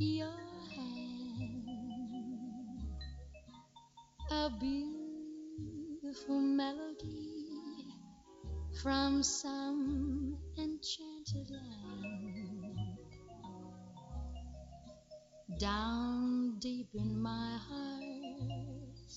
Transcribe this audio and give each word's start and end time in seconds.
your 0.00 0.28
hand. 0.76 1.68
A 4.30 4.50
beautiful 4.58 6.40
melody 6.40 7.86
from 8.82 9.22
some 9.22 10.38
enchanted 10.58 11.50
land. 11.50 12.98
Down 15.58 16.58
deep 16.60 16.88
in 16.94 17.20
my 17.20 17.58
heart, 17.68 19.12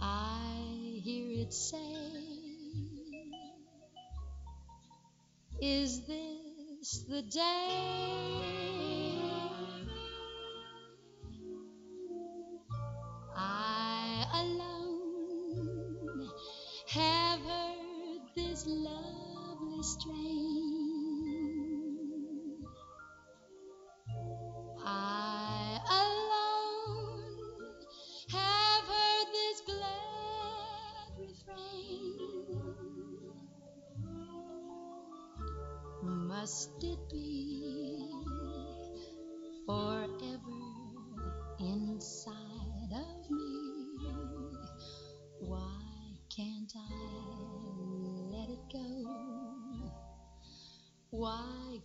I 0.00 1.00
hear 1.04 1.42
it 1.42 1.52
say, 1.52 1.78
Is 5.60 6.06
this 6.06 6.51
the 6.82 7.22
day? 7.22 7.70
I 13.36 14.26
alone 14.34 16.28
have 16.88 17.40
heard 17.40 18.22
this 18.34 18.66
lovely 18.66 19.82
strain. 19.82 20.31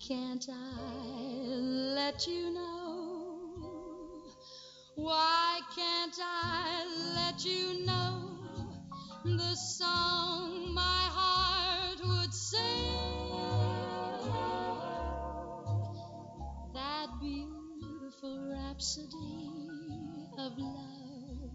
Can't 0.07 0.47
I 0.49 1.49
let 1.95 2.27
you 2.27 2.53
know? 2.53 4.23
Why 4.95 5.59
can't 5.75 6.17
I 6.21 6.85
let 7.15 7.43
you 7.43 7.85
know 7.85 8.39
the 9.25 9.53
song 9.55 10.73
my 10.73 11.09
heart 11.11 11.99
would 12.05 12.33
sing? 12.33 12.61
That 16.73 17.07
beautiful 17.19 18.49
rhapsody 18.53 19.49
of 20.37 20.57
love 20.57 21.51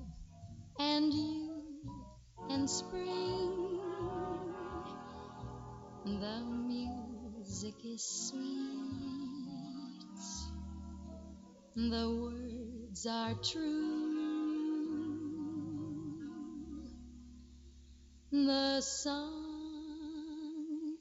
and 0.78 1.10
you 1.10 1.64
and 2.50 2.68
spring. 2.68 3.61
Music 7.62 7.84
is 7.84 8.02
sweet, 8.02 8.42
the 11.76 12.10
words 12.10 13.06
are 13.06 13.34
true, 13.34 14.16
the 18.32 18.80
song 18.80 19.36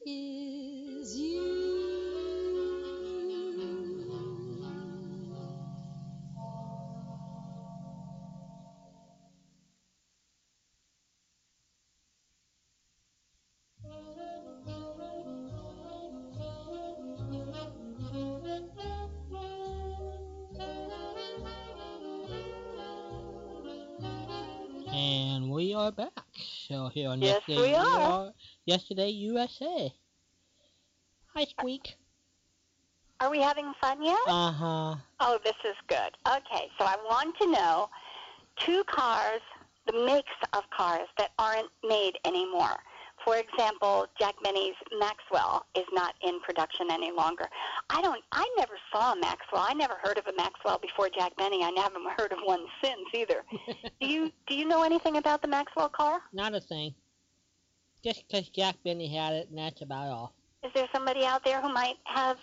is 0.06 0.41
So 26.72 26.88
here 26.88 27.10
on 27.10 27.22
Yes, 27.22 27.42
yesterday, 27.50 27.62
we 27.70 27.76
are. 27.76 28.32
yesterday 28.64 29.10
USA. 29.10 29.94
Hi, 31.34 31.44
Squeak. 31.44 31.96
Are 33.20 33.30
we 33.30 33.42
having 33.42 33.74
fun 33.82 34.02
yet? 34.02 34.18
Uh 34.26 34.52
huh. 34.54 34.96
Oh, 35.20 35.38
this 35.44 35.56
is 35.66 35.76
good. 35.90 36.16
Okay, 36.26 36.70
so 36.80 36.86
I 36.86 36.96
want 37.10 37.38
to 37.40 37.52
know 37.52 37.90
two 38.56 38.86
cars, 38.86 39.42
the 39.86 40.06
makes 40.06 40.32
of 40.54 40.64
cars 40.70 41.10
that 41.18 41.32
aren't 41.38 41.70
made 41.84 42.14
anymore. 42.24 42.78
For 43.26 43.36
example, 43.36 44.08
Jack 44.18 44.36
Benny's 44.42 44.76
Maxwell 44.98 45.66
is 45.76 45.86
not 45.92 46.16
in 46.24 46.40
production 46.40 46.88
any 46.90 47.12
longer. 47.12 47.50
I 47.94 48.02
don't. 48.02 48.24
I 48.32 48.48
never 48.58 48.74
saw 48.92 49.12
a 49.12 49.16
Maxwell. 49.18 49.66
I 49.68 49.74
never 49.74 49.96
heard 50.02 50.18
of 50.18 50.26
a 50.26 50.34
Maxwell 50.38 50.80
before 50.80 51.10
Jack 51.10 51.36
Benny. 51.36 51.62
I 51.62 51.72
haven't 51.76 52.08
heard 52.18 52.32
of 52.32 52.40
one 52.46 52.62
since 52.82 53.02
either. 53.14 53.44
do 54.02 54.08
you 54.08 54.32
Do 54.48 54.56
you 54.56 54.66
know 54.66 54.84
anything 54.84 55.18
about 55.18 55.42
the 55.42 55.50
Maxwell 55.50 55.90
car? 55.90 56.22
Not 56.32 56.56
a 56.56 56.62
thing. 56.62 56.96
Just 58.02 58.24
'cause 58.32 58.48
Jack 58.50 58.78
Benny 58.84 59.14
had 59.14 59.34
it, 59.34 59.50
and 59.50 59.58
that's 59.58 59.82
about 59.82 60.08
all. 60.08 60.34
Is 60.64 60.72
there 60.74 60.88
somebody 60.94 61.26
out 61.26 61.44
there 61.44 61.62
who 61.62 61.72
might 61.72 61.98
have 62.06 62.38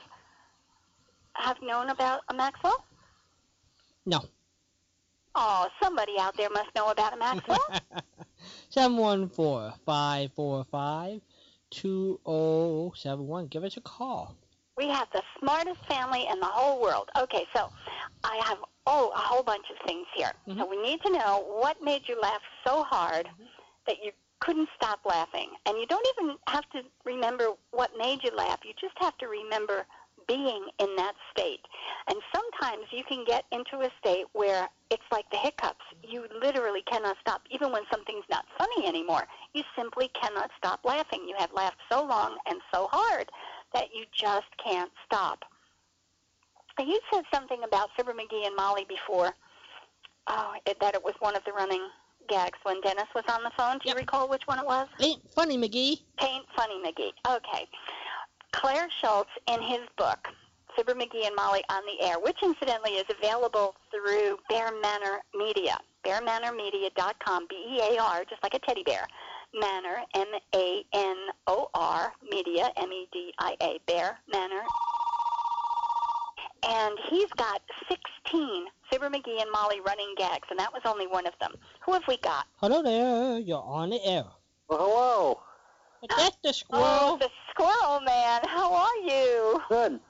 have 1.33 1.57
known 1.63 1.89
about 1.89 2.21
a 2.29 2.35
Maxwell? 2.35 2.85
No. 4.05 4.21
Oh, 5.35 5.69
somebody 5.83 6.13
out 6.19 6.37
there 6.37 6.51
must 6.51 6.75
know 6.77 6.91
about 6.91 7.15
a 7.15 7.17
Maxwell. 7.17 7.59
Seven 8.69 8.97
one 8.99 9.29
four 9.31 9.73
five 9.87 10.33
four 10.33 10.65
five 10.71 11.23
two 11.71 12.21
oh 12.27 12.93
seven 12.97 13.27
one. 13.27 13.47
Give 13.47 13.65
us 13.65 13.77
a 13.77 13.81
call. 13.81 14.37
We 14.79 14.89
have 14.89 15.09
the 15.13 15.23
smartest 15.41 15.85
family 15.89 16.27
in 16.31 16.39
the 16.39 16.47
whole 16.47 16.81
world. 16.81 17.11
Okay, 17.19 17.45
so 17.55 17.69
I 18.23 18.41
have 18.45 18.59
oh 18.87 19.11
a 19.15 19.19
whole 19.19 19.43
bunch 19.43 19.67
of 19.71 19.87
things 19.87 20.07
here. 20.15 20.31
So 20.47 20.53
mm-hmm. 20.53 20.71
we 20.71 20.81
need 20.81 21.03
to 21.03 21.13
know 21.13 21.45
what 21.61 21.83
made 21.83 22.03
you 22.07 22.19
laugh 22.21 22.41
so 22.65 22.85
hard 22.85 23.27
mm-hmm. 23.27 23.45
that 23.89 23.97
you 24.03 24.13
couldn't 24.41 24.69
stop 24.77 25.01
laughing. 25.05 25.49
And 25.67 25.77
you 25.79 25.87
don't 25.87 26.07
even 26.17 26.37
have 26.47 26.69
to 26.71 26.83
remember 27.05 27.49
what 27.73 27.91
made 27.99 28.21
you 28.23 28.31
laugh. 28.37 28.61
You 28.65 28.73
just 28.81 28.95
have 29.01 29.19
to 29.19 29.27
remember 29.27 29.85
being 30.29 30.67
in 30.79 30.95
that 30.97 31.15
state. 31.33 31.61
And 32.07 32.19
sometimes 32.33 32.85
you 32.93 33.03
can 33.03 33.25
get 33.25 33.47
into 33.51 33.85
a 33.85 33.91
state 33.99 34.27
where 34.35 34.69
it's 34.91 35.03
like 35.11 35.29
the 35.31 35.39
hiccups. 35.39 35.85
You 36.03 36.27
literally 36.41 36.83
cannot 36.83 37.17
stop. 37.21 37.43
Even 37.51 37.73
when 37.73 37.83
something's 37.91 38.27
not 38.31 38.45
funny 38.59 38.87
anymore, 38.87 39.27
you 39.55 39.65
simply 39.77 40.09
cannot 40.09 40.51
stop 40.57 40.81
laughing. 40.85 41.27
You 41.27 41.35
have 41.39 41.53
laughed 41.53 41.81
so 41.91 42.05
long 42.05 42.37
and 42.49 42.61
so 42.73 42.89
hard 42.93 43.31
that 43.75 43.89
you 43.95 44.05
just 44.13 44.49
can't 44.63 44.91
stop. 45.05 45.45
You 46.79 47.01
said 47.13 47.25
something 47.35 47.59
about 47.65 47.91
Fibber 47.97 48.13
McGee 48.13 48.47
and 48.47 48.55
Molly 48.55 48.87
before, 48.89 49.35
oh, 50.29 50.53
it, 50.65 50.79
that 50.81 50.95
it 50.95 51.03
was 51.03 51.15
one 51.19 51.35
of 51.35 51.45
the 51.45 51.53
running 51.53 51.83
gags 52.29 52.59
when 52.63 52.81
Dennis 52.83 53.09
was 53.15 53.25
on 53.29 53.43
the 53.43 53.51
phone. 53.57 53.79
Do 53.79 53.89
you 53.89 53.97
recall 53.97 54.29
which 54.29 54.47
one 54.47 54.59
it 54.59 54.67
was? 54.67 54.87
Ain't 55.01 55.21
funny, 55.35 55.59
McGee. 55.59 56.01
Paint 56.19 56.45
Funny 56.57 56.81
McGee. 56.85 57.13
Okay. 57.27 57.67
Clair 58.53 58.89
Schulz, 59.01 59.29
in 59.49 59.61
his 59.61 59.81
book, 59.97 60.29
Fibber 60.77 60.95
McGee 60.95 61.27
and 61.27 61.35
Molly 61.35 61.63
on 61.69 61.83
the 61.87 62.07
Air, 62.07 62.19
which 62.21 62.39
incidentally 62.43 62.93
is 62.93 63.05
available 63.11 63.75
through 63.91 64.39
Bear 64.49 64.71
Manor 64.81 65.21
Media, 65.35 65.79
bearmanormedia.com, 66.05 67.47
B-E-A-R, 67.49 68.25
just 68.31 68.43
like 68.43 68.55
a 68.55 68.59
teddy 68.61 68.85
bear. 68.85 69.07
Manor, 69.55 70.03
M-A-N-O-R, 70.15 72.13
Media, 72.31 72.71
M-E-D-I-A, 72.77 73.81
Bear 73.87 74.19
Manor. 74.33 74.63
And 76.69 76.99
he's 77.09 77.31
got 77.31 77.63
16 77.89 78.67
Fibber 78.91 79.09
McGee 79.09 79.41
and 79.41 79.51
Molly 79.53 79.81
running 79.87 80.15
gags, 80.17 80.49
and 80.51 80.59
that 80.59 80.73
was 80.73 80.83
only 80.85 81.07
one 81.07 81.27
of 81.27 81.33
them. 81.41 81.55
Who 81.81 81.93
have 81.93 82.07
we 82.09 82.17
got? 82.19 82.47
Hello 82.57 82.83
there. 82.83 83.39
You're 83.39 83.63
on 83.63 83.91
the 83.91 84.05
air. 84.05 84.25
Well, 84.69 84.79
hello. 84.79 85.41
But 86.01 86.11
that's 86.17 86.37
the 86.45 86.53
squirrel. 86.53 86.85
Oh, 86.85 87.19
the 87.19 87.31
squirrel 87.51 88.01
man. 88.01 88.41
How 88.45 88.73
are 88.73 88.97
you? 88.99 89.61
Good. 89.69 90.01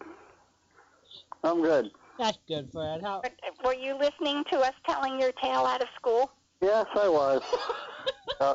I'm 1.45 1.63
good. 1.63 1.91
That's 2.19 2.39
good, 2.49 2.71
Fred. 2.73 3.03
How? 3.03 3.23
Were 3.65 3.75
you 3.75 3.97
listening 3.97 4.45
to 4.51 4.59
us 4.59 4.75
telling 4.87 5.21
your 5.21 5.33
tale 5.33 5.65
out 5.65 5.81
of 5.81 5.89
school? 5.97 6.33
Yes, 6.61 6.87
I 6.95 7.09
was. 7.09 7.43
uh, 8.41 8.55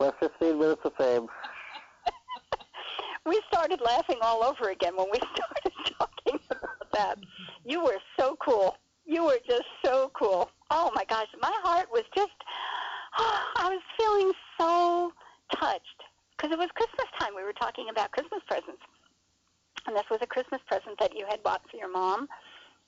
my 0.00 0.10
15 0.18 0.58
minutes 0.58 0.80
of 0.84 0.92
fame. 0.96 1.26
We 3.26 3.40
started 3.52 3.80
laughing 3.84 4.16
all 4.22 4.42
over 4.42 4.70
again 4.70 4.96
when 4.96 5.06
we 5.12 5.18
started 5.36 5.72
talking 5.98 6.40
about 6.50 6.92
that. 6.94 7.18
You 7.66 7.84
were 7.84 7.98
so 8.18 8.36
cool. 8.44 8.76
You 9.04 9.24
were 9.24 9.38
just 9.46 9.64
so 9.84 10.10
cool. 10.18 10.50
Oh 10.70 10.90
my 10.94 11.04
gosh, 11.04 11.26
my 11.40 11.52
heart 11.62 11.88
was 11.92 12.04
just, 12.16 12.32
oh, 13.18 13.42
I 13.56 13.68
was 13.68 13.82
feeling 13.98 14.32
so 14.58 15.12
touched 15.54 15.84
because 16.36 16.50
it 16.50 16.58
was 16.58 16.68
Christmas 16.74 17.06
time. 17.20 17.32
We 17.36 17.42
were 17.42 17.52
talking 17.52 17.88
about 17.90 18.10
Christmas 18.12 18.40
presents. 18.48 18.82
and 19.86 19.94
this 19.94 20.04
was 20.10 20.20
a 20.22 20.26
Christmas 20.26 20.60
present 20.66 20.98
that 20.98 21.14
you 21.14 21.26
had 21.28 21.42
bought 21.42 21.60
for 21.70 21.76
your 21.76 21.92
mom, 21.92 22.26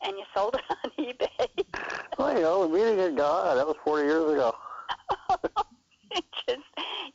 and 0.03 0.17
you 0.17 0.25
sold 0.35 0.57
it 0.57 0.63
on 0.71 0.91
eBay. 1.05 1.65
Well, 2.19 2.35
you 2.35 2.41
know, 2.41 2.67
the 2.67 2.75
meeting 2.75 2.99
had 2.99 3.17
gone. 3.17 3.57
That 3.57 3.67
was 3.67 3.77
40 3.85 4.07
years 4.07 4.33
ago. 4.33 4.57
It 6.15 6.25
just, 6.49 6.61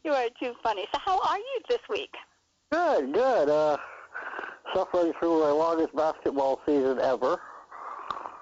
you 0.03 0.11
are 0.11 0.27
too 0.41 0.53
funny. 0.63 0.85
So 0.93 0.99
how 1.03 1.19
are 1.21 1.37
you 1.37 1.59
this 1.69 1.79
week? 1.89 2.13
Good, 2.71 3.13
good. 3.13 3.49
Uh, 3.49 3.77
suffering 4.73 5.13
through 5.19 5.41
my 5.41 5.51
longest 5.51 5.95
basketball 5.95 6.59
season 6.65 6.99
ever. 6.99 7.39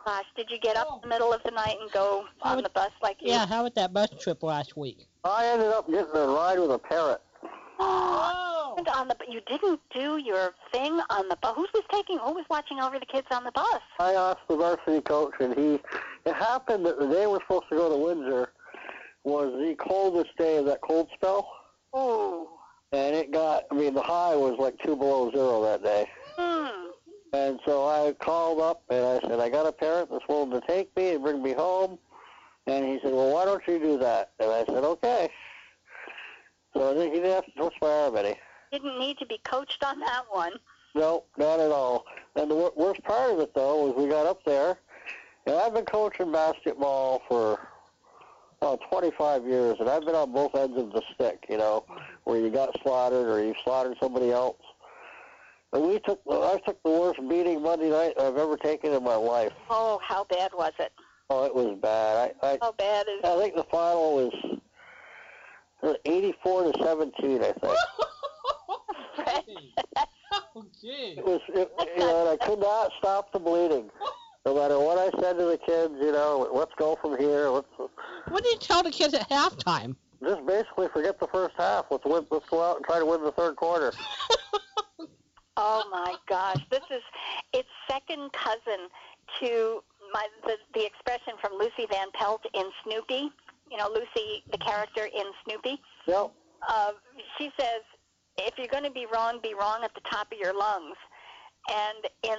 Gosh, 0.06 0.26
did 0.36 0.48
you 0.52 0.60
get 0.60 0.78
up 0.78 0.88
in 0.94 1.02
the 1.02 1.08
middle 1.08 1.34
of 1.34 1.42
the 1.44 1.52
night 1.52 1.78
and 1.82 1.92
go 1.92 2.26
How 2.42 2.52
on 2.52 2.56
would- 2.58 2.66
the 2.66 2.70
bus 2.70 2.92
like 3.02 3.18
you? 3.22 3.32
Yeah, 3.32 3.46
how 3.48 3.64
was 3.64 3.74
that 3.76 3.92
bus 3.94 4.10
trip 4.20 4.44
last 4.44 4.78
week? 4.78 5.08
I 5.24 5.48
ended 5.48 5.70
up 5.70 5.90
getting 5.90 6.16
a 6.16 6.28
ride 6.28 6.60
with 6.60 6.72
a 6.72 6.80
parrot. 6.80 7.22
Oh! 7.80 8.32
And 8.78 8.90
on 8.90 9.08
the 9.08 9.16
you 9.30 9.40
didn't 9.48 9.80
do 9.94 10.18
your 10.18 10.54
thing 10.74 11.00
on 11.10 11.30
the 11.30 11.38
bus. 11.38 11.54
Who 11.56 11.66
was 11.74 11.84
taking? 11.90 12.18
Who 12.20 12.34
was 12.34 12.44
watching 12.50 12.82
over 12.82 13.00
the 13.00 13.06
kids 13.06 13.26
on 13.32 13.46
the 13.46 13.52
bus? 13.54 13.80
I 14.02 14.12
asked 14.16 14.42
the 14.50 14.58
varsity 14.58 15.00
coach, 15.00 15.32
and 15.40 15.58
he. 15.58 15.80
It 16.26 16.34
happened 16.36 16.86
that 16.86 17.00
the 17.00 17.08
day 17.08 17.26
we're 17.26 17.40
supposed 17.40 17.70
to 17.70 17.76
go 17.78 17.88
to 17.90 17.96
Windsor 17.96 18.50
was 19.26 19.52
the 19.54 19.76
coldest 19.76 20.38
day 20.38 20.58
of 20.58 20.66
that 20.66 20.82
cold 20.82 21.10
spell, 21.16 21.50
Ooh. 21.96 22.48
and 22.92 23.16
it 23.16 23.32
got. 23.32 23.64
I 23.72 23.76
mean, 23.76 23.94
the 23.94 24.02
high 24.02 24.36
was 24.36 24.56
like 24.60 24.78
two 24.80 24.96
below 24.96 25.32
zero 25.32 25.62
that 25.64 25.84
day. 25.84 26.08
Hmm. 26.38 26.92
And 27.34 27.60
so 27.66 27.86
I 27.86 28.14
called 28.14 28.62
up 28.62 28.84
and 28.90 29.04
I 29.04 29.20
said, 29.28 29.40
I 29.42 29.50
got 29.50 29.66
a 29.66 29.72
parent 29.72 30.10
that's 30.10 30.24
willing 30.30 30.52
to 30.52 30.62
take 30.66 30.96
me 30.96 31.16
and 31.16 31.24
bring 31.24 31.44
me 31.44 31.52
home. 31.52 31.98
And 32.68 32.86
he 32.86 33.00
said, 33.04 33.12
well, 33.12 33.34
why 33.34 33.44
don't 33.46 33.62
you 33.68 33.78
do 33.78 33.98
that? 33.98 34.32
And 34.40 34.50
I 34.50 34.64
said, 34.66 34.84
okay. 34.84 35.30
So 36.74 36.92
I 36.92 36.96
think 36.96 37.14
he 37.14 37.20
didn't 37.20 37.36
have 37.36 37.46
to 37.46 37.52
twist 37.52 37.76
my 37.82 37.90
arm 37.90 38.16
any. 38.16 38.36
Didn't 38.72 39.00
need 39.00 39.18
to 39.18 39.26
be 39.26 39.40
coached 39.44 39.84
on 39.84 40.00
that 40.00 40.24
one. 40.30 40.54
No, 40.94 41.26
not 41.38 41.60
at 41.60 41.72
all. 41.72 42.06
And 42.36 42.50
the 42.50 42.56
wor- 42.56 42.74
worst 42.76 43.04
part 43.04 43.32
of 43.32 43.40
it, 43.40 43.54
though, 43.54 43.86
was 43.86 43.96
we 43.98 44.10
got 44.10 44.26
up 44.26 44.44
there, 44.46 44.78
and 45.46 45.56
I've 45.56 45.74
been 45.74 45.86
coaching 45.86 46.32
basketball 46.32 47.22
for 47.28 47.60
oh, 48.66 48.80
25 48.90 49.46
years, 49.46 49.76
and 49.80 49.88
I've 49.88 50.06
been 50.06 50.16
on 50.16 50.32
both 50.32 50.56
ends 50.56 50.78
of 50.78 50.92
the 50.92 51.02
stick, 51.14 51.46
you 51.50 51.58
know, 51.58 51.86
where 52.24 52.40
you 52.40 52.50
got 52.50 52.76
slaughtered 52.82 53.28
or 53.28 53.44
you 53.44 53.54
slaughtered 53.64 53.96
somebody 54.02 54.32
else. 54.32 54.58
And 55.72 55.88
we 55.88 56.00
took, 56.00 56.22
I 56.30 56.60
took 56.66 56.82
the 56.84 56.90
worst 56.90 57.20
beating 57.30 57.62
Monday 57.62 57.90
night 57.90 58.14
I've 58.20 58.38
ever 58.38 58.58
taken 58.58 58.94
in 58.94 59.04
my 59.04 59.16
life. 59.16 59.52
Oh, 59.70 60.00
how 60.04 60.24
bad 60.26 60.52
was 60.58 60.74
it? 60.80 60.92
Oh, 61.30 61.46
it 61.46 61.54
was 61.54 61.78
bad. 61.82 62.34
I, 62.42 62.48
I, 62.48 62.58
How 62.62 62.72
bad 62.72 63.08
is 63.08 63.24
I 63.24 63.38
think 63.38 63.56
the 63.56 63.64
final 63.64 64.16
was 64.16 64.60
was 65.82 65.98
84 66.06 66.72
to 66.72 66.84
17. 66.84 67.42
I 67.42 67.44
think 67.44 67.58
Fred? 69.16 69.44
Okay. 70.56 71.16
it 71.18 71.26
was. 71.26 71.42
It, 71.50 71.72
you 71.96 72.00
know, 72.00 72.22
and 72.22 72.42
I 72.42 72.46
could 72.46 72.60
not 72.60 72.92
stop 73.00 73.32
the 73.34 73.40
bleeding. 73.40 73.90
No 74.46 74.54
matter 74.56 74.80
what 74.80 74.98
I 74.98 75.10
said 75.20 75.38
to 75.38 75.46
the 75.46 75.58
kids, 75.58 75.96
you 76.00 76.12
know, 76.12 76.50
let's 76.54 76.74
go 76.78 76.96
from 77.02 77.18
here. 77.18 77.50
Let's 77.50 77.68
What 78.30 78.44
did 78.44 78.54
you 78.54 78.60
tell 78.60 78.84
the 78.84 78.92
kids 78.92 79.14
at 79.14 79.30
halftime? 79.30 79.96
just 80.24 80.46
basically 80.46 80.88
forget 80.94 81.20
the 81.20 81.28
first 81.28 81.56
half. 81.58 81.86
Let's 81.92 82.06
win. 82.06 82.26
Let's 82.32 82.50
go 82.50 82.64
out 82.64 82.78
and 82.78 82.86
try 82.86 83.00
to 83.00 83.06
win 83.06 83.24
the 83.24 83.32
third 83.32 83.56
quarter. 83.56 83.92
Oh 85.58 85.88
my 85.90 86.16
gosh, 86.28 86.60
this 86.70 86.84
is 86.92 87.02
it's 87.54 87.70
second 87.90 88.30
cousin 88.34 88.90
to 89.40 89.82
my 90.14 90.28
the, 90.44 90.58
the 90.74 90.86
expression 90.86 91.34
from 91.40 91.54
Lucy 91.58 91.88
Van 91.90 92.08
Pelt 92.14 92.42
in 92.54 92.66
Snoopy. 92.84 93.30
You 93.72 93.78
know, 93.78 93.90
Lucy, 93.90 94.44
the 94.52 94.58
character 94.58 95.06
in 95.06 95.26
Snoopy. 95.46 95.82
Yep. 96.08 96.32
Uh, 96.68 96.92
she 97.38 97.52
says, 97.58 97.82
if 98.38 98.58
you're 98.58 98.68
going 98.68 98.84
to 98.84 98.92
be 98.92 99.08
wrong, 99.14 99.40
be 99.42 99.54
wrong 99.54 99.80
at 99.84 99.94
the 99.96 100.02
top 100.02 100.32
of 100.32 100.38
your 100.38 100.54
lungs. 100.54 100.98
And 101.72 102.06
in 102.24 102.38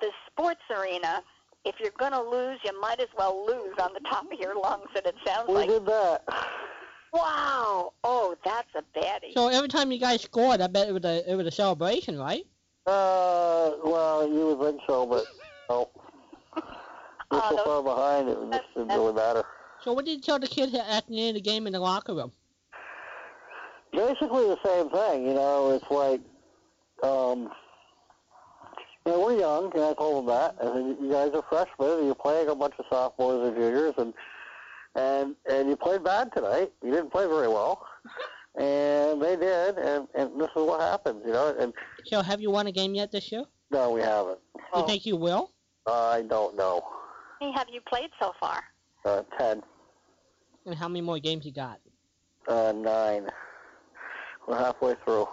the 0.00 0.10
sports 0.30 0.60
arena, 0.70 1.22
if 1.64 1.74
you're 1.80 1.92
going 1.98 2.12
to 2.12 2.22
lose, 2.22 2.58
you 2.64 2.78
might 2.80 3.00
as 3.00 3.08
well 3.16 3.44
lose 3.46 3.74
on 3.80 3.92
the 3.92 4.00
top 4.08 4.30
of 4.32 4.38
your 4.38 4.54
lungs. 4.58 4.88
And 4.94 5.04
it 5.06 5.14
sounds 5.26 5.48
We 5.48 5.54
like, 5.54 5.68
did 5.68 5.86
that. 5.86 6.24
wow, 7.12 7.92
oh, 8.04 8.36
that's 8.44 8.68
a 8.76 8.82
baddie. 8.98 9.34
So 9.34 9.48
every 9.48 9.68
time 9.68 9.90
you 9.92 9.98
guys 9.98 10.22
scored, 10.22 10.60
I 10.60 10.66
bet 10.66 10.88
it 10.88 10.92
was 10.92 11.04
a 11.04 11.30
it 11.30 11.34
was 11.34 11.46
a 11.46 11.50
celebration, 11.50 12.18
right? 12.18 12.46
Uh, 12.86 13.72
well, 13.84 14.26
you 14.28 14.56
would 14.56 14.60
think 14.70 14.80
so, 14.88 15.04
but 15.06 15.24
no. 15.68 15.90
We're 16.56 16.62
Oh, 17.30 17.46
so 17.50 17.56
those- 17.56 17.64
far 17.66 17.82
behind, 17.82 18.28
it 18.30 18.38
just 18.52 18.74
didn't 18.74 18.88
really 18.88 19.12
matter. 19.12 19.42
So 19.84 19.92
what 19.92 20.06
did 20.06 20.12
you 20.12 20.20
tell 20.22 20.38
the 20.38 20.46
kids 20.46 20.72
at- 20.74 20.88
at 20.88 21.06
the 21.06 21.20
end 21.20 21.36
of 21.36 21.42
the 21.44 21.50
game 21.50 21.66
in 21.66 21.72
the 21.74 21.80
locker 21.80 22.14
room? 22.14 22.32
basically 23.92 24.46
the 24.46 24.58
same 24.64 24.90
thing. 24.90 25.26
You 25.26 25.34
know, 25.34 25.70
it's 25.70 25.90
like, 25.90 26.20
um, 27.02 27.40
you 27.40 27.46
know, 27.46 27.48
we're 27.48 27.67
young, 29.38 29.72
and 29.74 29.82
I 29.84 29.94
told 29.94 30.26
them 30.26 30.34
that. 30.34 30.56
I 30.60 30.64
said, 30.64 30.96
you 31.00 31.10
guys 31.10 31.30
are 31.32 31.42
freshmen, 31.48 31.98
and 31.98 32.06
you're 32.06 32.14
playing 32.14 32.48
a 32.48 32.54
bunch 32.54 32.74
of 32.78 32.84
sophomores 32.90 33.48
and 33.48 33.56
juniors, 33.56 33.94
and 33.98 34.14
and 34.94 35.36
and 35.50 35.68
you 35.68 35.76
played 35.76 36.02
bad 36.04 36.32
tonight. 36.34 36.72
You 36.82 36.90
didn't 36.90 37.10
play 37.10 37.26
very 37.26 37.48
well, 37.48 37.86
and 38.56 39.22
they 39.22 39.36
did, 39.36 39.78
and 39.78 40.08
and 40.14 40.40
this 40.40 40.48
is 40.56 40.62
what 40.62 40.80
happens. 40.80 41.22
You 41.24 41.32
know, 41.32 41.54
and 41.58 41.72
So 42.06 42.22
have 42.22 42.40
you 42.40 42.50
won 42.50 42.66
a 42.66 42.72
game 42.72 42.94
yet 42.94 43.12
this 43.12 43.30
year? 43.32 43.44
no, 43.70 43.90
we 43.92 44.00
haven't. 44.00 44.40
You 44.74 44.86
think 44.86 45.04
you 45.06 45.16
will? 45.16 45.52
I 45.86 46.22
don't 46.22 46.56
know. 46.56 46.80
How 47.40 47.46
many 47.46 47.52
have 47.56 47.68
you 47.70 47.80
played 47.82 48.10
so 48.20 48.32
far? 48.40 48.64
Uh, 49.04 49.22
ten, 49.38 49.62
And 50.66 50.74
how 50.74 50.88
many 50.88 51.00
more 51.02 51.18
games 51.18 51.46
you 51.46 51.52
got? 51.52 51.80
uh, 52.48 52.72
nine. 52.72 53.28
We're 54.46 54.58
halfway 54.58 54.94
through, 55.04 55.26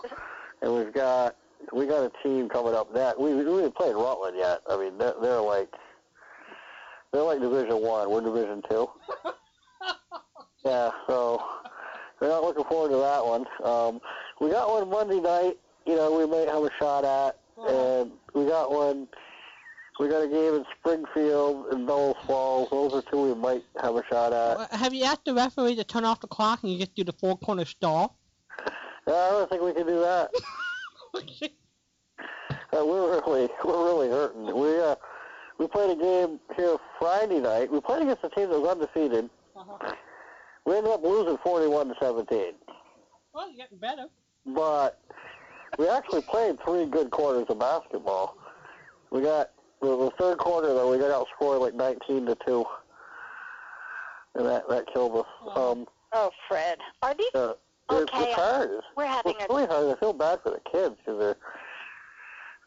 and 0.61 0.73
we've 0.75 0.93
got 0.93 1.37
we 1.73 1.85
got 1.85 2.03
a 2.03 2.11
team 2.23 2.49
coming 2.49 2.73
up. 2.73 2.93
That 2.93 3.19
we 3.19 3.33
we 3.33 3.43
haven't 3.43 3.75
played 3.75 3.95
Rutland 3.95 4.37
yet. 4.37 4.61
I 4.69 4.77
mean, 4.77 4.97
they're, 4.97 5.13
they're 5.21 5.41
like 5.41 5.69
they're 7.11 7.23
like 7.23 7.39
Division 7.39 7.81
One. 7.81 8.09
We're 8.09 8.21
Division 8.21 8.61
Two. 8.69 8.89
Yeah, 10.65 10.89
so 11.07 11.39
we're 12.19 12.29
not 12.29 12.41
looking 12.43 12.63
forward 12.63 12.89
to 12.89 12.97
that 12.97 13.23
one. 13.23 13.45
Um, 13.63 14.01
we 14.41 14.49
got 14.49 14.67
one 14.67 14.89
Monday 14.89 15.19
night. 15.19 15.59
You 15.85 15.95
know, 15.95 16.17
we 16.17 16.25
might 16.25 16.47
have 16.47 16.63
a 16.63 16.71
shot 16.79 17.05
at, 17.05 17.39
and 17.69 18.11
we 18.33 18.45
got 18.45 18.71
one. 18.71 19.07
We 19.99 20.09
got 20.09 20.23
a 20.23 20.27
game 20.27 20.55
in 20.55 20.65
Springfield 20.79 21.67
and 21.67 21.85
Bellows 21.85 22.15
Falls. 22.25 22.69
Those 22.71 22.93
are 22.95 23.03
two 23.11 23.27
we 23.27 23.35
might 23.35 23.63
have 23.79 23.95
a 23.95 24.03
shot 24.11 24.33
at. 24.33 24.73
Have 24.73 24.93
you 24.93 25.05
asked 25.05 25.25
the 25.25 25.35
referee 25.35 25.75
to 25.75 25.83
turn 25.83 26.03
off 26.03 26.19
the 26.19 26.27
clock 26.27 26.63
and 26.63 26.71
you 26.71 26.79
just 26.79 26.95
do 26.95 27.03
the 27.03 27.13
four 27.13 27.37
corner 27.37 27.63
stall? 27.63 28.17
Yeah, 29.07 29.13
I 29.13 29.29
don't 29.29 29.49
think 29.49 29.61
we 29.61 29.73
can 29.73 29.85
do 29.85 29.99
that. 29.99 30.31
Uh, 32.73 32.85
we're 32.85 33.19
really, 33.21 33.49
we're 33.63 33.83
really 33.85 34.09
hurting. 34.09 34.45
We 34.45 34.79
uh, 34.79 34.95
we 35.59 35.67
played 35.67 35.97
a 35.97 36.01
game 36.01 36.39
here 36.55 36.77
Friday 36.99 37.39
night. 37.39 37.71
We 37.71 37.79
played 37.79 38.01
against 38.01 38.23
a 38.23 38.29
team 38.29 38.49
that 38.49 38.59
was 38.59 38.69
undefeated. 38.69 39.29
Uh-huh. 39.55 39.93
We 40.65 40.75
ended 40.75 40.91
up 40.91 41.03
losing 41.03 41.37
41 41.43 41.87
to 41.89 41.95
17. 42.01 42.53
Well, 43.33 43.47
you're 43.49 43.57
getting 43.57 43.77
better. 43.77 44.07
but 44.45 44.99
we 45.77 45.87
actually 45.87 46.21
played 46.23 46.57
three 46.65 46.85
good 46.85 47.11
quarters 47.11 47.45
of 47.49 47.59
basketball. 47.59 48.35
We 49.11 49.21
got 49.21 49.51
the, 49.81 49.95
the 49.95 50.11
third 50.19 50.37
quarter 50.39 50.67
though 50.69 50.91
we 50.91 50.97
got 50.97 51.11
outscored 51.11 51.61
like 51.61 51.75
19 51.75 52.25
to 52.25 52.37
two, 52.45 52.65
and 54.35 54.45
that 54.45 54.67
that 54.69 54.85
killed 54.93 55.15
us. 55.17 55.25
Wow. 55.45 55.71
Um, 55.71 55.85
Oh, 56.17 56.31
Fred. 56.47 56.77
Are 57.01 57.13
these? 57.13 57.27
uh, 57.35 57.53
it's, 57.91 58.11
Okay, 58.13 58.23
it's 58.23 58.33
hard. 58.35 58.69
It's, 58.71 58.87
We're 58.95 59.05
having 59.05 59.33
it's 59.35 59.43
a. 59.43 59.53
really 59.53 59.65
hard. 59.67 59.95
I 59.97 59.99
feel 59.99 60.13
bad 60.13 60.39
for 60.41 60.51
the 60.51 60.61
kids 60.71 60.95
because 60.97 61.19
they're 61.19 61.37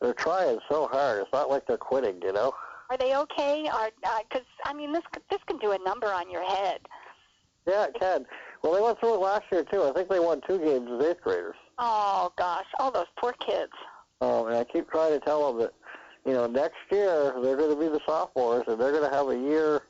they're 0.00 0.14
trying 0.14 0.58
so 0.70 0.86
hard. 0.86 1.22
It's 1.22 1.32
not 1.32 1.50
like 1.50 1.66
they're 1.66 1.76
quitting, 1.76 2.20
you 2.22 2.32
know. 2.32 2.52
Are 2.90 2.96
they 2.96 3.16
okay? 3.16 3.68
Are 3.68 3.90
uh, 4.04 4.18
because 4.28 4.46
I 4.64 4.72
mean 4.72 4.92
this 4.92 5.02
this 5.30 5.40
can 5.46 5.58
do 5.58 5.72
a 5.72 5.78
number 5.78 6.06
on 6.06 6.30
your 6.30 6.44
head. 6.44 6.80
Yeah, 7.66 7.84
it 7.84 7.96
can. 8.00 8.24
Well, 8.62 8.74
they 8.74 8.80
went 8.80 8.98
through 8.98 9.14
it 9.14 9.20
last 9.20 9.44
year 9.52 9.64
too. 9.64 9.82
I 9.84 9.92
think 9.92 10.08
they 10.08 10.20
won 10.20 10.40
two 10.46 10.58
games 10.58 10.88
as 10.90 11.06
eighth 11.06 11.20
graders. 11.20 11.56
Oh 11.78 12.32
gosh, 12.36 12.66
all 12.78 12.90
those 12.90 13.06
poor 13.18 13.34
kids. 13.34 13.72
Oh, 14.20 14.46
and 14.46 14.56
I 14.56 14.64
keep 14.64 14.90
trying 14.90 15.12
to 15.12 15.24
tell 15.24 15.52
them 15.52 15.62
that, 15.62 15.74
you 16.26 16.32
know, 16.32 16.46
next 16.46 16.78
year 16.90 17.34
they're 17.42 17.56
going 17.56 17.70
to 17.70 17.76
be 17.76 17.88
the 17.88 18.00
sophomores 18.04 18.64
and 18.66 18.80
they're 18.80 18.90
going 18.90 19.08
to 19.08 19.14
have 19.14 19.28
a 19.28 19.36
year 19.36 19.82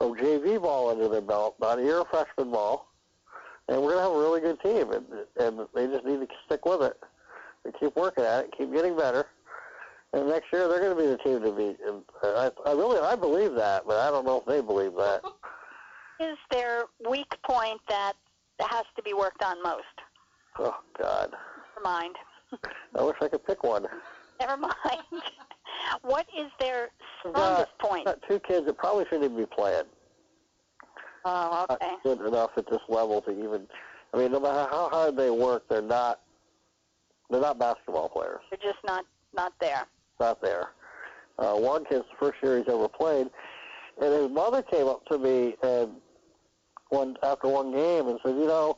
of 0.00 0.12
JV 0.12 0.62
ball 0.62 0.90
under 0.90 1.08
their 1.08 1.20
belt, 1.20 1.56
not 1.60 1.80
a 1.80 1.82
year 1.82 2.00
of 2.00 2.08
freshman 2.08 2.52
ball. 2.52 2.88
And 3.68 3.82
we're 3.82 3.94
going 3.94 4.04
to 4.04 4.10
have 4.10 4.12
a 4.12 4.18
really 4.18 4.40
good 4.40 4.60
team, 4.60 4.92
and, 4.92 5.06
and 5.38 5.66
they 5.74 5.86
just 5.86 6.04
need 6.04 6.20
to 6.20 6.26
stick 6.46 6.64
with 6.64 6.82
it 6.82 7.00
and 7.64 7.74
keep 7.78 7.94
working 7.96 8.24
at 8.24 8.44
it, 8.44 8.54
keep 8.56 8.72
getting 8.72 8.96
better. 8.96 9.26
And 10.12 10.28
next 10.28 10.46
year 10.52 10.68
they're 10.68 10.80
going 10.80 10.96
to 10.96 11.02
be 11.02 11.08
the 11.08 11.18
team 11.18 11.40
to 11.42 11.52
beat. 11.52 11.78
And 11.86 12.02
I, 12.22 12.50
I 12.66 12.72
really, 12.72 12.98
I 12.98 13.14
believe 13.14 13.54
that, 13.54 13.84
but 13.86 13.98
I 13.98 14.10
don't 14.10 14.24
know 14.24 14.38
if 14.38 14.46
they 14.46 14.60
believe 14.60 14.94
that. 14.94 15.22
Is 16.20 16.36
their 16.50 16.84
weak 17.08 17.32
point 17.46 17.80
that 17.88 18.12
has 18.60 18.84
to 18.96 19.02
be 19.02 19.14
worked 19.14 19.42
on 19.42 19.62
most? 19.62 19.84
Oh 20.58 20.76
God, 20.98 21.34
Never 21.76 21.84
mind. 21.84 22.16
I 22.98 23.02
wish 23.02 23.16
I 23.22 23.28
could 23.28 23.46
pick 23.46 23.62
one. 23.62 23.86
Never 24.38 24.56
mind. 24.56 24.74
what 26.02 26.26
is 26.36 26.50
their 26.58 26.88
I've 27.34 27.66
point? 27.78 28.04
got 28.04 28.18
two 28.28 28.38
kids 28.40 28.66
that 28.66 28.76
probably 28.76 29.04
shouldn't 29.04 29.24
even 29.24 29.36
be 29.36 29.46
playing. 29.46 29.84
Oh, 31.24 31.64
not 31.68 31.70
okay. 31.70 31.94
good 32.02 32.20
enough 32.26 32.50
at 32.56 32.66
this 32.70 32.80
level 32.88 33.20
to 33.22 33.30
even. 33.30 33.66
I 34.12 34.18
mean, 34.18 34.32
no 34.32 34.40
matter 34.40 34.68
how 34.70 34.88
hard 34.88 35.16
they 35.16 35.30
work, 35.30 35.68
they're 35.68 35.82
not 35.82 36.20
they're 37.30 37.40
not 37.40 37.58
basketball 37.58 38.08
players. 38.08 38.40
They're 38.50 38.72
just 38.72 38.84
not 38.84 39.04
not 39.34 39.52
there. 39.60 39.86
Not 40.18 40.42
there. 40.42 40.68
Uh, 41.38 41.54
one 41.54 41.84
kid's 41.84 42.04
first 42.18 42.38
year 42.42 42.58
he's 42.58 42.68
ever 42.68 42.88
played, 42.88 43.28
and 44.00 44.12
his 44.12 44.30
mother 44.30 44.62
came 44.62 44.86
up 44.86 45.04
to 45.06 45.18
me 45.18 45.54
and 45.62 45.92
one 46.90 47.16
after 47.22 47.48
one 47.48 47.72
game 47.72 48.08
and 48.08 48.18
said, 48.22 48.34
you 48.34 48.46
know, 48.46 48.76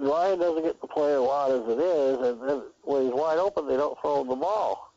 Ryan 0.00 0.38
doesn't 0.38 0.62
get 0.62 0.80
to 0.80 0.86
play 0.86 1.14
a 1.14 1.20
lot 1.20 1.50
as 1.50 1.62
it 1.68 1.80
is, 1.80 2.18
and 2.18 2.48
then 2.48 2.62
when 2.82 3.04
he's 3.04 3.12
wide 3.12 3.38
open, 3.38 3.66
they 3.66 3.76
don't 3.76 3.98
throw 4.00 4.20
him 4.20 4.28
the 4.28 4.36
ball. 4.36 4.92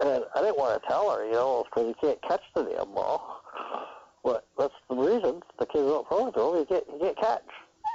And 0.00 0.24
I 0.34 0.40
didn't 0.40 0.58
want 0.58 0.82
to 0.82 0.88
tell 0.88 1.10
her, 1.10 1.24
you 1.24 1.32
know, 1.32 1.64
because 1.64 1.94
he 1.94 2.06
can't 2.06 2.22
catch 2.22 2.42
the 2.54 2.64
damn 2.64 2.92
ball. 2.94 3.42
But 4.24 4.46
that's 4.58 4.74
the 4.88 4.96
reason 4.96 5.42
the 5.58 5.66
kids 5.66 5.86
don't 5.86 6.08
throw 6.08 6.28
it 6.28 6.34
to 6.34 6.40
him. 6.40 6.58
He 6.58 6.64
can't, 6.66 6.84
he 6.92 6.98
can't 6.98 7.18
catch. 7.18 7.50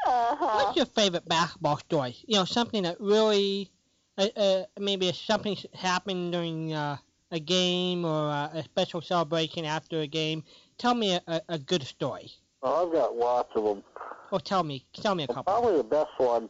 Uh-huh. 0.10 0.56
What's 0.56 0.76
your 0.76 0.86
favorite 0.88 1.28
basketball 1.28 1.78
story? 1.78 2.16
You 2.26 2.38
know, 2.38 2.46
something 2.46 2.82
that 2.84 2.98
really, 3.00 3.70
uh, 4.18 4.28
uh, 4.36 4.64
maybe 4.80 5.12
something 5.14 5.56
happened 5.76 6.32
during 6.34 6.74
uh, 6.74 6.98
a 7.32 7.40
game 7.40 8.06
or 8.06 8.32
uh, 8.32 8.50
a 8.54 8.64
special 8.64 9.02
celebration 9.02 9.66
after 9.66 10.00
a 10.00 10.08
game. 10.08 10.44
Tell 10.80 10.96
me 10.96 11.14
a, 11.14 11.22
a, 11.28 11.42
a 11.50 11.60
good 11.60 11.84
story. 11.84 12.32
Oh, 12.64 12.88
I've 12.88 12.92
got 12.94 13.16
lots 13.16 13.52
of 13.56 13.64
them. 13.64 13.84
Well, 14.32 14.40
tell 14.40 14.64
me, 14.64 14.84
tell 14.94 15.14
me 15.14 15.26
a 15.26 15.28
Well, 15.28 15.36
couple. 15.44 15.54
probably 15.54 15.78
the 15.78 15.84
best 15.84 16.12
one 16.18 16.50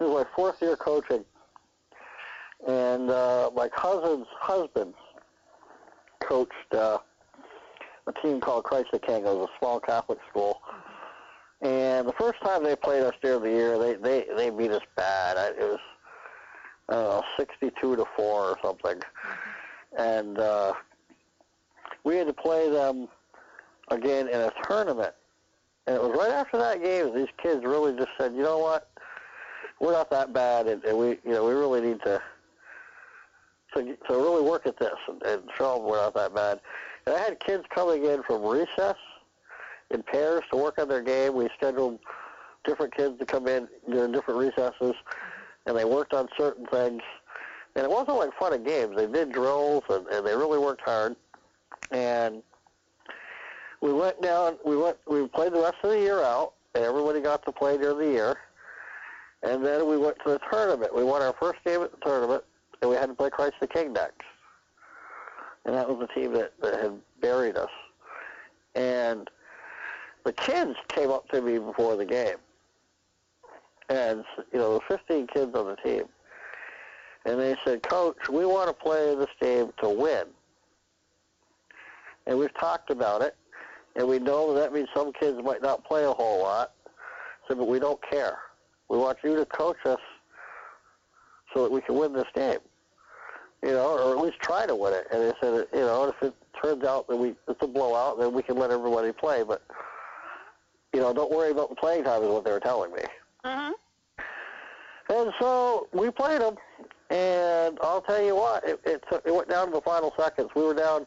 is 0.00 0.08
my 0.08 0.24
fourth 0.34 0.60
year 0.62 0.76
coaching, 0.76 1.24
and 2.66 3.10
uh, 3.10 3.50
my 3.54 3.68
cousin's 3.68 4.26
husband 4.40 4.94
coached 6.20 6.52
uh, 6.72 6.98
a 8.06 8.12
team 8.22 8.40
called 8.40 8.64
Christ 8.64 8.88
the 8.92 8.98
King. 8.98 9.16
It 9.18 9.24
was 9.24 9.48
a 9.48 9.58
small 9.58 9.78
Catholic 9.80 10.18
school, 10.30 10.60
and 11.62 12.06
the 12.06 12.12
first 12.12 12.40
time 12.42 12.62
they 12.62 12.76
played 12.76 13.02
us 13.02 13.14
during 13.22 13.42
the 13.42 13.50
year, 13.50 13.78
they 13.78 13.94
they 13.94 14.26
they 14.36 14.50
beat 14.50 14.70
us 14.70 14.82
bad. 14.96 15.36
It 15.58 15.60
was 15.60 15.78
I 16.88 16.94
don't 16.94 17.04
know, 17.04 17.22
62 17.38 17.96
to 17.96 18.04
four 18.16 18.42
or 18.42 18.56
something, 18.62 19.00
and 19.98 20.38
uh, 20.38 20.74
we 22.04 22.16
had 22.16 22.26
to 22.26 22.32
play 22.32 22.70
them 22.70 23.08
again 23.88 24.28
in 24.28 24.40
a 24.40 24.52
tournament. 24.68 25.14
And 25.86 25.96
it 25.96 26.02
was 26.02 26.16
right 26.18 26.32
after 26.32 26.58
that 26.58 26.82
game 26.82 27.06
that 27.06 27.14
these 27.14 27.28
kids 27.42 27.64
really 27.64 27.96
just 27.96 28.10
said, 28.18 28.34
you 28.34 28.42
know 28.42 28.58
what, 28.58 28.88
we're 29.80 29.92
not 29.92 30.10
that 30.10 30.32
bad, 30.32 30.66
and, 30.68 30.84
and 30.84 30.96
we, 30.96 31.08
you 31.24 31.32
know, 31.32 31.44
we 31.44 31.52
really 31.52 31.80
need 31.80 32.00
to, 32.04 32.20
to, 33.74 33.82
to 33.84 34.14
really 34.14 34.42
work 34.42 34.66
at 34.66 34.78
this 34.78 34.94
and, 35.08 35.22
and 35.22 35.42
show 35.56 35.76
them 35.76 35.84
we're 35.84 36.00
not 36.00 36.14
that 36.14 36.34
bad. 36.34 36.60
And 37.06 37.14
I 37.14 37.18
had 37.18 37.40
kids 37.40 37.64
coming 37.74 38.04
in 38.04 38.22
from 38.24 38.42
recess 38.42 38.96
in 39.90 40.02
pairs 40.02 40.42
to 40.50 40.56
work 40.56 40.78
on 40.78 40.88
their 40.88 41.02
game. 41.02 41.34
We 41.34 41.48
scheduled 41.56 41.98
different 42.64 42.94
kids 42.94 43.18
to 43.18 43.26
come 43.26 43.46
in 43.46 43.68
during 43.90 44.12
different 44.12 44.40
recesses, 44.40 44.94
and 45.66 45.76
they 45.76 45.84
worked 45.84 46.12
on 46.12 46.28
certain 46.36 46.66
things. 46.66 47.02
And 47.74 47.84
it 47.84 47.90
wasn't 47.90 48.16
like 48.16 48.30
fun 48.38 48.54
and 48.54 48.64
games. 48.64 48.96
They 48.96 49.06
did 49.06 49.32
drills, 49.32 49.84
and, 49.90 50.06
and 50.08 50.26
they 50.26 50.34
really 50.34 50.58
worked 50.58 50.82
hard. 50.82 51.14
And 51.90 52.42
we 53.80 53.92
went 53.92 54.20
down. 54.22 54.56
We 54.64 54.76
went. 54.76 54.96
We 55.06 55.26
played 55.28 55.52
the 55.52 55.60
rest 55.60 55.76
of 55.82 55.90
the 55.90 56.00
year 56.00 56.22
out, 56.22 56.54
and 56.74 56.84
everybody 56.84 57.20
got 57.20 57.44
to 57.44 57.52
play 57.52 57.76
during 57.76 57.98
the 57.98 58.12
year. 58.12 58.36
And 59.42 59.64
then 59.64 59.86
we 59.86 59.98
went 59.98 60.16
to 60.24 60.32
the 60.32 60.40
tournament. 60.50 60.94
We 60.94 61.04
won 61.04 61.22
our 61.22 61.34
first 61.38 61.58
game 61.64 61.82
at 61.82 61.92
the 61.92 61.98
tournament, 61.98 62.42
and 62.80 62.90
we 62.90 62.96
had 62.96 63.06
to 63.06 63.14
play 63.14 63.30
Christ 63.30 63.54
the 63.60 63.66
King 63.66 63.92
next. 63.92 64.22
And 65.66 65.74
that 65.74 65.88
was 65.88 65.98
the 65.98 66.20
team 66.20 66.32
that, 66.32 66.52
that 66.62 66.80
had 66.80 66.98
buried 67.20 67.56
us. 67.56 67.70
And 68.74 69.28
the 70.26 70.32
kids 70.32 70.74
came 70.88 71.08
up 71.08 71.28
to 71.28 71.40
me 71.40 71.56
before 71.56 71.94
the 71.96 72.04
game, 72.04 72.36
and 73.88 74.24
you 74.52 74.58
know, 74.58 74.74
the 74.74 74.80
15 74.88 75.28
kids 75.28 75.54
on 75.54 75.66
the 75.66 75.76
team, 75.76 76.02
and 77.24 77.40
they 77.40 77.56
said, 77.64 77.80
"Coach, 77.84 78.28
we 78.28 78.44
want 78.44 78.66
to 78.68 78.74
play 78.74 79.14
this 79.14 79.30
game 79.40 79.72
to 79.80 79.88
win." 79.88 80.24
And 82.26 82.36
we've 82.36 82.52
talked 82.58 82.90
about 82.90 83.22
it, 83.22 83.36
and 83.94 84.08
we 84.08 84.18
know 84.18 84.52
that 84.52 84.72
means 84.72 84.88
some 84.92 85.12
kids 85.12 85.40
might 85.44 85.62
not 85.62 85.84
play 85.84 86.04
a 86.04 86.12
whole 86.12 86.42
lot. 86.42 86.72
So, 87.46 87.54
but 87.54 87.68
we 87.68 87.78
don't 87.78 88.00
care. 88.10 88.36
We 88.88 88.98
want 88.98 89.18
you 89.22 89.36
to 89.36 89.46
coach 89.46 89.78
us 89.84 90.00
so 91.54 91.62
that 91.62 91.70
we 91.70 91.80
can 91.82 91.94
win 91.94 92.12
this 92.12 92.26
game. 92.34 92.58
You 93.62 93.70
know, 93.70 93.96
or 93.96 94.10
at 94.10 94.20
least 94.20 94.40
try 94.40 94.66
to 94.66 94.74
win 94.74 94.92
it. 94.92 95.06
And 95.12 95.22
they 95.22 95.32
said, 95.40 95.66
you 95.72 95.80
know, 95.80 96.08
if 96.08 96.20
it 96.20 96.34
turns 96.60 96.84
out 96.84 97.06
that 97.06 97.16
we 97.16 97.36
it's 97.46 97.62
a 97.62 97.66
blowout, 97.68 98.18
then 98.18 98.32
we 98.32 98.42
can 98.42 98.56
let 98.58 98.72
everybody 98.72 99.12
play. 99.12 99.44
But 99.44 99.62
you 100.96 101.02
know, 101.02 101.12
don't 101.12 101.30
worry 101.30 101.50
about 101.50 101.68
the 101.68 101.74
playing 101.74 102.04
time 102.04 102.22
is 102.22 102.30
what 102.30 102.42
they 102.42 102.50
were 102.50 102.58
telling 102.58 102.90
me. 102.90 103.02
Mm-hmm. 103.44 103.72
And 105.14 105.30
so 105.38 105.88
we 105.92 106.10
played 106.10 106.40
them, 106.40 106.56
and 107.10 107.78
I'll 107.82 108.00
tell 108.00 108.22
you 108.22 108.34
what, 108.34 108.66
it, 108.66 108.80
it, 108.86 109.04
took, 109.10 109.22
it 109.26 109.34
went 109.34 109.50
down 109.50 109.66
to 109.66 109.72
the 109.74 109.82
final 109.82 110.14
seconds. 110.18 110.48
We 110.56 110.62
were 110.62 110.72
down, 110.72 111.04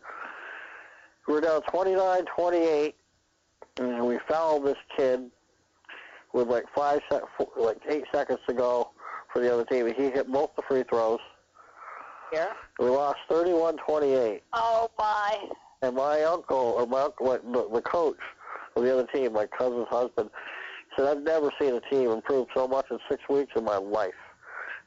we 1.28 1.34
were 1.34 1.42
down 1.42 1.62
29-28, 1.64 2.94
and 3.80 4.06
we 4.06 4.20
fouled 4.30 4.68
this 4.68 4.78
kid 4.96 5.32
with 6.34 6.48
like 6.48 6.66
five, 6.76 7.00
sec, 7.12 7.24
like 7.58 7.80
eight 7.90 8.04
seconds 8.14 8.40
to 8.48 8.54
go 8.54 8.92
for 9.34 9.42
the 9.42 9.52
other 9.52 9.66
team. 9.66 9.88
and 9.88 9.96
He 9.96 10.04
hit 10.12 10.32
both 10.32 10.52
the 10.56 10.62
free 10.70 10.84
throws. 10.88 11.20
Yeah. 12.32 12.50
We 12.78 12.86
lost 12.90 13.18
31-28, 13.32 14.42
Oh 14.54 14.92
my. 15.00 15.50
and 15.82 15.96
my 15.96 16.22
uncle 16.26 16.76
or 16.78 16.86
my 16.86 17.02
uncle, 17.02 17.26
the, 17.32 17.68
the 17.74 17.82
coach 17.82 18.20
of 18.80 18.86
the 18.86 18.94
other 18.94 19.08
team, 19.14 19.34
my 19.34 19.46
cousin's 19.46 19.88
husband, 19.90 20.30
said 20.96 21.06
I've 21.06 21.24
never 21.24 21.52
seen 21.60 21.76
a 21.76 21.82
team 21.82 22.12
improve 22.12 22.48
so 22.56 22.68
much 22.68 22.86
in 22.92 23.00
six 23.10 23.22
weeks 23.30 23.54
in 23.56 23.64
my 23.64 23.78
life. 23.78 24.14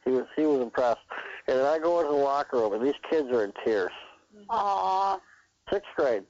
He 0.04 0.10
was 0.10 0.26
he 0.36 0.44
was 0.44 0.60
impressed. 0.60 1.00
And 1.48 1.58
then 1.58 1.66
I 1.66 1.78
go 1.78 2.00
into 2.00 2.12
the 2.12 2.18
locker 2.18 2.58
room, 2.58 2.72
and 2.74 2.84
these 2.84 2.94
kids 3.10 3.28
are 3.30 3.44
in 3.44 3.52
tears. 3.64 3.92
Aw. 4.50 5.18
Sixth 5.70 5.88
grade. 5.96 6.24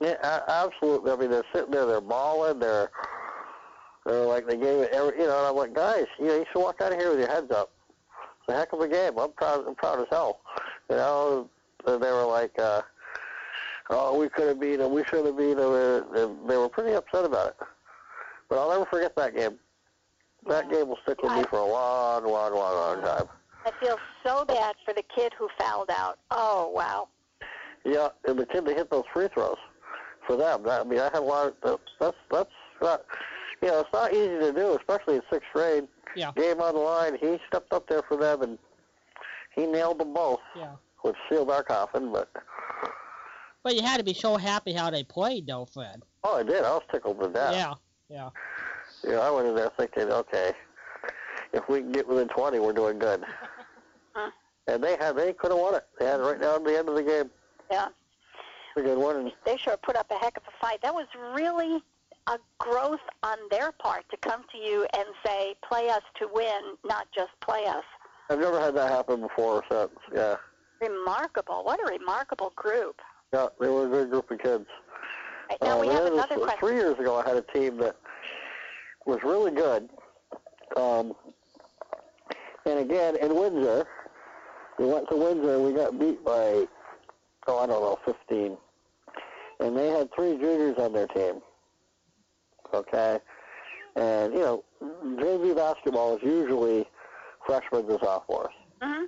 Yeah, 0.00 0.40
absolutely. 0.48 1.10
I 1.10 1.16
mean, 1.16 1.30
they're 1.30 1.44
sitting 1.54 1.70
there, 1.70 1.86
they're 1.86 2.00
bawling, 2.00 2.58
they're 2.58 2.90
they're 4.04 4.24
like 4.24 4.46
they 4.46 4.56
gave 4.56 4.80
it 4.80 4.90
every, 4.92 5.18
you 5.18 5.26
know. 5.26 5.38
And 5.38 5.46
I'm 5.48 5.56
like, 5.56 5.74
guys, 5.74 6.06
you 6.18 6.26
know, 6.26 6.36
you 6.36 6.44
should 6.52 6.60
walk 6.60 6.80
out 6.80 6.92
of 6.92 6.98
here 6.98 7.10
with 7.10 7.18
your 7.18 7.28
heads 7.28 7.50
up. 7.50 7.72
It's 8.40 8.54
a 8.54 8.58
heck 8.58 8.72
of 8.72 8.80
a 8.80 8.88
game. 8.88 9.18
I'm 9.18 9.32
proud. 9.32 9.66
I'm 9.66 9.74
proud 9.74 10.00
as 10.00 10.06
hell. 10.10 10.40
You 10.90 10.96
know, 10.96 11.50
and 11.86 12.02
they 12.02 12.10
were 12.10 12.26
like, 12.26 12.56
uh, 12.58 12.82
oh, 13.90 14.18
we 14.18 14.28
could 14.28 14.48
have 14.48 14.60
beat 14.60 14.76
them. 14.76 14.92
We 14.92 15.04
should 15.04 15.26
have 15.26 15.36
beat 15.36 15.54
them. 15.54 15.72
And 16.14 16.48
they 16.48 16.56
were 16.56 16.68
pretty 16.68 16.92
upset 16.94 17.24
about 17.24 17.48
it. 17.48 17.56
But 18.48 18.58
I'll 18.58 18.70
never 18.70 18.86
forget 18.86 19.14
that 19.16 19.34
game. 19.34 19.58
That 20.48 20.70
game 20.70 20.88
will 20.88 20.98
stick 21.02 21.20
with 21.22 21.32
me 21.32 21.44
for 21.50 21.58
a 21.58 21.64
long, 21.66 22.24
long, 22.24 22.54
long, 22.54 22.74
long 22.74 23.02
time. 23.02 23.28
I 23.64 23.72
feel 23.84 23.98
so 24.24 24.44
bad 24.44 24.76
for 24.84 24.94
the 24.94 25.02
kid 25.14 25.32
who 25.36 25.48
fouled 25.58 25.90
out. 25.90 26.18
Oh 26.30 26.70
wow. 26.72 27.08
Yeah, 27.84 28.08
and 28.26 28.38
the 28.38 28.46
kid 28.46 28.64
that 28.66 28.76
hit 28.76 28.90
those 28.90 29.04
free 29.12 29.28
throws 29.34 29.56
for 30.26 30.36
them. 30.36 30.62
That, 30.62 30.82
I 30.82 30.84
mean, 30.84 31.00
I 31.00 31.04
had 31.04 31.16
a 31.16 31.20
lot. 31.20 31.56
Of, 31.64 31.80
that's 31.98 32.16
that's 32.30 32.50
not. 32.80 33.04
You 33.62 33.68
know, 33.68 33.80
it's 33.80 33.92
not 33.92 34.12
easy 34.12 34.38
to 34.38 34.52
do, 34.52 34.76
especially 34.76 35.16
in 35.16 35.22
sixth 35.32 35.48
grade. 35.52 35.88
Yeah. 36.14 36.30
Game 36.36 36.60
on 36.60 36.74
the 36.74 36.80
line. 36.80 37.18
He 37.20 37.38
stepped 37.48 37.72
up 37.72 37.88
there 37.88 38.02
for 38.06 38.16
them, 38.16 38.42
and 38.42 38.58
he 39.54 39.66
nailed 39.66 39.98
them 39.98 40.14
both, 40.14 40.40
Yeah. 40.56 40.72
which 41.02 41.16
sealed 41.28 41.50
our 41.50 41.62
coffin. 41.64 42.12
But 42.12 42.30
But 43.66 43.74
you 43.74 43.82
had 43.82 43.96
to 43.96 44.04
be 44.04 44.14
so 44.14 44.36
happy 44.36 44.72
how 44.72 44.90
they 44.90 45.02
played, 45.02 45.48
though, 45.48 45.64
Fred. 45.64 46.00
oh, 46.22 46.36
I 46.36 46.44
did. 46.44 46.62
I 46.62 46.70
was 46.70 46.84
tickled 46.88 47.18
to 47.18 47.28
death. 47.28 47.52
Yeah. 47.52 47.74
Yeah. 48.08 48.30
You 49.02 49.10
know, 49.10 49.20
I 49.22 49.28
went 49.28 49.48
in 49.48 49.56
there 49.56 49.72
thinking, 49.76 50.04
okay, 50.04 50.52
if 51.52 51.68
we 51.68 51.80
can 51.80 51.90
get 51.90 52.06
within 52.06 52.28
20, 52.28 52.60
we're 52.60 52.72
doing 52.72 53.00
good. 53.00 53.24
Huh. 54.12 54.30
And 54.68 54.84
they 54.84 54.96
had, 54.96 55.16
they 55.16 55.32
could 55.32 55.50
have 55.50 55.58
won 55.58 55.74
it. 55.74 55.84
They 55.98 56.06
had 56.06 56.20
it 56.20 56.22
right 56.22 56.40
down 56.40 56.62
to 56.62 56.70
the 56.70 56.78
end 56.78 56.88
of 56.88 56.94
the 56.94 57.02
game. 57.02 57.28
Yeah. 57.68 57.88
A 58.76 58.82
good 58.82 58.98
one. 58.98 59.16
And 59.16 59.32
They 59.44 59.56
sure 59.56 59.76
put 59.78 59.96
up 59.96 60.12
a 60.12 60.14
heck 60.14 60.36
of 60.36 60.44
a 60.46 60.64
fight. 60.64 60.80
That 60.82 60.94
was 60.94 61.06
really 61.34 61.82
a 62.28 62.38
growth 62.60 63.00
on 63.24 63.38
their 63.50 63.72
part 63.72 64.04
to 64.10 64.16
come 64.18 64.44
to 64.52 64.58
you 64.58 64.86
and 64.96 65.06
say, 65.24 65.56
play 65.68 65.88
us 65.88 66.02
to 66.20 66.28
win, 66.32 66.76
not 66.84 67.08
just 67.12 67.30
play 67.40 67.64
us. 67.66 67.84
I've 68.30 68.38
never 68.38 68.60
had 68.60 68.76
that 68.76 68.92
happen 68.92 69.22
before 69.22 69.54
or 69.54 69.64
since. 69.68 69.98
Yeah. 70.14 70.36
Remarkable. 70.80 71.64
What 71.64 71.80
a 71.80 71.92
remarkable 71.92 72.52
group. 72.54 73.00
Yeah, 73.36 73.48
they 73.60 73.68
were 73.68 73.84
a 73.84 73.88
good 73.88 74.10
group 74.10 74.30
of 74.30 74.38
kids. 74.38 74.66
Now 75.60 75.76
Uh, 75.76 75.80
we 75.82 75.88
have 75.88 76.00
other- 76.00 76.12
another 76.14 76.36
question. 76.36 76.58
Three 76.58 76.76
years 76.76 76.98
ago, 76.98 77.16
I 77.16 77.28
had 77.28 77.36
a 77.36 77.42
team 77.42 77.76
that 77.78 77.96
was 79.04 79.22
really 79.22 79.50
good. 79.50 79.90
Um, 80.74 81.14
and 82.64 82.78
again, 82.78 83.16
in 83.16 83.34
Windsor, 83.34 83.86
we 84.78 84.86
went 84.86 85.06
to 85.10 85.16
Windsor 85.16 85.58
we 85.60 85.74
got 85.74 85.98
beat 85.98 86.24
by, 86.24 86.66
oh, 87.46 87.58
I 87.58 87.66
don't 87.66 87.82
know, 87.82 87.98
15. 88.06 88.56
And 89.60 89.76
they 89.76 89.88
had 89.88 90.10
three 90.14 90.38
juniors 90.38 90.78
on 90.78 90.94
their 90.94 91.06
team. 91.08 91.42
Okay? 92.72 93.20
And, 93.96 94.32
you 94.32 94.40
know, 94.40 94.64
JV 94.82 95.54
basketball 95.54 96.16
is 96.16 96.22
usually 96.22 96.88
freshmen 97.44 97.88
and 97.90 98.00
sophomores. 98.00 98.54
hmm 98.80 99.04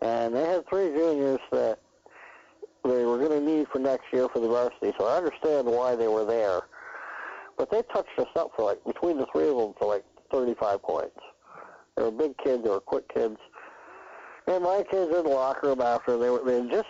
And 0.00 0.34
they 0.34 0.44
had 0.46 0.66
three 0.68 0.88
juniors 0.90 1.40
that 1.52 1.78
they 2.84 3.04
were 3.04 3.18
going 3.18 3.30
to 3.30 3.40
need 3.40 3.66
for 3.68 3.78
next 3.78 4.04
year 4.12 4.28
for 4.28 4.40
the 4.40 4.48
varsity. 4.48 4.92
So 4.98 5.06
I 5.06 5.16
understand 5.18 5.66
why 5.66 5.96
they 5.96 6.08
were 6.08 6.24
there. 6.24 6.62
But 7.56 7.70
they 7.70 7.82
touched 7.92 8.18
us 8.18 8.28
up 8.36 8.52
for 8.56 8.64
like 8.64 8.82
between 8.84 9.18
the 9.18 9.26
three 9.32 9.48
of 9.48 9.56
them 9.56 9.74
for 9.78 9.86
like 9.86 10.04
35 10.32 10.82
points. 10.82 11.16
They 11.96 12.02
were 12.02 12.10
big 12.10 12.36
kids. 12.38 12.64
They 12.64 12.70
were 12.70 12.80
quick 12.80 13.12
kids. 13.12 13.36
And 14.46 14.64
my 14.64 14.82
kids 14.90 15.14
in 15.14 15.22
the 15.24 15.28
locker 15.28 15.68
room 15.68 15.80
after 15.80 16.16
they 16.16 16.30
were 16.30 16.42
they 16.44 16.66
just 16.70 16.88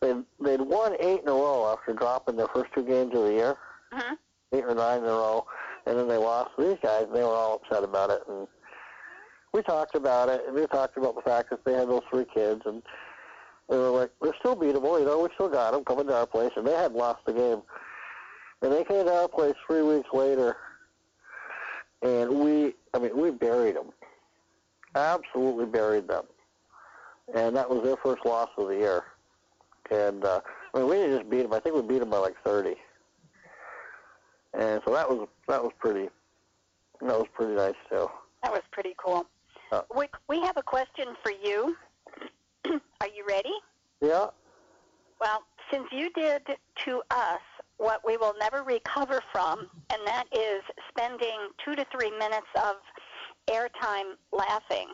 they 0.00 0.12
they'd 0.40 0.60
won 0.60 0.94
eight 1.00 1.22
in 1.22 1.28
a 1.28 1.32
row 1.32 1.72
after 1.72 1.94
dropping 1.94 2.36
their 2.36 2.48
first 2.48 2.70
two 2.74 2.84
games 2.84 3.14
of 3.16 3.24
the 3.24 3.32
year, 3.32 3.56
Mhm. 3.92 4.18
eight 4.52 4.64
or 4.64 4.74
nine 4.74 4.98
in 4.98 5.04
a 5.04 5.08
row, 5.08 5.46
and 5.86 5.98
then 5.98 6.06
they 6.06 6.18
lost 6.18 6.50
to 6.56 6.64
these 6.64 6.78
guys. 6.82 7.04
And 7.04 7.14
they 7.16 7.22
were 7.22 7.28
all 7.30 7.54
upset 7.54 7.82
about 7.82 8.10
it, 8.10 8.22
and 8.28 8.46
we 9.52 9.62
talked 9.62 9.94
about 9.96 10.28
it, 10.28 10.44
and 10.46 10.54
we 10.54 10.66
talked 10.66 10.98
about 10.98 11.14
the 11.14 11.22
fact 11.22 11.48
that 11.50 11.64
they 11.64 11.72
had 11.72 11.88
those 11.88 12.02
three 12.10 12.26
kids, 12.26 12.60
and 12.66 12.82
they 13.68 13.76
were 13.76 13.90
like, 13.90 14.10
they're 14.20 14.34
still 14.38 14.56
beatable, 14.56 14.98
you 14.98 15.06
know, 15.06 15.22
we 15.22 15.28
still 15.34 15.48
got 15.48 15.72
them 15.72 15.84
coming 15.84 16.06
to 16.06 16.14
our 16.14 16.26
place, 16.26 16.50
and 16.56 16.66
they 16.66 16.72
had 16.74 16.92
lost 16.92 17.24
the 17.26 17.32
game, 17.32 17.62
and 18.62 18.72
they 18.72 18.84
came 18.84 19.04
to 19.06 19.12
our 19.12 19.28
place 19.28 19.54
three 19.66 19.82
weeks 19.82 20.08
later, 20.12 20.56
and 22.02 22.30
we, 22.30 22.74
I 22.92 22.98
mean, 22.98 23.16
we 23.16 23.30
buried 23.30 23.76
them, 23.76 23.90
absolutely 24.94 25.66
buried 25.66 26.08
them, 26.08 26.24
and 27.34 27.56
that 27.56 27.68
was 27.68 27.82
their 27.82 27.96
first 27.96 28.26
loss 28.26 28.50
of 28.58 28.68
the 28.68 28.76
year, 28.76 29.04
and 29.90 30.24
uh, 30.24 30.40
I 30.74 30.78
mean, 30.78 30.88
we 30.88 30.96
didn't 30.96 31.18
just 31.18 31.30
beat 31.30 31.42
them. 31.42 31.54
I 31.54 31.60
think 31.60 31.74
we 31.74 31.82
beat 31.82 32.00
them 32.00 32.10
by 32.10 32.18
like 32.18 32.36
30, 32.44 32.74
and 34.52 34.82
so 34.86 34.92
that 34.92 35.08
was 35.08 35.26
that 35.48 35.62
was 35.62 35.72
pretty, 35.78 36.10
that 37.00 37.18
was 37.18 37.26
pretty 37.32 37.54
nice 37.54 37.74
too. 37.88 38.08
That 38.42 38.52
was 38.52 38.62
pretty 38.72 38.94
cool. 38.98 39.26
Uh. 39.72 39.82
we, 39.96 40.06
we 40.28 40.40
have 40.42 40.58
a 40.58 40.62
question 40.62 41.06
for 41.22 41.32
you. 41.32 41.74
Are 43.00 43.08
you 43.14 43.24
ready? 43.28 43.54
Yeah. 44.00 44.26
Well, 45.20 45.42
since 45.72 45.86
you 45.92 46.10
did 46.10 46.42
to 46.84 47.02
us 47.10 47.40
what 47.78 48.00
we 48.06 48.16
will 48.16 48.34
never 48.38 48.62
recover 48.62 49.20
from, 49.32 49.68
and 49.90 50.00
that 50.06 50.24
is 50.32 50.62
spending 50.88 51.48
two 51.64 51.74
to 51.74 51.84
three 51.92 52.10
minutes 52.18 52.46
of 52.56 52.76
airtime 53.48 54.14
laughing, 54.32 54.88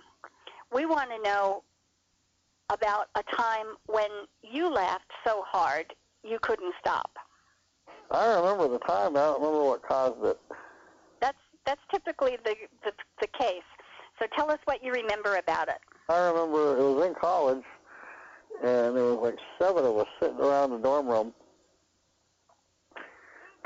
we 0.72 0.86
want 0.86 1.10
to 1.10 1.22
know 1.22 1.62
about 2.70 3.08
a 3.16 3.22
time 3.36 3.66
when 3.86 4.08
you 4.42 4.72
laughed 4.72 5.10
so 5.26 5.42
hard 5.46 5.92
you 6.22 6.38
couldn't 6.40 6.72
stop. 6.80 7.10
I 8.10 8.34
remember 8.34 8.68
the 8.68 8.78
time. 8.78 9.16
I 9.16 9.20
don't 9.20 9.40
remember 9.40 9.64
what 9.64 9.82
caused 9.82 10.24
it. 10.24 10.38
That's 11.20 11.38
that's 11.66 11.80
typically 11.92 12.36
the, 12.44 12.54
the 12.84 12.92
the 13.20 13.28
case. 13.28 13.62
So 14.18 14.26
tell 14.36 14.50
us 14.50 14.58
what 14.64 14.82
you 14.84 14.92
remember 14.92 15.36
about 15.36 15.68
it. 15.68 15.78
I 16.10 16.26
remember 16.26 16.76
it 16.76 16.82
was 16.82 17.06
in 17.06 17.14
college, 17.14 17.62
and 18.64 18.96
there 18.96 19.04
was 19.04 19.18
like 19.22 19.38
seven 19.60 19.84
of 19.84 19.96
us 19.96 20.08
sitting 20.20 20.38
around 20.38 20.70
the 20.70 20.78
dorm 20.78 21.06
room 21.06 21.32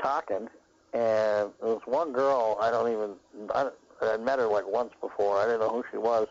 talking, 0.01 0.47
and 0.93 1.49
there 1.59 1.73
was 1.73 1.81
one 1.85 2.13
girl 2.13 2.55
I 2.61 2.69
don't 2.69 2.91
even 2.91 3.15
I, 3.55 3.69
I 3.99 4.11
had 4.11 4.21
met 4.21 4.37
her 4.37 4.45
like 4.45 4.67
once 4.67 4.91
before. 5.01 5.39
I 5.39 5.45
didn't 5.45 5.61
know 5.61 5.69
who 5.69 5.83
she 5.89 5.97
was, 5.97 6.27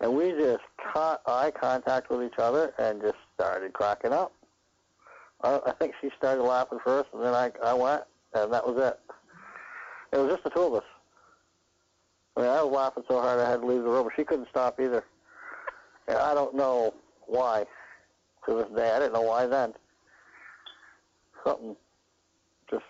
and 0.00 0.14
we 0.14 0.30
just 0.30 0.62
caught 0.92 1.20
eye 1.26 1.50
contact 1.50 2.10
with 2.10 2.22
each 2.22 2.38
other 2.38 2.72
and 2.78 3.02
just 3.02 3.16
started 3.34 3.72
cracking 3.72 4.12
up. 4.12 4.32
I, 5.42 5.58
I 5.66 5.72
think 5.72 5.94
she 6.00 6.10
started 6.16 6.44
laughing 6.44 6.78
first, 6.84 7.08
and 7.12 7.24
then 7.24 7.34
I 7.34 7.50
I 7.60 7.74
went, 7.74 8.04
and 8.34 8.52
that 8.52 8.64
was 8.64 8.80
it. 8.80 9.00
It 10.12 10.18
was 10.20 10.30
just 10.30 10.44
the 10.44 10.50
two 10.50 10.62
of 10.62 10.74
us. 10.74 10.84
I 12.36 12.40
mean, 12.40 12.50
I 12.50 12.62
was 12.62 12.72
laughing 12.72 13.02
so 13.08 13.20
hard 13.20 13.40
I 13.40 13.50
had 13.50 13.62
to 13.62 13.66
leave 13.66 13.82
the 13.82 13.88
room. 13.88 14.04
But 14.04 14.12
she 14.14 14.24
couldn't 14.24 14.48
stop 14.48 14.78
either. 14.78 15.04
And 16.08 16.18
I 16.18 16.34
don't 16.34 16.54
know 16.54 16.94
why 17.26 17.66
to 18.46 18.54
this 18.54 18.68
day. 18.76 18.90
I 18.90 18.98
didn't 18.98 19.14
know 19.14 19.22
why 19.22 19.46
then. 19.46 19.72
Something 21.44 21.76
just 22.70 22.84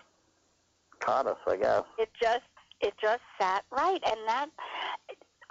caught 0.99 1.27
us, 1.27 1.37
I 1.47 1.55
guess. 1.55 1.83
It 1.97 2.09
just 2.19 2.43
it 2.81 2.93
just 3.01 3.21
sat 3.39 3.63
right, 3.71 4.01
and 4.05 4.19
that 4.27 4.47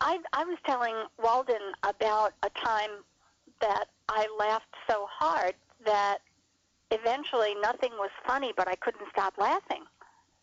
I 0.00 0.18
I 0.32 0.44
was 0.44 0.58
telling 0.66 0.94
Walden 1.22 1.72
about 1.82 2.32
a 2.42 2.50
time 2.50 2.90
that 3.60 3.86
I 4.08 4.26
laughed 4.38 4.74
so 4.88 5.06
hard 5.10 5.54
that 5.84 6.18
eventually 6.90 7.54
nothing 7.62 7.92
was 7.92 8.10
funny, 8.26 8.52
but 8.56 8.68
I 8.68 8.74
couldn't 8.76 9.06
stop 9.10 9.34
laughing. 9.38 9.84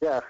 Yeah. 0.01 0.21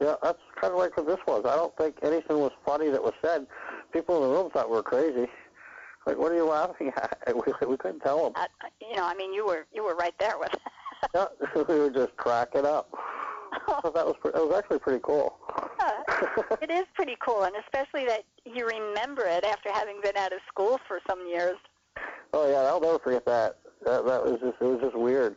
Yeah, 0.00 0.14
that's 0.22 0.40
kind 0.60 0.72
of 0.72 0.78
like 0.78 0.96
what 0.96 1.06
this 1.06 1.18
was. 1.26 1.44
I 1.44 1.56
don't 1.56 1.76
think 1.76 1.96
anything 2.02 2.38
was 2.38 2.52
funny 2.64 2.88
that 2.88 3.02
was 3.02 3.12
said. 3.22 3.46
People 3.92 4.16
in 4.16 4.22
the 4.22 4.36
room 4.36 4.50
thought 4.50 4.70
we 4.70 4.76
were 4.76 4.82
crazy. 4.82 5.26
Like, 6.06 6.18
what 6.18 6.32
are 6.32 6.36
you 6.36 6.46
laughing 6.46 6.92
at? 6.96 7.18
We, 7.34 7.66
we 7.66 7.76
couldn't 7.76 8.00
tell 8.00 8.24
them. 8.24 8.32
Uh, 8.36 8.46
you 8.80 8.96
know, 8.96 9.04
I 9.04 9.14
mean, 9.14 9.32
you 9.32 9.46
were 9.46 9.66
you 9.72 9.84
were 9.84 9.94
right 9.94 10.14
there 10.18 10.38
with. 10.38 10.50
Yeah, 11.14 11.26
we 11.54 11.78
were 11.78 11.90
just 11.90 12.16
cracking 12.16 12.66
up. 12.66 12.90
So 13.82 13.90
that 13.94 14.06
was 14.06 14.14
that 14.24 14.34
was 14.34 14.54
actually 14.56 14.78
pretty 14.78 15.00
cool. 15.02 15.38
Yeah, 15.78 16.02
it 16.60 16.70
is 16.70 16.84
pretty 16.94 17.16
cool, 17.24 17.44
and 17.44 17.54
especially 17.56 18.06
that 18.06 18.24
you 18.44 18.66
remember 18.66 19.24
it 19.26 19.44
after 19.44 19.70
having 19.72 20.00
been 20.02 20.16
out 20.16 20.32
of 20.32 20.40
school 20.48 20.80
for 20.86 21.00
some 21.08 21.26
years. 21.28 21.56
Oh 22.32 22.50
yeah, 22.50 22.68
I'll 22.68 22.80
never 22.80 22.98
forget 22.98 23.24
that. 23.26 23.58
That 23.84 24.06
that 24.06 24.24
was 24.24 24.40
just 24.40 24.60
it 24.60 24.64
was 24.64 24.80
just 24.80 24.96
weird. 24.96 25.36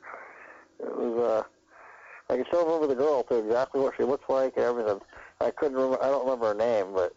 It 0.79 0.95
was 0.95 1.19
uh 1.19 2.33
I 2.33 2.37
can 2.37 2.45
still 2.47 2.65
remember 2.65 2.87
the 2.87 2.95
girl 2.95 3.23
too, 3.23 3.37
exactly 3.37 3.81
what 3.81 3.93
she 3.97 4.03
looks 4.03 4.29
like 4.29 4.53
and 4.57 4.65
everything. 4.65 4.99
I 5.41 5.51
couldn't 5.51 5.75
remember 5.75 6.03
I 6.03 6.07
don't 6.07 6.25
remember 6.25 6.47
her 6.47 6.53
name, 6.53 6.93
but 6.93 7.13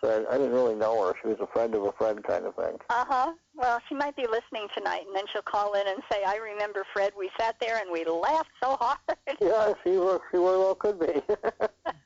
so 0.00 0.08
I, 0.08 0.34
I 0.34 0.38
didn't 0.38 0.52
really 0.52 0.74
know 0.74 1.06
her. 1.06 1.14
She 1.22 1.28
was 1.28 1.38
a 1.40 1.46
friend 1.46 1.74
of 1.74 1.84
a 1.84 1.92
friend 1.92 2.22
kind 2.22 2.46
of 2.46 2.54
thing. 2.54 2.76
Uh 2.88 3.04
huh. 3.08 3.32
Well, 3.54 3.80
she 3.88 3.94
might 3.94 4.16
be 4.16 4.26
listening 4.26 4.68
tonight, 4.74 5.02
and 5.06 5.14
then 5.14 5.24
she'll 5.32 5.42
call 5.42 5.74
in 5.74 5.86
and 5.86 6.02
say, 6.10 6.24
"I 6.24 6.36
remember 6.36 6.84
Fred. 6.92 7.12
We 7.18 7.30
sat 7.38 7.56
there 7.60 7.78
and 7.78 7.90
we 7.90 8.04
laughed 8.04 8.50
so 8.62 8.76
hard." 8.76 8.98
Yeah, 9.40 9.72
she 9.84 9.92
were 9.92 10.20
she 10.30 10.36
very 10.36 10.58
well 10.58 10.74
could 10.74 10.98
be. 10.98 11.06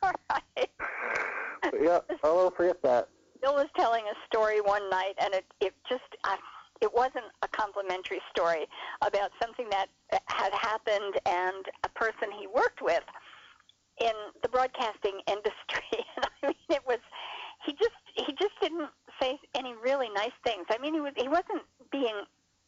All 0.02 0.12
right. 0.30 0.70
But 1.62 1.82
yeah, 1.82 1.98
I'll 2.22 2.36
never 2.36 2.50
forget 2.54 2.82
that. 2.82 3.08
Bill 3.42 3.54
was 3.54 3.66
telling 3.76 4.04
a 4.04 4.14
story 4.26 4.60
one 4.60 4.88
night, 4.90 5.14
and 5.18 5.34
it 5.34 5.44
it 5.60 5.74
just 5.88 6.02
I, 6.24 6.36
it 6.80 6.92
wasn't 6.92 7.24
a 7.42 7.48
complimentary 7.48 8.20
story 8.30 8.66
about 9.02 9.30
something 9.42 9.68
that 9.70 9.86
had 10.26 10.52
happened 10.52 11.14
and 11.26 11.64
a 11.84 11.88
person 11.88 12.30
he 12.38 12.46
worked 12.46 12.82
with 12.82 13.02
in 14.00 14.12
the 14.42 14.48
broadcasting 14.48 15.20
industry. 15.26 16.04
And 16.16 16.26
I 16.42 16.46
mean, 16.46 16.54
it 16.70 16.82
was 16.86 16.98
he 17.64 17.72
just 17.72 17.90
he 18.14 18.32
just 18.38 18.54
didn't 18.60 18.88
say 19.20 19.38
any 19.54 19.74
really 19.82 20.08
nice 20.14 20.36
things. 20.44 20.66
I 20.70 20.78
mean, 20.78 20.94
he 20.94 21.00
was 21.00 21.12
he 21.16 21.28
wasn't 21.28 21.62
being 21.90 22.14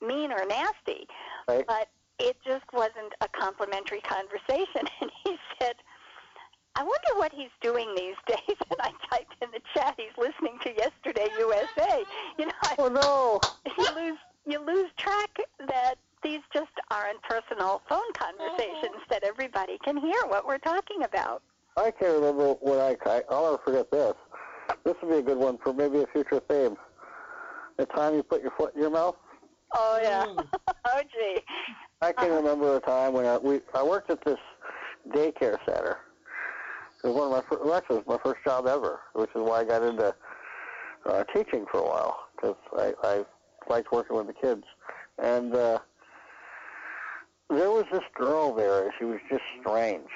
mean 0.00 0.32
or 0.32 0.44
nasty, 0.46 1.06
Right? 1.48 1.66
but 1.66 1.88
it 2.18 2.36
just 2.44 2.64
wasn't 2.72 3.12
a 3.20 3.28
complimentary 3.28 4.00
conversation. 4.00 4.88
And 5.00 5.10
he 5.24 5.36
said, 5.60 5.74
I 6.74 6.82
wonder 6.82 7.18
what 7.18 7.32
he's 7.32 7.50
doing 7.62 7.94
these 7.96 8.16
days. 8.26 8.56
And 8.70 8.80
I 8.80 8.92
typed 9.10 9.34
in 9.42 9.48
the 9.52 9.60
chat, 9.74 9.94
he's 9.96 10.16
listening 10.18 10.58
to 10.64 10.74
Yesterday 10.74 11.28
USA. 11.38 12.04
You 12.38 12.46
know, 12.46 12.52
I, 12.62 12.74
Oh 12.78 12.88
no. 12.88 13.40
you 13.78 13.94
lose 13.94 14.18
you 14.46 14.64
lose 14.64 14.90
track 14.96 15.36
that 15.68 15.94
these 16.22 16.40
just 16.52 16.70
aren't 16.90 17.20
personal 17.22 17.82
phone 17.88 18.12
conversations 18.14 19.02
that 19.10 19.22
everybody 19.24 19.78
can 19.84 19.96
hear 19.96 20.20
what 20.28 20.46
we're 20.46 20.58
talking 20.58 21.02
about. 21.04 21.42
I 21.76 21.90
can't 21.90 22.14
remember 22.14 22.52
what 22.60 22.78
I, 22.78 22.96
I 23.10 23.22
I'll 23.30 23.50
never 23.52 23.62
forget 23.64 23.90
this. 23.90 24.14
This 24.84 24.94
would 25.02 25.10
be 25.10 25.18
a 25.18 25.22
good 25.22 25.38
one 25.38 25.58
for 25.58 25.72
maybe 25.72 26.00
a 26.00 26.06
future 26.06 26.40
theme. 26.48 26.76
The 27.76 27.86
time 27.86 28.14
you 28.14 28.22
put 28.22 28.42
your 28.42 28.52
foot 28.52 28.74
in 28.74 28.80
your 28.80 28.90
mouth. 28.90 29.16
Oh 29.74 29.98
yeah. 30.02 30.26
Oh 30.88 31.00
gee. 31.02 31.40
I 32.00 32.12
can 32.12 32.30
remember 32.30 32.76
a 32.76 32.80
time 32.80 33.12
when 33.12 33.26
I, 33.26 33.38
we 33.38 33.60
I 33.74 33.82
worked 33.82 34.08
at 34.08 34.24
this 34.24 34.38
daycare 35.08 35.58
center. 35.66 35.98
It 37.02 37.08
was 37.08 37.16
one 37.16 37.26
of 37.26 37.32
my 37.32 37.42
first, 37.48 37.64
well, 37.64 37.74
actually 37.74 37.96
it 37.96 38.06
was 38.06 38.18
my 38.18 38.22
first 38.22 38.44
job 38.44 38.68
ever, 38.68 39.00
which 39.14 39.30
is 39.30 39.42
why 39.42 39.60
I 39.60 39.64
got 39.64 39.82
into 39.82 40.14
uh, 41.06 41.24
teaching 41.34 41.66
for 41.70 41.80
a 41.80 41.84
while 41.84 42.28
because 42.36 42.54
I, 42.78 42.94
I 43.02 43.24
liked 43.68 43.90
working 43.90 44.16
with 44.16 44.28
the 44.28 44.32
kids. 44.32 44.62
And 45.18 45.54
uh, 45.54 45.80
there 47.50 47.70
was 47.70 47.84
this 47.90 48.04
girl 48.14 48.54
there. 48.54 48.92
She 48.98 49.04
was 49.04 49.18
just 49.28 49.42
strange. 49.60 50.08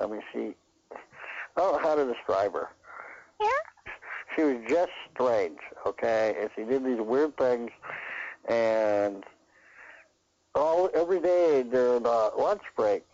I 0.00 0.06
mean, 0.06 0.22
she 0.32 0.54
I 1.56 1.60
don't 1.60 1.72
know 1.72 1.88
how 1.88 1.94
to 1.94 2.04
describe 2.12 2.54
her. 2.54 2.68
Here? 3.44 3.94
She 4.36 4.42
was 4.42 4.56
just 4.68 4.92
strange, 5.12 5.58
okay? 5.86 6.36
And 6.40 6.50
she 6.56 6.64
did 6.64 6.84
these 6.84 7.00
weird 7.00 7.36
things, 7.36 7.70
and 8.48 9.24
all 10.54 10.90
every 10.94 11.20
day 11.20 11.62
during 11.62 12.06
uh, 12.06 12.30
lunch 12.38 12.62
break 12.76 13.04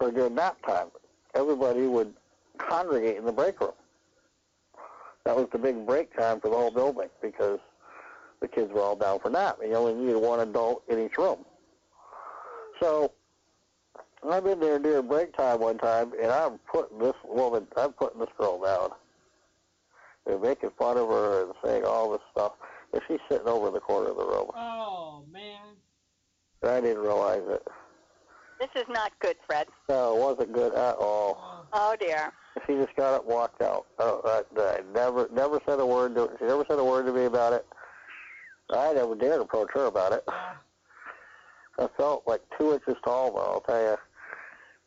or 0.00 0.10
during 0.10 0.34
nap 0.34 0.56
time, 0.66 0.88
everybody 1.34 1.86
would 1.86 2.12
congregate 2.58 3.16
in 3.16 3.24
the 3.24 3.32
break 3.32 3.60
room. 3.60 3.72
That 5.24 5.36
was 5.36 5.48
the 5.52 5.58
big 5.58 5.86
break 5.86 6.14
time 6.16 6.40
for 6.40 6.50
the 6.50 6.56
whole 6.56 6.70
building 6.70 7.08
because 7.22 7.58
the 8.40 8.48
kids 8.48 8.70
were 8.72 8.82
all 8.82 8.96
down 8.96 9.20
for 9.20 9.30
nap. 9.30 9.58
And 9.62 9.70
you 9.70 9.76
only 9.76 9.94
needed 9.94 10.18
one 10.18 10.40
adult 10.40 10.82
in 10.88 10.98
each 10.98 11.16
room. 11.16 11.44
So 12.80 13.12
I'm 14.28 14.46
in 14.46 14.60
there 14.60 14.78
during 14.78 15.06
break 15.06 15.36
time 15.36 15.60
one 15.60 15.78
time, 15.78 16.12
and 16.20 16.30
I'm 16.30 16.58
putting 16.70 16.98
this 16.98 17.14
woman, 17.24 17.66
I'm 17.76 17.92
putting 17.92 18.20
this 18.20 18.28
girl 18.38 18.62
down. 18.62 18.90
They're 20.26 20.38
making 20.38 20.70
fun 20.78 20.96
of 20.96 21.08
her 21.08 21.44
and 21.44 21.52
saying 21.64 21.84
all 21.84 22.10
this 22.12 22.22
stuff. 22.32 22.52
And 22.92 23.02
she's 23.08 23.20
sitting 23.28 23.48
over 23.48 23.68
in 23.68 23.74
the 23.74 23.80
corner 23.80 24.10
of 24.10 24.16
the 24.16 24.24
room. 24.24 24.50
Oh 24.54 25.24
man. 25.30 25.76
And 26.62 26.70
I 26.70 26.80
didn't 26.80 27.02
realize 27.02 27.42
it. 27.46 27.66
This 28.60 28.70
is 28.76 28.88
not 28.88 29.12
good, 29.20 29.36
Fred. 29.46 29.66
No, 29.88 30.16
it 30.16 30.20
wasn't 30.20 30.52
good 30.52 30.72
at 30.72 30.96
all. 30.96 31.66
Oh 31.72 31.96
dear. 31.98 32.32
She 32.66 32.74
just 32.74 32.94
got 32.96 33.14
up 33.14 33.26
walked 33.26 33.60
out. 33.62 33.86
Oh, 33.98 34.20
I, 34.24 34.60
I 34.60 34.80
never, 34.94 35.28
never 35.32 35.60
said 35.66 35.80
a 35.80 35.86
word 35.86 36.14
to. 36.14 36.30
She 36.38 36.46
never 36.46 36.64
said 36.68 36.78
a 36.78 36.84
word 36.84 37.04
to 37.06 37.12
me 37.12 37.24
about 37.24 37.52
it. 37.52 37.66
I 38.70 38.92
never 38.94 39.14
dared 39.14 39.40
approach 39.40 39.68
her 39.74 39.86
about 39.86 40.12
it. 40.12 40.24
I 41.78 41.88
felt 41.96 42.22
like 42.26 42.40
two 42.56 42.72
inches 42.72 42.94
tall, 43.04 43.32
though. 43.34 43.40
I'll 43.40 43.60
tell 43.60 43.82
you. 43.82 43.96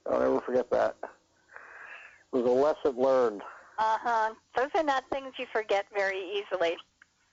I'll 0.10 0.20
never 0.20 0.42
forget 0.42 0.72
that. 0.72 0.96
It 1.04 2.38
was 2.38 2.46
a 2.46 2.50
lesson 2.50 3.02
learned. 3.02 3.42
Uh 3.80 3.98
huh. 4.02 4.34
Those 4.56 4.70
are 4.76 4.84
not 4.84 5.04
things 5.12 5.34
you 5.38 5.46
forget 5.54 5.86
very 5.96 6.20
easily. 6.20 6.76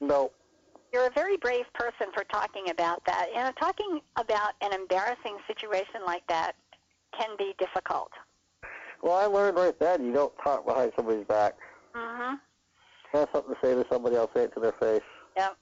No, 0.01 0.31
You're 0.93 1.07
a 1.07 1.11
very 1.15 1.37
brave 1.39 1.65
person 1.75 2.09
for 2.15 2.25
talking 2.25 2.69
about 2.71 3.05
that. 3.07 3.29
You 3.31 3.41
know, 3.43 3.53
talking 3.59 4.01
about 4.17 4.53
an 4.61 4.73
embarrassing 4.73 5.39
situation 5.47 6.01
like 6.07 6.27
that 6.29 6.53
can 7.19 7.31
be 7.39 7.55
difficult. 7.59 8.11
well, 9.03 9.15
I 9.15 9.25
learned 9.27 9.57
right 9.57 9.79
then. 9.79 10.05
You 10.05 10.13
don't 10.13 10.33
talk 10.43 10.67
behind 10.67 10.93
somebody's 10.97 11.25
back. 11.27 11.55
Mm-hmm. 11.95 12.35
Have 13.13 13.29
something 13.33 13.55
to 13.55 13.61
say 13.63 13.75
to 13.75 13.87
somebody 13.91 14.17
else, 14.17 14.31
say 14.35 14.43
it 14.45 14.55
to 14.55 14.61
their 14.61 14.73
face. 14.73 15.03
Yep. 15.37 15.57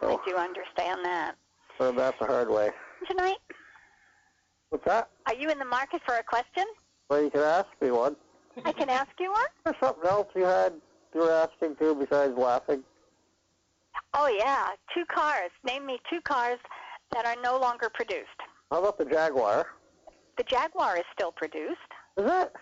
I 0.00 0.06
Oh. 0.06 0.20
do 0.26 0.36
understand 0.36 1.04
that. 1.04 1.34
Learned 1.80 1.98
that 1.98 2.14
the 2.20 2.26
hard 2.26 2.48
way. 2.48 2.70
Tonight, 3.08 3.36
What's 4.70 4.84
that? 4.86 5.10
are 5.26 5.34
you 5.34 5.50
in 5.50 5.58
the 5.58 5.64
market 5.64 6.00
for 6.06 6.14
a 6.14 6.22
question? 6.22 6.64
Well, 7.10 7.22
you 7.22 7.30
can 7.30 7.40
ask 7.40 7.66
me 7.80 7.90
one. 7.90 8.16
I 8.64 8.72
can 8.72 8.88
ask 8.88 9.10
you 9.18 9.30
one. 9.30 9.46
Or 9.66 9.74
something 9.80 10.08
else 10.08 10.28
you 10.34 10.44
had 10.44 10.74
you 11.14 11.20
were 11.20 11.30
asking 11.32 11.76
too 11.76 11.94
besides 11.94 12.36
laughing. 12.36 12.82
Oh 14.14 14.26
yeah, 14.26 14.68
two 14.94 15.04
cars. 15.06 15.50
Name 15.64 15.86
me 15.86 15.98
two 16.10 16.20
cars 16.22 16.58
that 17.12 17.26
are 17.26 17.36
no 17.42 17.58
longer 17.58 17.90
produced. 17.92 18.28
How 18.70 18.80
about 18.80 18.98
the 18.98 19.04
Jaguar? 19.04 19.66
The 20.38 20.44
Jaguar 20.44 20.96
is 20.96 21.04
still 21.12 21.32
produced. 21.32 21.78
Is 22.16 22.24
it? 22.30 22.52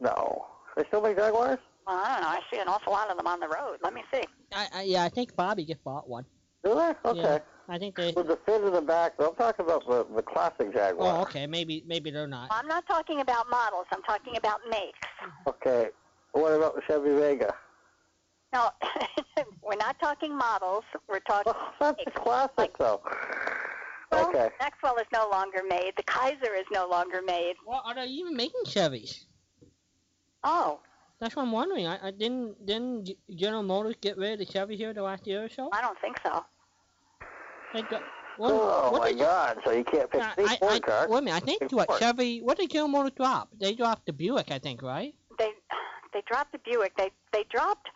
No. 0.00 0.46
They 0.76 0.84
still 0.88 1.02
make 1.02 1.16
Jaguars? 1.16 1.58
Well, 1.86 1.96
I 1.96 2.14
don't 2.14 2.22
know. 2.22 2.28
I 2.28 2.40
see 2.52 2.58
an 2.58 2.68
awful 2.68 2.92
lot 2.92 3.10
of 3.10 3.16
them 3.16 3.26
on 3.26 3.40
the 3.40 3.48
road. 3.48 3.78
Let 3.82 3.92
me 3.92 4.02
see. 4.12 4.22
I, 4.52 4.66
I, 4.72 4.82
yeah, 4.82 5.04
I 5.04 5.08
think 5.08 5.36
Bobby 5.36 5.64
just 5.64 5.82
bought 5.84 6.08
one. 6.08 6.24
Do 6.64 6.74
they? 6.74 7.08
Okay. 7.08 7.20
Yeah. 7.20 7.38
I 7.70 7.78
think 7.78 7.94
they. 7.94 8.12
With 8.12 8.26
the 8.26 8.38
fin 8.44 8.64
in 8.64 8.72
the 8.72 8.82
back, 8.82 9.12
I'm 9.20 9.34
talking 9.36 9.64
about 9.64 9.86
the, 9.86 10.04
the 10.14 10.22
classic 10.22 10.72
Jaguar. 10.74 11.18
Oh, 11.18 11.22
okay. 11.22 11.46
Maybe 11.46 11.84
maybe 11.86 12.10
they're 12.10 12.26
not. 12.26 12.48
I'm 12.50 12.66
not 12.66 12.84
talking 12.88 13.20
about 13.20 13.48
models. 13.48 13.86
I'm 13.92 14.02
talking 14.02 14.36
about 14.36 14.60
makes. 14.68 14.98
Okay. 15.46 15.88
What 16.32 16.52
about 16.52 16.74
the 16.74 16.82
Chevy 16.88 17.10
Vega? 17.10 17.54
No, 18.52 18.70
we're 19.62 19.76
not 19.76 20.00
talking 20.00 20.36
models. 20.36 20.82
We're 21.08 21.20
talking. 21.20 21.52
Oh, 21.56 21.72
that's 21.80 22.02
a 22.06 22.10
classic, 22.10 22.76
though. 22.76 23.00
Well, 24.10 24.28
Okay. 24.28 24.50
Maxwell 24.60 24.96
is 24.96 25.06
no 25.12 25.28
longer 25.30 25.60
made. 25.68 25.92
The 25.96 26.02
Kaiser 26.02 26.54
is 26.54 26.64
no 26.72 26.88
longer 26.88 27.20
made. 27.24 27.54
Well, 27.64 27.82
are 27.84 27.94
they 27.94 28.06
even 28.06 28.36
making 28.36 28.62
Chevys? 28.66 29.24
Oh, 30.42 30.80
That's 31.20 31.36
what 31.36 31.42
I'm 31.42 31.52
wondering. 31.52 31.86
I, 31.86 32.08
I 32.08 32.10
didn't 32.10 32.66
didn't 32.66 33.10
General 33.36 33.62
Motors 33.62 33.94
get 34.00 34.16
rid 34.16 34.32
of 34.32 34.38
the 34.40 34.52
Chevy 34.52 34.76
here 34.76 34.92
the 34.92 35.02
last 35.02 35.28
year 35.28 35.44
or 35.44 35.48
so? 35.48 35.68
I 35.72 35.80
don't 35.80 35.98
think 36.00 36.16
so. 36.26 36.44
They 37.72 37.82
got, 37.82 38.02
what, 38.36 38.52
oh, 38.52 38.90
what 38.90 39.02
my 39.02 39.08
did, 39.10 39.18
God. 39.18 39.58
So 39.64 39.70
you 39.72 39.84
can't 39.84 40.10
pick 40.10 40.22
I, 40.22 40.32
any 40.38 40.48
I, 40.48 40.56
Ford 40.56 40.72
I, 40.72 40.78
car. 40.80 41.08
wait 41.08 41.18
a 41.18 41.22
minute. 41.22 41.42
I 41.42 41.44
think 41.44 41.60
Pick 41.60 41.72
what 41.72 41.98
Chevy? 41.98 42.40
What 42.40 42.58
did 42.58 42.70
General 42.70 42.88
Motors 42.88 43.12
drop? 43.16 43.48
They 43.60 43.74
dropped 43.74 44.06
the 44.06 44.12
Buick, 44.12 44.50
I 44.50 44.58
think, 44.58 44.82
right? 44.82 45.14
They 45.38 45.50
they 46.12 46.22
dropped 46.26 46.52
the 46.52 46.58
Buick. 46.58 46.96
They 46.96 47.10
they 47.32 47.44
dropped. 47.50 47.88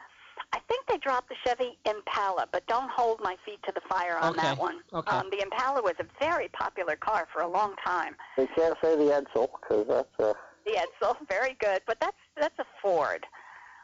I 0.53 0.59
think 0.69 0.87
they 0.87 0.99
dropped 0.99 1.31
the 1.31 1.35
Chevy 1.45 1.79
Impala, 1.85 2.47
but 2.53 2.65
don't 2.69 2.91
hold 2.91 3.21
my 3.23 3.37
feet 3.45 3.59
to 3.67 3.73
the 3.75 3.81
fire 3.89 4.17
on 4.19 4.37
that 4.37 4.57
one. 4.57 4.81
okay. 4.93 5.17
Um, 5.17 5.29
the 5.31 5.43
Impala 5.43 5.83
was 5.83 5.95
a 5.99 6.05
very 6.21 6.49
popular 6.49 6.95
car 6.95 7.27
for 7.33 7.43
a 7.43 7.49
long 7.49 7.75
time. 7.85 8.15
They 8.37 8.47
can't 8.47 8.77
say 8.81 8.95
the 8.97 9.11
Edsel, 9.11 9.49
because 9.61 9.87
that's 9.89 10.21
uh 10.21 10.35
The 10.65 10.79
Edsel, 10.79 11.17
very 11.29 11.57
good, 11.59 11.81
but 11.87 11.99
that's 12.01 12.17
that's 12.37 12.59
a 12.61 12.65
Ford. 12.81 13.27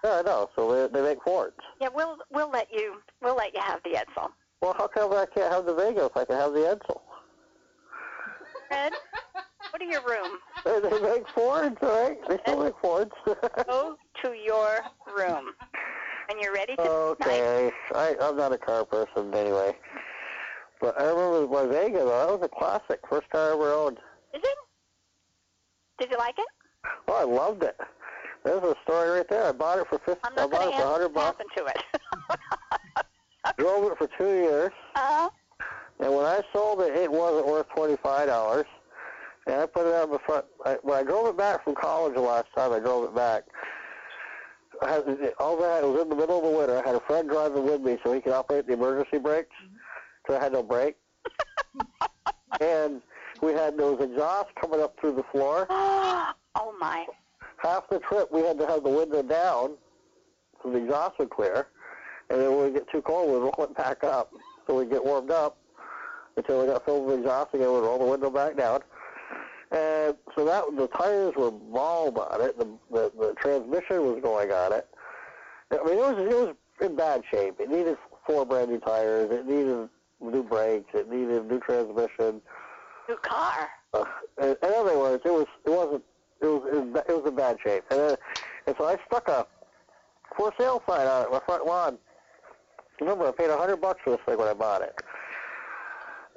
Yeah, 0.04 0.18
I 0.18 0.22
know. 0.22 0.48
So 0.56 0.88
they, 0.88 0.92
they 0.92 1.02
make 1.02 1.22
Fords. 1.22 1.56
Yeah, 1.80 1.88
we'll 1.92 2.18
we'll 2.30 2.50
let 2.50 2.68
you 2.72 2.96
we'll 3.20 3.36
let 3.36 3.52
you 3.54 3.60
have 3.62 3.80
the 3.82 3.90
Edsel. 3.90 4.30
Well, 4.60 4.74
how 4.76 4.88
come 4.88 5.12
I 5.12 5.26
can't 5.34 5.52
have 5.52 5.64
the 5.64 5.74
Vega 5.74 6.04
if 6.06 6.16
I 6.16 6.24
can 6.24 6.36
have 6.36 6.52
the 6.52 6.60
Edsel? 6.60 7.00
Fred, 8.68 8.92
go 9.72 9.78
to 9.78 9.84
your 9.84 10.02
room. 10.06 10.38
They, 10.64 10.80
they 10.80 11.00
make 11.00 11.28
Fords, 11.28 11.76
right? 11.80 12.16
They 12.28 12.38
still 12.42 12.62
make 12.64 12.74
Fords. 12.80 13.10
Go 13.66 13.96
to 14.22 14.32
your 14.32 14.80
room. 15.16 15.46
When 16.28 16.40
you're 16.40 16.52
ready 16.52 16.76
to 16.76 16.82
okay. 16.82 17.70
I, 17.94 18.14
I'm 18.20 18.36
not 18.36 18.52
a 18.52 18.58
car 18.58 18.84
person 18.84 19.34
anyway. 19.34 19.76
But 20.80 21.00
I 21.00 21.04
remember 21.06 21.48
my 21.48 21.66
Vega, 21.66 21.98
though. 21.98 22.06
That 22.06 22.40
was 22.40 22.42
a 22.42 22.48
classic. 22.56 23.00
First 23.08 23.28
car 23.30 23.50
I 23.50 23.54
ever 23.54 23.72
owned. 23.72 23.98
Is 24.34 24.40
it? 24.42 24.58
Did 25.98 26.10
you 26.12 26.18
like 26.18 26.38
it? 26.38 26.46
Oh, 27.08 27.14
I 27.14 27.24
loved 27.24 27.62
it. 27.62 27.76
There's 28.44 28.62
a 28.62 28.74
story 28.84 29.10
right 29.18 29.28
there. 29.28 29.48
I 29.48 29.52
bought 29.52 29.78
it 29.78 29.86
for 29.88 29.98
50 29.98 30.20
I'm 30.24 30.32
I 30.32 30.36
not 30.42 30.50
bought 30.50 30.60
going 30.60 30.74
it 30.74 30.80
for 30.80 30.86
100 30.86 31.14
what 31.14 31.38
bucks. 31.38 31.54
to 31.56 31.64
it. 31.66 31.82
Drove 33.60 33.92
it 33.92 33.98
for 33.98 34.08
two 34.16 34.24
years. 34.32 34.70
uh, 34.94 35.28
And 36.00 36.14
when 36.14 36.24
I 36.24 36.40
sold 36.52 36.80
it, 36.80 36.94
it 36.96 37.12
wasn't 37.12 37.46
worth 37.46 37.68
twenty-five 37.76 38.26
dollars. 38.26 38.64
And 39.46 39.60
I 39.60 39.66
put 39.66 39.86
it 39.86 39.94
on 39.94 40.10
the 40.10 40.18
front. 40.20 40.46
I, 40.64 40.78
when 40.82 40.96
I 40.96 41.02
drove 41.02 41.26
it 41.26 41.36
back 41.36 41.62
from 41.64 41.74
college 41.74 42.14
the 42.14 42.20
last 42.20 42.46
time, 42.56 42.72
I 42.72 42.78
drove 42.78 43.04
it 43.04 43.14
back. 43.14 43.44
I 44.82 44.92
had, 44.92 45.34
all 45.38 45.58
that 45.60 45.84
it 45.84 45.86
was 45.86 46.00
in 46.02 46.08
the 46.08 46.14
middle 46.16 46.38
of 46.38 46.44
the 46.50 46.58
winter. 46.58 46.78
I 46.82 46.86
had 46.86 46.94
a 46.96 47.00
friend 47.00 47.28
driving 47.28 47.64
with 47.64 47.82
me 47.82 47.98
so 48.02 48.14
he 48.14 48.20
could 48.22 48.32
operate 48.32 48.66
the 48.66 48.72
emergency 48.72 49.18
brakes, 49.18 49.54
so 50.26 50.36
I 50.38 50.42
had 50.42 50.52
no 50.52 50.62
brake. 50.62 50.96
and 52.62 53.02
we 53.42 53.52
had 53.52 53.76
those 53.76 54.00
exhausts 54.00 54.52
coming 54.58 54.80
up 54.80 54.96
through 55.00 55.16
the 55.16 55.22
floor. 55.24 55.66
oh 55.70 56.74
my. 56.80 57.04
Half 57.58 57.90
the 57.90 57.98
trip, 57.98 58.32
we 58.32 58.40
had 58.40 58.58
to 58.58 58.66
have 58.66 58.82
the 58.84 58.88
window 58.90 59.22
down 59.22 59.72
so 60.62 60.70
the 60.70 60.78
exhaust 60.78 61.18
would 61.18 61.28
clear. 61.30 61.66
And 62.30 62.40
then 62.40 62.56
when 62.56 62.66
we 62.66 62.72
get 62.72 62.90
too 62.90 63.02
cold, 63.02 63.28
we 63.28 63.38
roll 63.38 63.54
it 63.60 63.76
back 63.76 64.04
up 64.04 64.32
so 64.66 64.76
we 64.76 64.86
get 64.86 65.04
warmed 65.04 65.30
up 65.30 65.58
until 66.36 66.60
we 66.60 66.66
got 66.66 66.84
filled 66.84 67.06
with 67.06 67.18
exhaust 67.18 67.52
again. 67.54 67.72
We'd 67.72 67.80
roll 67.80 67.98
the 67.98 68.04
window 68.04 68.30
back 68.30 68.56
down. 68.56 68.80
And 69.72 70.16
so 70.34 70.44
that 70.44 70.64
the 70.76 70.88
tires 70.88 71.34
were 71.36 71.50
bald 71.50 72.18
on 72.18 72.40
it. 72.40 72.58
The, 72.58 72.66
the 72.90 73.12
the 73.18 73.34
transmission 73.40 74.04
was 74.04 74.20
going 74.22 74.50
on 74.50 74.72
it. 74.72 74.88
I 75.70 75.76
mean, 75.84 75.94
it 75.94 75.96
was 75.96 76.18
it 76.18 76.28
was 76.28 76.54
in 76.80 76.96
bad 76.96 77.22
shape. 77.30 77.60
It 77.60 77.68
needed 77.68 77.96
four 78.26 78.44
brand 78.44 78.70
new 78.70 78.80
tires. 78.80 79.30
It 79.30 79.46
needed 79.46 79.88
new 80.20 80.42
brakes. 80.42 80.90
It 80.92 81.08
needed 81.08 81.46
new 81.46 81.60
transmission. 81.60 82.40
New 83.08 83.16
car. 83.22 83.68
Uh, 83.94 84.04
in, 84.40 84.56
in 84.62 84.74
other 84.74 84.98
words, 84.98 85.22
it 85.24 85.30
was 85.30 85.46
it 85.64 85.70
wasn't 85.70 86.02
it 86.40 86.46
was 86.46 86.62
it 86.72 86.74
was, 86.74 87.04
it 87.08 87.22
was 87.22 87.28
in 87.28 87.36
bad 87.36 87.56
shape. 87.64 87.84
And, 87.90 88.00
uh, 88.00 88.16
and 88.66 88.76
so 88.76 88.86
I 88.86 88.96
stuck 89.06 89.28
a 89.28 89.46
for 90.36 90.52
sale 90.58 90.82
sign 90.88 91.06
on 91.06 91.26
it, 91.26 91.30
my 91.30 91.40
front 91.46 91.64
lawn. 91.64 91.98
Remember, 93.00 93.28
I 93.28 93.32
paid 93.32 93.50
a 93.50 93.56
hundred 93.56 93.78
bucks 93.78 94.00
for 94.04 94.10
this 94.10 94.20
thing 94.26 94.38
when 94.38 94.48
I 94.48 94.54
bought 94.54 94.82
it. 94.82 95.02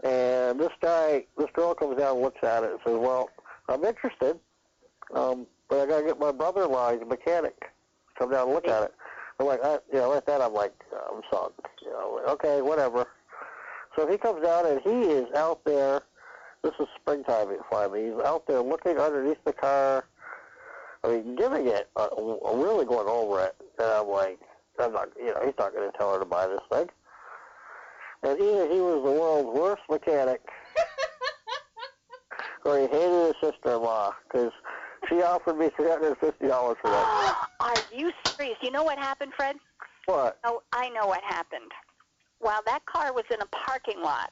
And 0.03 0.59
this 0.59 0.71
guy, 0.81 1.25
this 1.37 1.49
girl 1.53 1.73
comes 1.73 1.97
down 1.97 2.15
and 2.15 2.21
looks 2.21 2.43
at 2.43 2.63
it 2.63 2.71
and 2.71 2.79
says, 2.85 2.97
"Well, 2.97 3.29
I'm 3.69 3.83
interested, 3.83 4.39
um, 5.13 5.47
but 5.69 5.79
I 5.79 5.85
gotta 5.85 6.03
get 6.03 6.19
my 6.19 6.31
brother-in-law, 6.31 6.93
he's 6.93 7.01
a 7.01 7.05
mechanic, 7.05 7.59
to 7.59 7.67
come 8.19 8.31
down 8.31 8.47
and 8.47 8.53
look 8.53 8.67
at 8.67 8.83
it." 8.83 8.93
I'm 9.39 9.47
like, 9.47 9.63
I, 9.63 9.79
you 9.91 9.99
know, 9.99 10.09
like 10.09 10.25
that, 10.25 10.41
I'm 10.41 10.53
like, 10.53 10.73
I'm 11.09 11.21
sunk. 11.31 11.53
You 11.81 11.91
know, 11.91 12.21
okay, 12.29 12.61
whatever. 12.61 13.07
So 13.95 14.07
he 14.07 14.17
comes 14.17 14.43
down 14.43 14.65
and 14.65 14.81
he 14.81 15.11
is 15.11 15.25
out 15.35 15.63
there. 15.65 16.01
This 16.63 16.73
is 16.79 16.87
springtime 16.99 17.47
finally. 17.69 18.05
He's 18.05 18.19
out 18.25 18.47
there 18.47 18.61
looking 18.61 18.97
underneath 18.97 19.43
the 19.43 19.53
car. 19.53 20.05
I 21.03 21.09
mean, 21.09 21.35
giving 21.35 21.67
it, 21.67 21.89
uh, 21.95 22.07
really 22.17 22.85
going 22.85 23.07
over 23.07 23.43
it. 23.43 23.55
And 23.79 23.87
I'm 23.87 24.07
like, 24.07 24.39
I'm 24.79 24.93
not, 24.93 25.09
you 25.17 25.27
know, 25.27 25.41
he's 25.45 25.53
not 25.57 25.73
going 25.73 25.89
to 25.89 25.97
tell 25.97 26.13
her 26.13 26.19
to 26.19 26.25
buy 26.25 26.47
this 26.47 26.59
thing. 26.71 26.89
And 28.23 28.39
either 28.39 28.67
he 28.71 28.79
was 28.79 29.03
the 29.03 29.11
world's 29.11 29.57
worst 29.57 29.81
mechanic, 29.89 30.41
or 32.65 32.79
he 32.79 32.87
hated 32.87 33.27
his 33.27 33.35
sister-in-law 33.41 34.13
because 34.23 34.51
she 35.09 35.21
offered 35.21 35.57
me 35.57 35.69
three 35.75 35.89
hundred 35.89 36.07
and 36.07 36.17
fifty 36.17 36.47
dollars 36.47 36.77
for 36.81 36.89
that. 36.89 37.47
Are 37.59 37.75
you 37.93 38.11
serious? 38.37 38.57
You 38.61 38.71
know 38.71 38.83
what 38.83 38.97
happened, 38.97 39.33
Fred? 39.35 39.57
What? 40.05 40.39
Oh, 40.45 40.61
I 40.71 40.89
know 40.89 41.05
what 41.07 41.21
happened. 41.23 41.71
While 42.39 42.61
that 42.65 42.85
car 42.85 43.13
was 43.13 43.25
in 43.29 43.41
a 43.41 43.45
parking 43.47 44.01
lot, 44.01 44.31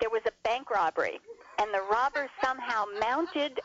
there 0.00 0.10
was 0.10 0.22
a 0.26 0.32
bank 0.42 0.70
robbery, 0.70 1.20
and 1.58 1.72
the 1.72 1.82
robbers 1.90 2.30
somehow 2.42 2.84
mounted 2.98 3.60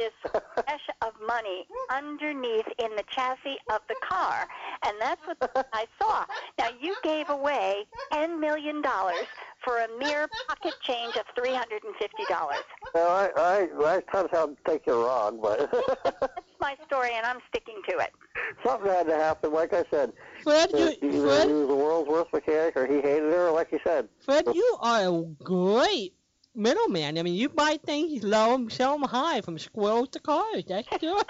this 0.00 0.32
mesh 0.56 0.88
of 1.02 1.12
money 1.26 1.66
underneath 1.90 2.66
in 2.82 2.90
the 2.96 3.04
chassis 3.10 3.58
of 3.70 3.80
the 3.88 3.94
car, 4.02 4.48
and 4.86 4.96
that's 5.00 5.20
what 5.26 5.68
I 5.72 5.84
saw. 6.00 6.24
Now 6.58 6.70
you 6.80 6.96
gave 7.02 7.28
away 7.28 7.86
ten 8.12 8.40
million 8.40 8.80
dollars 8.82 9.26
for 9.62 9.76
a 9.78 9.88
mere 9.98 10.26
pocket 10.48 10.72
change 10.82 11.16
of 11.16 11.24
three 11.36 11.54
hundred 11.54 11.84
and 11.84 11.94
fifty 11.96 12.24
dollars. 12.28 12.64
Well, 12.94 13.30
I, 13.36 13.68
I, 13.84 13.96
I 13.96 14.02
somehow 14.12 14.54
take 14.66 14.86
you 14.86 15.04
wrong, 15.04 15.38
but 15.40 15.70
That's 16.04 16.40
my 16.60 16.76
story, 16.86 17.10
and 17.14 17.26
I'm 17.26 17.38
sticking 17.50 17.80
to 17.90 17.98
it. 17.98 18.10
something 18.66 18.90
had 18.90 19.06
to 19.06 19.14
happen. 19.16 19.52
Like 19.52 19.72
I 19.74 19.84
said, 19.90 20.12
Fred, 20.42 20.70
you, 20.72 20.88
either 21.02 21.12
he 21.12 21.18
was 21.20 21.44
the 21.68 21.76
world's 21.76 22.08
worst 22.08 22.32
mechanic, 22.32 22.76
or 22.76 22.86
he 22.86 22.96
hated 22.96 23.30
her, 23.32 23.50
like 23.50 23.70
you 23.70 23.80
said. 23.84 24.08
Fred, 24.24 24.46
you 24.54 24.76
are 24.80 25.02
a 25.08 25.22
great 25.44 26.14
middleman. 26.54 27.18
I 27.18 27.22
mean, 27.22 27.34
you 27.34 27.48
buy 27.48 27.78
things 27.84 28.22
low 28.22 28.54
and 28.54 28.70
sell 28.70 28.98
them 28.98 29.08
high, 29.08 29.40
from 29.40 29.58
squirrels 29.58 30.08
to 30.10 30.20
cars. 30.20 30.64
That's 30.68 30.88
good. 31.00 31.24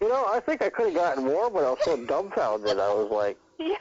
You 0.00 0.08
know, 0.08 0.26
I 0.32 0.40
think 0.40 0.62
I 0.62 0.70
could 0.70 0.86
have 0.86 0.94
gotten 0.94 1.24
more, 1.24 1.50
but 1.50 1.64
I 1.64 1.70
was 1.70 1.78
so 1.84 1.96
dumbfounded. 2.04 2.78
I 2.78 2.94
was 2.94 3.10
like, 3.10 3.36
Yeah. 3.58 3.76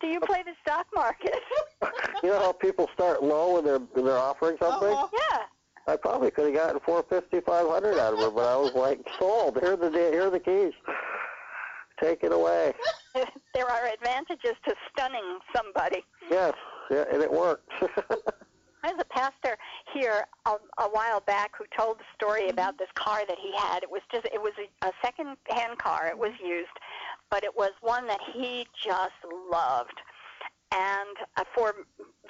Do 0.00 0.08
you 0.08 0.20
play 0.20 0.42
the 0.44 0.52
stock 0.62 0.86
market? 0.94 1.36
you 2.22 2.30
know 2.30 2.40
how 2.40 2.52
people 2.52 2.88
start 2.94 3.22
low 3.22 3.54
when 3.54 3.64
they're 3.64 3.78
when 3.78 4.04
they're 4.04 4.18
offering 4.18 4.56
uh-huh. 4.60 4.70
something? 4.72 4.92
Uh-oh. 4.92 5.10
yeah. 5.32 5.42
I 5.86 5.96
probably 5.96 6.32
could 6.32 6.46
have 6.46 6.54
gotten 6.54 6.80
four 6.80 7.04
fifty, 7.08 7.40
five 7.40 7.68
hundred 7.68 7.98
out 7.98 8.12
of 8.14 8.18
her, 8.18 8.30
but 8.30 8.46
I 8.46 8.56
was 8.56 8.72
like, 8.74 9.00
sold. 9.18 9.58
Here 9.60 9.74
are 9.74 9.76
the 9.76 9.90
here 9.90 10.26
are 10.26 10.30
the 10.30 10.40
keys. 10.40 10.72
Take 12.02 12.24
it 12.24 12.32
away. 12.32 12.74
There 13.54 13.66
are 13.66 13.86
advantages 13.86 14.54
to 14.66 14.74
stunning 14.92 15.38
somebody. 15.54 16.04
Yes, 16.30 16.52
yeah, 16.90 17.04
and 17.10 17.22
it 17.22 17.32
worked. 17.32 17.70
There's 18.86 19.00
a 19.00 19.04
pastor 19.04 19.58
here 19.92 20.24
a, 20.46 20.52
a 20.78 20.88
while 20.88 21.20
back 21.20 21.50
who 21.58 21.64
told 21.76 21.98
the 21.98 22.04
story 22.14 22.42
mm-hmm. 22.42 22.50
about 22.50 22.78
this 22.78 22.88
car 22.94 23.22
that 23.26 23.36
he 23.42 23.52
had. 23.56 23.82
It 23.82 23.90
was 23.90 24.02
just 24.12 24.26
it 24.26 24.40
was 24.40 24.52
a, 24.62 24.86
a 24.86 24.92
second-hand 25.02 25.78
car. 25.78 26.06
It 26.06 26.16
was 26.16 26.30
mm-hmm. 26.30 26.46
used, 26.46 26.78
but 27.28 27.42
it 27.42 27.56
was 27.56 27.72
one 27.80 28.06
that 28.06 28.20
he 28.32 28.66
just 28.84 29.18
loved. 29.50 29.98
And 30.72 31.16
uh, 31.36 31.42
for 31.52 31.74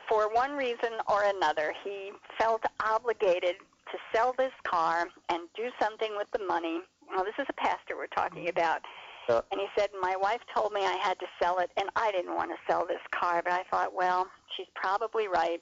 for 0.09 0.33
one 0.33 0.53
reason 0.53 0.97
or 1.09 1.25
another, 1.25 1.75
he 1.85 2.13
felt 2.39 2.63
obligated 2.83 3.57
to 3.93 3.99
sell 4.15 4.35
this 4.39 4.53
car 4.65 5.09
and 5.29 5.43
do 5.55 5.69
something 5.81 6.17
with 6.17 6.29
the 6.33 6.45
money. 6.45 6.81
Now, 7.15 7.23
this 7.23 7.35
is 7.39 7.47
a 7.49 7.53
pastor 7.55 7.97
we're 7.97 8.07
talking 8.09 8.45
mm-hmm. 8.45 8.59
about. 8.59 8.81
Yeah. 9.29 9.41
And 9.51 9.61
he 9.61 9.67
said, 9.77 9.91
My 10.01 10.17
wife 10.17 10.41
told 10.55 10.73
me 10.73 10.81
I 10.83 10.97
had 11.03 11.19
to 11.19 11.27
sell 11.43 11.59
it, 11.59 11.71
and 11.77 11.89
I 11.97 12.13
didn't 12.13 12.35
want 12.35 12.51
to 12.51 12.57
sell 12.71 12.87
this 12.87 13.03
car, 13.11 13.43
but 13.45 13.53
I 13.53 13.65
thought, 13.71 13.93
well, 13.95 14.27
she's 14.57 14.67
probably 14.75 15.29
right. 15.29 15.61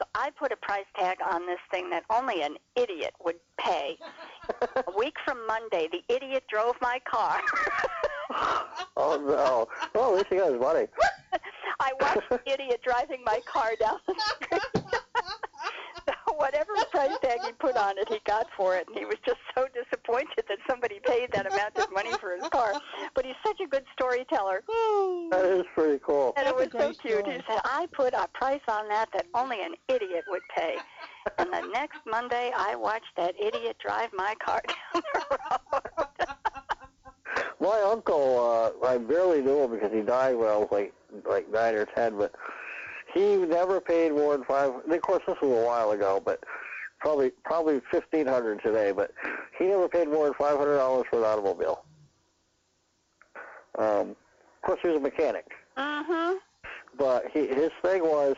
So 0.00 0.06
I 0.14 0.30
put 0.30 0.50
a 0.50 0.56
price 0.56 0.86
tag 0.96 1.18
on 1.30 1.44
this 1.44 1.58
thing 1.70 1.90
that 1.90 2.04
only 2.08 2.40
an 2.40 2.56
idiot 2.74 3.12
would 3.22 3.36
pay. 3.58 3.98
a 4.62 4.98
week 4.98 5.14
from 5.26 5.46
Monday, 5.46 5.88
the 5.92 6.02
idiot 6.14 6.44
drove 6.48 6.74
my 6.80 6.98
car. 7.06 7.38
oh 8.96 9.20
no. 9.20 9.68
Well, 9.94 10.12
at 10.12 10.16
least 10.16 10.26
you 10.30 10.38
got 10.38 10.52
his 10.52 10.60
money. 10.60 10.86
I 11.80 11.92
watched 12.00 12.30
the 12.30 12.40
idiot 12.50 12.80
driving 12.82 13.22
my 13.26 13.40
car 13.44 13.72
down 13.78 13.98
the 14.06 14.14
street. 14.36 14.99
So 16.40 16.46
whatever 16.46 16.72
price 16.90 17.16
tag 17.22 17.38
he 17.44 17.52
put 17.52 17.76
on 17.76 17.98
it, 17.98 18.08
he 18.08 18.18
got 18.26 18.46
for 18.56 18.76
it, 18.76 18.86
and 18.88 18.98
he 18.98 19.04
was 19.04 19.16
just 19.24 19.38
so 19.56 19.66
disappointed 19.74 20.44
that 20.48 20.58
somebody 20.68 21.00
paid 21.04 21.30
that 21.32 21.46
amount 21.46 21.76
of 21.76 21.92
money 21.92 22.12
for 22.20 22.36
his 22.36 22.48
car. 22.48 22.74
But 23.14 23.24
he's 23.26 23.34
such 23.44 23.60
a 23.60 23.66
good 23.68 23.84
storyteller. 23.92 24.62
That 25.30 25.44
is 25.44 25.64
pretty 25.74 26.00
cool. 26.04 26.32
And 26.36 26.48
it 26.48 26.56
That's 26.56 26.74
a 26.74 26.78
was 26.78 26.94
so 26.94 27.00
cute. 27.00 27.18
story. 27.20 27.36
He 27.36 27.42
said, 27.48 27.60
I 27.64 27.86
put 27.92 28.14
a 28.14 28.28
price 28.32 28.60
on 28.68 28.88
that 28.88 29.08
that 29.12 29.26
only 29.34 29.62
an 29.62 29.74
idiot 29.88 30.24
would 30.28 30.42
pay. 30.56 30.76
And 31.38 31.52
the 31.52 31.62
next 31.72 31.98
Monday, 32.06 32.52
I 32.56 32.74
watched 32.76 33.14
that 33.16 33.34
idiot 33.40 33.76
drive 33.84 34.10
my 34.12 34.34
car 34.44 34.62
down 34.94 35.02
the 35.02 35.20
road. 35.72 35.82
My 37.60 37.80
uncle, 37.82 38.72
uh, 38.82 38.86
I 38.86 38.96
barely 38.98 39.42
knew 39.42 39.60
him 39.64 39.70
because 39.72 39.92
he 39.92 40.00
died 40.00 40.34
when 40.34 40.48
I 40.48 40.56
was 40.56 40.68
like 40.72 40.94
like 41.28 41.50
nine 41.50 41.74
or 41.74 41.84
ten, 41.84 42.16
but 42.16 42.34
he 43.14 43.36
never 43.36 43.80
paid 43.80 44.12
more 44.12 44.36
than 44.36 44.44
five. 44.44 44.72
and 44.84 44.92
Of 44.92 45.02
course, 45.02 45.22
this 45.26 45.36
was 45.40 45.50
a 45.50 45.66
while 45.66 45.90
ago, 45.92 46.20
but 46.24 46.42
probably 46.98 47.30
probably 47.44 47.80
fifteen 47.90 48.26
hundred 48.26 48.62
today. 48.62 48.92
But 48.92 49.12
he 49.58 49.66
never 49.66 49.88
paid 49.88 50.08
more 50.08 50.24
than 50.26 50.34
five 50.34 50.58
hundred 50.58 50.76
dollars 50.76 51.06
for 51.10 51.18
an 51.18 51.24
automobile. 51.24 51.84
Um, 53.78 54.10
of 54.10 54.62
course, 54.62 54.80
he 54.82 54.88
was 54.88 54.98
a 54.98 55.00
mechanic, 55.00 55.46
mm-hmm. 55.76 56.36
but 56.98 57.24
he, 57.32 57.46
his 57.46 57.70
thing 57.82 58.02
was 58.02 58.36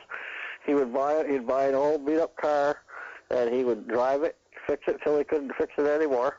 he 0.67 0.75
would 0.75 0.93
buy 0.93 1.25
he'd 1.29 1.47
buy 1.47 1.67
an 1.67 1.75
old 1.75 2.07
beat 2.07 2.19
up 2.19 2.37
car, 2.37 2.79
and 3.31 3.53
he 3.53 3.65
would 3.65 3.89
drive 3.89 4.23
it, 4.23 4.37
fix 4.67 4.83
it 4.87 5.01
till 5.03 5.19
he 5.19 5.25
couldn't 5.25 5.53
fix 5.59 5.73
it 5.79 5.87
anymore, 5.87 6.39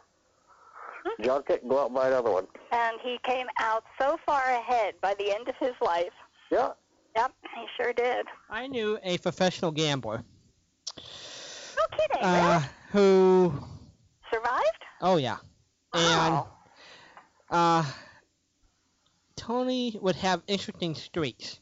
junk 1.21 1.49
it, 1.49 1.61
and 1.61 1.71
go 1.71 1.81
out 1.81 1.87
and 1.87 1.95
buy 1.95 2.07
another 2.07 2.31
one. 2.31 2.47
And 2.71 2.97
he 3.01 3.19
came 3.23 3.47
out 3.59 3.83
so 3.99 4.17
far 4.25 4.41
ahead 4.41 4.95
by 5.01 5.15
the 5.15 5.31
end 5.33 5.49
of 5.49 5.55
his 5.59 5.73
life. 5.81 6.13
Yeah. 6.51 6.71
Yep, 7.15 7.31
he 7.55 7.65
sure 7.77 7.93
did. 7.93 8.25
I 8.49 8.67
knew 8.67 8.97
a 9.03 9.17
professional 9.19 9.71
gambler 9.71 10.23
No 10.97 11.83
kidding. 11.97 12.23
uh, 12.23 12.59
really? 12.59 12.65
who, 12.91 13.53
Survived? 14.33 14.83
oh 15.01 15.17
yeah, 15.17 15.37
and 15.93 16.43
uh, 17.49 17.83
Tony 19.35 19.97
would 20.01 20.15
have 20.15 20.41
interesting 20.47 20.95
streaks. 20.95 21.59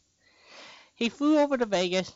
He 0.95 1.09
flew 1.09 1.39
over 1.39 1.57
to 1.57 1.65
Vegas, 1.65 2.15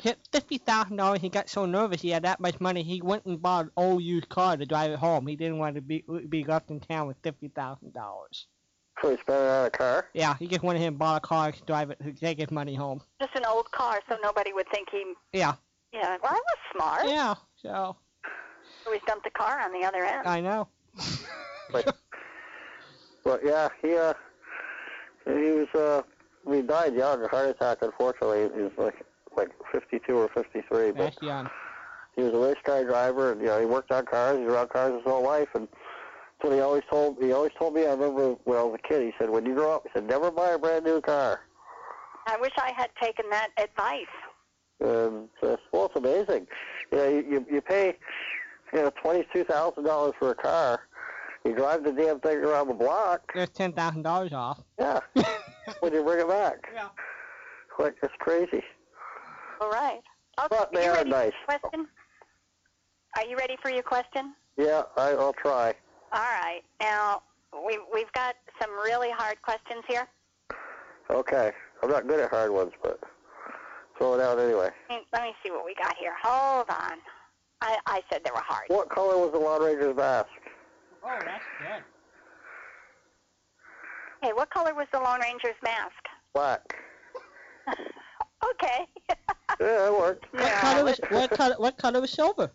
hit 0.00 0.18
fifty 0.32 0.58
thousand 0.58 0.96
dollars. 0.96 1.20
He 1.20 1.28
got 1.28 1.48
so 1.48 1.66
nervous 1.66 2.00
he 2.00 2.10
had 2.10 2.24
that 2.24 2.40
much 2.40 2.60
money. 2.60 2.82
He 2.82 3.00
went 3.02 3.26
and 3.26 3.40
bought 3.40 3.66
an 3.66 3.70
old 3.76 4.02
used 4.02 4.28
car 4.28 4.56
to 4.56 4.66
drive 4.66 4.90
it 4.90 4.98
home. 4.98 5.26
He 5.26 5.36
didn't 5.36 5.58
want 5.58 5.76
to 5.76 5.82
be 5.82 6.04
be 6.28 6.42
left 6.44 6.70
in 6.70 6.80
town 6.80 7.06
with 7.06 7.18
fifty 7.22 7.48
thousand 7.48 7.92
dollars. 7.92 8.46
So 9.02 9.10
he 9.10 9.16
spent 9.16 9.40
it 9.42 9.48
on 9.48 9.66
a 9.66 9.70
car. 9.70 10.08
Yeah, 10.14 10.34
he 10.38 10.46
just 10.46 10.62
went 10.62 10.76
ahead 10.76 10.88
and 10.88 10.98
bought 10.98 11.16
a 11.18 11.26
car 11.26 11.52
to 11.52 11.62
drive 11.64 11.90
it 11.90 11.98
to 12.04 12.12
take 12.12 12.38
his 12.38 12.50
money 12.50 12.74
home. 12.74 13.00
Just 13.20 13.34
an 13.34 13.44
old 13.46 13.70
car, 13.70 14.00
so 14.08 14.16
nobody 14.22 14.52
would 14.52 14.66
think 14.72 14.88
he. 14.90 15.14
Yeah, 15.32 15.54
Yeah, 15.92 16.16
well, 16.22 16.32
that 16.32 16.42
was 16.42 16.58
smart. 16.76 17.06
yeah. 17.08 17.34
So 17.62 17.96
So 18.84 18.92
he 18.92 18.98
dumped 19.06 19.24
the 19.24 19.30
car 19.30 19.60
on 19.60 19.72
the 19.72 19.86
other 19.86 20.04
end. 20.04 20.26
I 20.26 20.40
know. 20.40 20.68
But, 21.72 21.96
but 23.24 23.40
yeah, 23.44 23.68
he 23.80 23.96
uh, 23.96 24.12
he 25.24 25.32
was 25.32 25.68
uh, 25.74 26.02
he 26.52 26.62
died 26.62 26.94
young, 26.94 27.22
a 27.22 27.28
heart 27.28 27.50
attack. 27.50 27.78
Unfortunately, 27.82 28.50
he 28.54 28.62
was 28.62 28.72
like 28.76 28.96
like 29.36 29.50
52 29.72 30.12
or 30.14 30.28
53. 30.34 30.90
But 30.90 30.98
That's 30.98 31.22
young. 31.22 31.48
he 32.16 32.22
was 32.22 32.34
a 32.34 32.38
race 32.38 32.56
car 32.64 32.84
driver, 32.84 33.32
and 33.32 33.40
you 33.40 33.46
know 33.46 33.60
he 33.60 33.66
worked 33.66 33.92
on 33.92 34.04
cars. 34.06 34.36
He 34.38 34.44
was 34.44 34.52
around 34.54 34.70
cars 34.70 34.94
his 34.94 35.04
whole 35.04 35.22
life, 35.24 35.48
and 35.54 35.68
that's 35.68 35.80
what 36.42 36.52
he 36.52 36.60
always 36.60 36.82
told. 36.90 37.16
He 37.20 37.32
always 37.32 37.52
told 37.58 37.74
me. 37.74 37.86
I 37.86 37.90
remember 37.90 38.32
when 38.44 38.58
I 38.58 38.62
was 38.62 38.78
a 38.82 38.88
kid. 38.88 39.02
He 39.02 39.12
said, 39.18 39.30
"When 39.30 39.44
you 39.46 39.54
grow 39.54 39.74
up, 39.76 39.82
he 39.84 39.90
said, 39.94 40.06
never 40.08 40.30
buy 40.30 40.50
a 40.50 40.58
brand 40.58 40.84
new 40.84 41.00
car." 41.00 41.40
I 42.26 42.36
wish 42.40 42.52
I 42.58 42.72
had 42.76 42.90
taken 43.00 43.24
that 43.30 43.48
advice. 43.56 44.04
And 44.80 45.28
uh, 45.42 45.56
well, 45.72 45.86
it's 45.86 45.96
amazing. 45.96 46.46
You 46.92 46.98
know, 46.98 47.08
you 47.08 47.24
you, 47.30 47.46
you 47.50 47.60
pay 47.60 47.96
you 48.72 48.82
know 48.82 48.90
twenty 49.02 49.26
two 49.32 49.44
thousand 49.44 49.84
dollars 49.84 50.14
for 50.18 50.30
a 50.30 50.34
car. 50.34 50.80
You 51.44 51.54
drive 51.54 51.84
the 51.84 51.92
damn 51.92 52.20
thing 52.20 52.38
around 52.38 52.68
the 52.68 52.74
block. 52.74 53.32
There's 53.34 53.50
ten 53.50 53.72
thousand 53.72 54.02
dollars 54.02 54.32
off. 54.32 54.60
Yeah, 54.78 55.00
when 55.80 55.92
you 55.92 56.02
bring 56.04 56.20
it 56.20 56.28
back. 56.28 56.68
Yeah. 56.74 56.88
Like 57.78 57.96
it's 58.02 58.12
crazy. 58.18 58.62
All 59.60 59.70
right. 59.70 60.00
Okay, 60.38 60.48
But 60.50 60.72
they 60.72 60.84
you 60.84 60.90
are 60.90 60.94
ready 60.96 61.10
nice. 61.10 61.32
For 61.46 61.52
your 61.52 61.58
question? 61.60 61.86
Are 63.16 63.24
you 63.26 63.36
ready 63.36 63.56
for 63.60 63.70
your 63.70 63.82
question? 63.82 64.34
Yeah, 64.56 64.82
I, 64.96 65.10
I'll 65.10 65.32
try. 65.34 65.74
All 66.12 66.20
right. 66.20 66.60
Now 66.80 67.22
we 67.66 67.78
we've 67.92 68.12
got 68.12 68.34
some 68.60 68.70
really 68.84 69.10
hard 69.10 69.40
questions 69.42 69.84
here. 69.88 70.06
Okay. 71.10 71.52
I'm 71.82 71.90
not 71.90 72.06
good 72.06 72.20
at 72.20 72.30
hard 72.30 72.50
ones, 72.50 72.72
but 72.82 73.00
throw 73.98 74.14
it 74.14 74.20
out 74.20 74.38
anyway. 74.38 74.70
Let 74.90 75.22
me- 75.22 75.34
see 75.42 75.50
what 75.50 75.64
we 75.64 75.74
got 75.74 75.96
here. 75.96 76.14
Hold 76.22 76.68
on. 76.68 76.98
I 77.62 77.78
I 77.86 78.02
said 78.10 78.22
they 78.24 78.30
were 78.30 78.40
hard. 78.40 78.64
What 78.68 78.88
color 78.90 79.16
was 79.18 79.32
the 79.32 79.38
Lone 79.38 79.62
Ranger's 79.62 79.96
mask? 79.96 80.28
Oh, 81.04 81.18
that's 81.24 81.44
good. 81.58 81.82
Hey, 84.22 84.32
what 84.34 84.50
color 84.50 84.74
was 84.74 84.86
the 84.92 84.98
Lone 85.00 85.20
Ranger's 85.20 85.54
mask? 85.62 85.94
Black. 86.34 86.74
okay. 88.52 88.86
Yeah, 89.58 89.88
it 89.88 89.92
worked. 89.92 90.32
What 90.32 90.42
Yeah, 90.42 90.60
color 90.60 90.84
was 90.84 91.00
let's- 91.00 91.12
what 91.12 91.30
color 91.32 91.54
what 91.58 91.76
color 91.76 92.00
was 92.00 92.10
silver? 92.10 92.50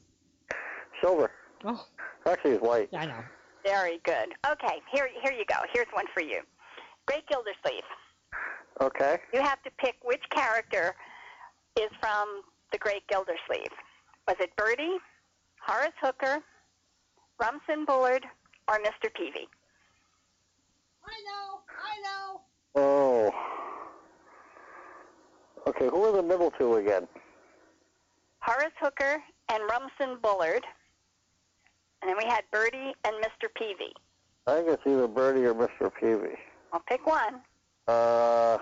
Silver. 1.02 1.30
Oh, 1.65 1.86
Actually, 2.26 2.52
it's 2.52 2.63
white. 2.63 2.89
I 2.94 3.06
know. 3.06 3.24
Very 3.65 3.99
good. 4.04 4.30
Okay, 4.49 4.80
here 4.93 5.10
here 5.23 5.34
you 5.34 5.43
go. 5.45 5.56
Here's 5.73 5.88
one 5.93 6.06
for 6.13 6.21
you. 6.21 6.41
Great 7.08 7.28
Gildersleeve. 7.28 7.84
Okay. 8.80 9.17
You 9.34 9.41
have 9.41 9.62
to 9.63 9.71
pick 9.78 9.95
which 10.04 10.21
character 10.30 10.95
is 11.80 11.89
from 11.99 12.41
the 12.71 12.78
Great 12.78 13.08
Gildersleeve. 13.08 13.71
Was 14.28 14.38
it 14.39 14.56
Birdie, 14.56 14.97
Horace 15.60 15.93
Hooker, 16.01 16.39
Rumson 17.39 17.86
Bullard, 17.86 18.25
or 18.67 18.75
Mr. 18.80 19.10
Peavey? 19.10 19.47
I 21.04 21.17
know. 21.25 21.60
I 21.69 22.01
know. 22.04 22.41
Oh. 22.75 23.32
Okay, 25.67 25.88
who 25.88 26.04
are 26.04 26.12
the 26.12 26.23
middle 26.23 26.51
two 26.51 26.75
again? 26.75 27.08
Horace 28.39 28.73
Hooker 28.80 29.23
and 29.49 29.63
Rumson 29.69 30.19
Bullard. 30.21 30.63
And 32.06 32.12
then 32.12 32.24
we 32.24 32.30
had 32.32 32.44
Birdie 32.52 32.94
and 33.04 33.15
Mr. 33.15 33.50
Peavey. 33.60 33.91
I 34.46 34.58
think 34.58 34.68
it's 34.70 34.84
either 34.86 35.08
Birdie 35.08 35.44
or 35.44 35.56
Mr. 35.56 35.91
Peavey. 35.91 36.38
I'll 36.72 36.82
pick 36.82 37.04
one. 37.08 37.41
Uh, 37.88 38.60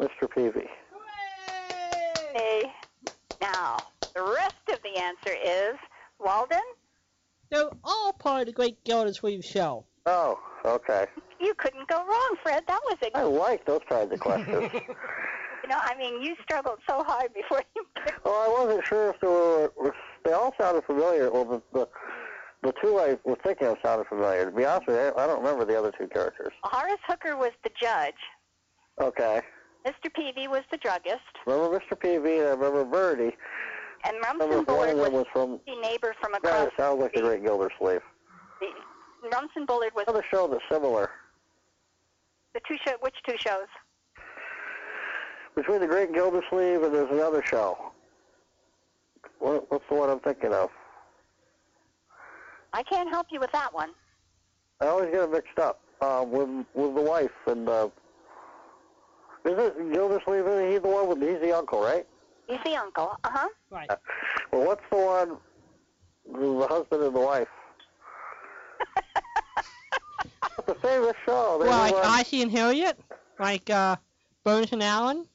Mr. 0.00 0.26
Peavey. 0.34 0.66
Okay. 2.30 2.72
Now, 3.42 3.76
the 4.14 4.22
rest 4.22 4.54
of 4.72 4.78
the 4.82 4.98
answer 4.98 5.36
is 5.44 5.76
Walden. 6.18 6.56
They're 7.50 7.68
all 7.84 8.14
part 8.14 8.40
of 8.40 8.46
the 8.46 8.52
Great 8.52 8.82
Gildersleeve 8.84 9.44
show. 9.44 9.84
Oh, 10.06 10.38
okay. 10.64 11.04
you 11.38 11.52
couldn't 11.52 11.86
go 11.88 11.98
wrong, 11.98 12.36
Fred. 12.42 12.64
That 12.66 12.80
was 12.86 12.96
a 13.02 13.14
I 13.14 13.24
like 13.24 13.66
those 13.66 13.82
kinds 13.86 14.10
of 14.10 14.20
questions. 14.20 14.70
know, 15.68 15.78
I 15.80 15.96
mean, 15.96 16.22
you 16.22 16.34
struggled 16.42 16.78
so 16.88 17.02
hard 17.04 17.32
before 17.34 17.62
you 17.76 17.84
well, 18.24 18.34
oh, 18.34 18.58
I 18.60 18.64
wasn't 18.64 18.86
sure 18.86 19.10
if 19.10 19.20
they 19.20 19.26
were. 19.28 19.72
They 20.24 20.32
all 20.32 20.54
sounded 20.60 20.84
familiar. 20.84 21.30
Well, 21.30 21.44
the 21.44 21.62
the, 21.72 21.88
the 22.62 22.72
two 22.82 22.98
I 22.98 23.16
was 23.24 23.36
thinking 23.44 23.66
of 23.68 23.76
sounded 23.84 24.06
familiar. 24.08 24.50
To 24.50 24.56
be 24.56 24.64
honest 24.64 24.86
with 24.88 24.96
you, 24.96 25.12
I 25.16 25.26
don't 25.26 25.38
remember 25.42 25.64
the 25.64 25.78
other 25.78 25.92
two 25.98 26.08
characters. 26.08 26.52
Horace 26.62 27.00
Hooker 27.06 27.36
was 27.36 27.50
the 27.62 27.70
judge. 27.80 28.14
Okay. 29.00 29.40
Mr. 29.86 30.10
Peavey 30.16 30.48
was 30.48 30.62
the 30.70 30.78
druggist, 30.78 31.20
Remember 31.46 31.78
Mr. 31.78 31.94
Peavey 31.98 32.38
and 32.40 32.48
I 32.48 32.50
remember 32.52 32.84
Birdie. 32.86 33.36
and 34.04 34.16
one 34.40 34.64
Bullard 34.64 34.96
was 34.96 35.10
was 35.10 35.26
from. 35.30 35.60
the 35.66 35.74
neighbor 35.82 36.14
from 36.22 36.32
Yeah, 36.32 36.38
across 36.38 36.66
it 36.68 36.72
sounds 36.78 37.02
like 37.02 37.12
the 37.12 37.20
Great 37.20 37.42
Gildersleeve. 37.44 38.00
the 38.60 39.28
Rumson 39.30 39.66
Bullard 39.66 39.90
was 39.94 40.04
Another 40.08 40.24
show 40.30 40.48
that's 40.48 40.62
similar. 40.70 41.10
the 42.54 42.60
two 42.66 42.76
show. 42.86 42.94
Which 43.00 43.14
two 43.28 43.36
shows? 43.38 43.66
Between 45.54 45.80
the 45.80 45.86
Great 45.86 46.12
Gildersleeve 46.12 46.82
and 46.82 46.94
there's 46.94 47.10
another 47.10 47.42
show. 47.44 47.92
What, 49.38 49.70
what's 49.70 49.84
the 49.88 49.94
one 49.94 50.10
I'm 50.10 50.20
thinking 50.20 50.52
of? 50.52 50.70
I 52.72 52.82
can't 52.82 53.08
help 53.08 53.28
you 53.30 53.38
with 53.38 53.52
that 53.52 53.72
one. 53.72 53.90
I 54.80 54.86
always 54.86 55.10
get 55.12 55.22
it 55.22 55.30
mixed 55.30 55.58
up 55.58 55.80
um, 56.00 56.30
with 56.32 56.48
with 56.74 56.94
the 56.94 57.02
wife 57.02 57.30
and. 57.46 57.68
Uh, 57.68 57.88
is 59.44 59.52
it 59.58 59.92
Gildersleeve? 59.92 60.46
Is 60.46 60.72
he 60.72 60.78
the 60.78 60.88
one 60.88 61.06
with? 61.08 61.20
He's 61.20 61.40
the 61.40 61.52
uncle, 61.56 61.80
right? 61.80 62.06
He's 62.48 62.58
the 62.64 62.76
uncle. 62.76 63.16
Uh 63.24 63.30
huh. 63.30 63.48
Right. 63.70 63.90
Well, 64.50 64.66
what's 64.66 64.82
the 64.90 64.96
one? 64.96 65.36
with 66.26 66.60
The 66.60 66.66
husband 66.66 67.02
and 67.02 67.14
the 67.14 67.20
wife. 67.20 67.48
It's 70.58 70.68
a 70.68 70.74
famous 70.76 71.14
show. 71.26 71.58
They 71.60 71.68
Well, 71.68 71.78
like 71.78 71.94
were, 71.94 72.00
uh, 72.00 72.20
Ozzie 72.20 72.40
and 72.40 72.50
Harriet, 72.50 72.98
like 73.38 73.68
uh, 73.68 73.96
Burns 74.44 74.72
and 74.72 74.82
Allen. 74.82 75.26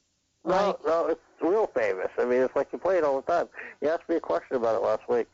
No, 0.44 0.66
Like, 0.68 0.86
no, 0.86 1.06
it's 1.06 1.20
real 1.40 1.66
famous. 1.74 2.08
I 2.18 2.24
mean, 2.24 2.40
it's 2.40 2.56
like 2.56 2.68
you 2.72 2.78
play 2.78 2.98
it 2.98 3.04
all 3.04 3.20
the 3.20 3.32
time. 3.32 3.48
You 3.80 3.88
asked 3.88 4.08
me 4.08 4.16
a 4.16 4.20
question 4.20 4.56
about 4.56 4.76
it 4.76 4.84
last 4.84 5.08
week. 5.08 5.28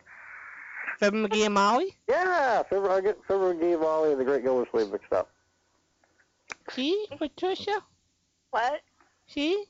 Fibber 0.99 1.29
McGee 1.29 1.47
and 1.47 1.55
Molly. 1.55 1.97
Yeah, 2.09 2.62
Fibber, 2.64 2.90
I 2.90 3.01
get 3.01 3.19
Fibber 3.29 3.55
McGee, 3.55 3.81
Molly, 3.81 4.12
and 4.12 4.21
the 4.21 4.25
Great 4.25 4.42
Gildersleeve 4.42 4.90
mixed 4.90 5.12
up. 5.12 5.31
See, 6.71 7.07
Patricia. 7.19 7.83
What? 8.51 8.81
See. 9.27 9.64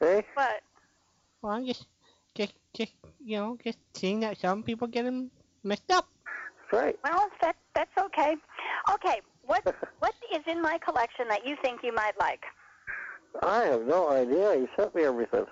See? 0.00 0.20
What? 0.34 0.62
Well, 1.42 1.52
I'm 1.52 1.66
just, 1.66 1.86
just, 2.34 2.54
just, 2.74 2.92
you 3.24 3.36
know, 3.36 3.58
just 3.62 3.78
seeing 3.94 4.20
that 4.20 4.38
some 4.38 4.62
people 4.62 4.86
get 4.86 5.04
them 5.04 5.30
mixed 5.64 5.90
up. 5.90 6.08
That's 6.70 6.82
right. 6.82 6.98
Well, 7.04 7.28
that 7.40 7.56
that's 7.74 7.90
okay. 7.98 8.36
Okay. 8.92 9.20
What 9.44 9.62
what 9.98 10.14
is 10.32 10.42
in 10.46 10.62
my 10.62 10.78
collection 10.78 11.28
that 11.28 11.46
you 11.46 11.56
think 11.62 11.80
you 11.82 11.94
might 11.94 12.18
like? 12.18 12.44
I 13.40 13.64
have 13.64 13.86
no 13.86 14.10
idea. 14.10 14.54
You 14.54 14.68
sent 14.76 14.94
me 14.94 15.04
everything. 15.04 15.46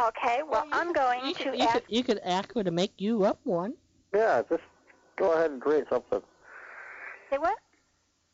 Okay. 0.00 0.40
Well, 0.48 0.66
I'm 0.72 0.92
going 0.92 1.26
you 1.26 1.34
to 1.34 1.42
could, 1.44 1.54
you 1.56 1.64
ask. 1.64 1.72
could, 1.72 1.84
you 1.88 2.04
could 2.04 2.20
ask 2.24 2.54
her 2.54 2.62
to 2.62 2.70
make 2.70 2.92
you 2.98 3.24
up 3.24 3.38
one. 3.44 3.74
Yeah, 4.14 4.42
just 4.48 4.62
go 5.16 5.32
ahead 5.32 5.50
and 5.50 5.60
create 5.60 5.84
something. 5.90 6.22
Say 7.30 7.38
what? 7.38 7.58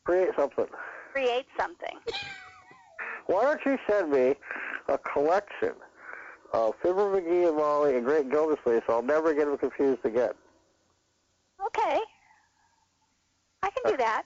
Create 0.03 0.29
something. 0.35 0.67
Create 1.13 1.45
something. 1.57 1.97
Why 3.27 3.43
don't 3.43 3.59
you 3.65 3.77
send 3.89 4.11
me 4.11 4.35
a 4.87 4.97
collection 4.97 5.73
of 6.53 6.73
Fibber 6.81 7.21
McGee 7.21 7.47
and 7.47 7.57
Molly 7.57 7.95
and 7.95 8.05
Great 8.05 8.29
Gildersleeve 8.29 8.81
so 8.87 8.93
I'll 8.93 9.01
never 9.01 9.33
get 9.33 9.45
them 9.45 9.57
confused 9.57 10.03
again. 10.03 10.33
Okay. 11.65 11.99
I 13.63 13.69
can 13.69 13.91
do 13.91 13.97
that. 13.97 14.23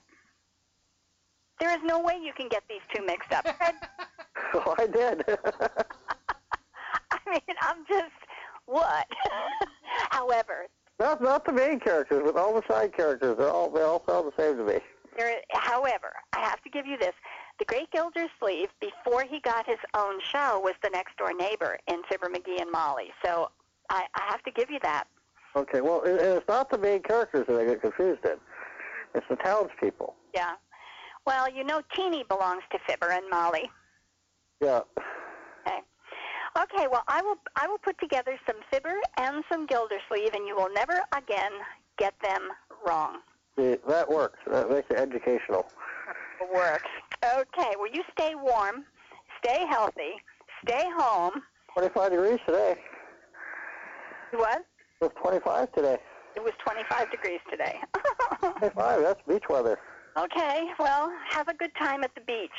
There 1.60 1.70
is 1.70 1.80
no 1.84 2.00
way 2.00 2.18
you 2.22 2.32
can 2.36 2.48
get 2.48 2.62
these 2.68 2.80
two 2.94 3.04
mixed 3.04 3.32
up. 3.32 3.46
Fred, 3.56 3.74
Oh, 4.54 4.74
I 4.78 4.86
did. 4.86 5.24
I 7.10 7.18
mean, 7.26 7.56
I'm 7.60 7.84
just 7.88 8.12
what? 8.66 9.06
However, 10.10 10.66
not 10.98 11.20
not 11.22 11.44
the 11.44 11.52
main 11.52 11.80
characters, 11.80 12.22
but 12.24 12.36
all 12.36 12.54
the 12.54 12.62
side 12.68 12.96
characters. 12.96 13.36
They 13.38 13.44
all 13.44 13.70
they 13.70 13.82
all 13.82 14.02
sound 14.08 14.32
the 14.32 14.42
same 14.42 14.56
to 14.58 14.64
me. 14.64 14.78
there. 15.16 15.36
However, 15.52 16.12
I 16.32 16.40
have 16.40 16.62
to 16.62 16.70
give 16.70 16.86
you 16.86 16.96
this: 16.98 17.12
the 17.58 17.64
Great 17.64 17.90
Gildersleeve, 17.90 18.68
before 18.80 19.24
he 19.24 19.40
got 19.40 19.66
his 19.66 19.78
own 19.94 20.20
show, 20.20 20.60
was 20.62 20.74
the 20.82 20.90
next 20.90 21.16
door 21.16 21.32
neighbor 21.34 21.78
in 21.88 22.02
Fibber 22.08 22.28
McGee 22.28 22.60
and 22.60 22.70
Molly. 22.70 23.10
So 23.24 23.50
I, 23.90 24.04
I 24.14 24.22
have 24.28 24.42
to 24.44 24.50
give 24.50 24.70
you 24.70 24.78
that. 24.82 25.04
Okay, 25.54 25.80
well, 25.80 26.02
it, 26.02 26.14
it's 26.20 26.48
not 26.48 26.70
the 26.70 26.78
main 26.78 27.02
characters 27.02 27.46
that 27.48 27.58
I 27.58 27.64
get 27.64 27.80
confused 27.80 28.24
in. 28.24 28.36
It's 29.14 29.26
the 29.28 29.36
townspeople. 29.36 30.14
Yeah. 30.34 30.52
Well, 31.26 31.50
you 31.52 31.64
know, 31.64 31.82
Teeny 31.94 32.24
belongs 32.28 32.62
to 32.72 32.78
Fibber 32.86 33.10
and 33.10 33.28
Molly. 33.28 33.68
Yeah. 34.62 34.80
Okay, 35.66 35.80
Okay. 36.58 36.86
well, 36.90 37.02
I 37.08 37.20
will 37.20 37.36
I 37.56 37.66
will 37.66 37.78
put 37.78 37.98
together 37.98 38.38
some 38.46 38.56
Fibber 38.70 38.94
and 39.18 39.44
some 39.50 39.66
Gildersleeve, 39.66 40.32
and 40.34 40.46
you 40.46 40.54
will 40.56 40.72
never 40.72 41.02
again 41.14 41.52
get 41.98 42.14
them 42.22 42.48
wrong. 42.86 43.18
See, 43.58 43.76
that 43.88 44.08
works. 44.08 44.38
That 44.50 44.70
makes 44.70 44.88
it 44.90 44.96
educational. 44.98 45.66
Works. 46.54 46.88
Okay, 47.24 47.74
well, 47.78 47.90
you 47.90 48.02
stay 48.12 48.34
warm, 48.34 48.84
stay 49.42 49.64
healthy, 49.68 50.12
stay 50.66 50.84
home. 50.96 51.32
25 51.72 52.10
degrees 52.10 52.38
today. 52.46 52.76
What? 54.32 54.58
It 55.00 55.04
was 55.04 55.12
25 55.22 55.72
today. 55.72 55.96
It 56.36 56.42
was 56.42 56.52
25 56.62 57.10
degrees 57.10 57.40
today. 57.50 57.80
25, 58.58 59.00
that's 59.00 59.20
beach 59.26 59.44
weather. 59.48 59.78
Okay, 60.18 60.70
well, 60.78 61.12
have 61.30 61.48
a 61.48 61.54
good 61.54 61.74
time 61.78 62.04
at 62.04 62.14
the 62.14 62.20
beach. 62.22 62.50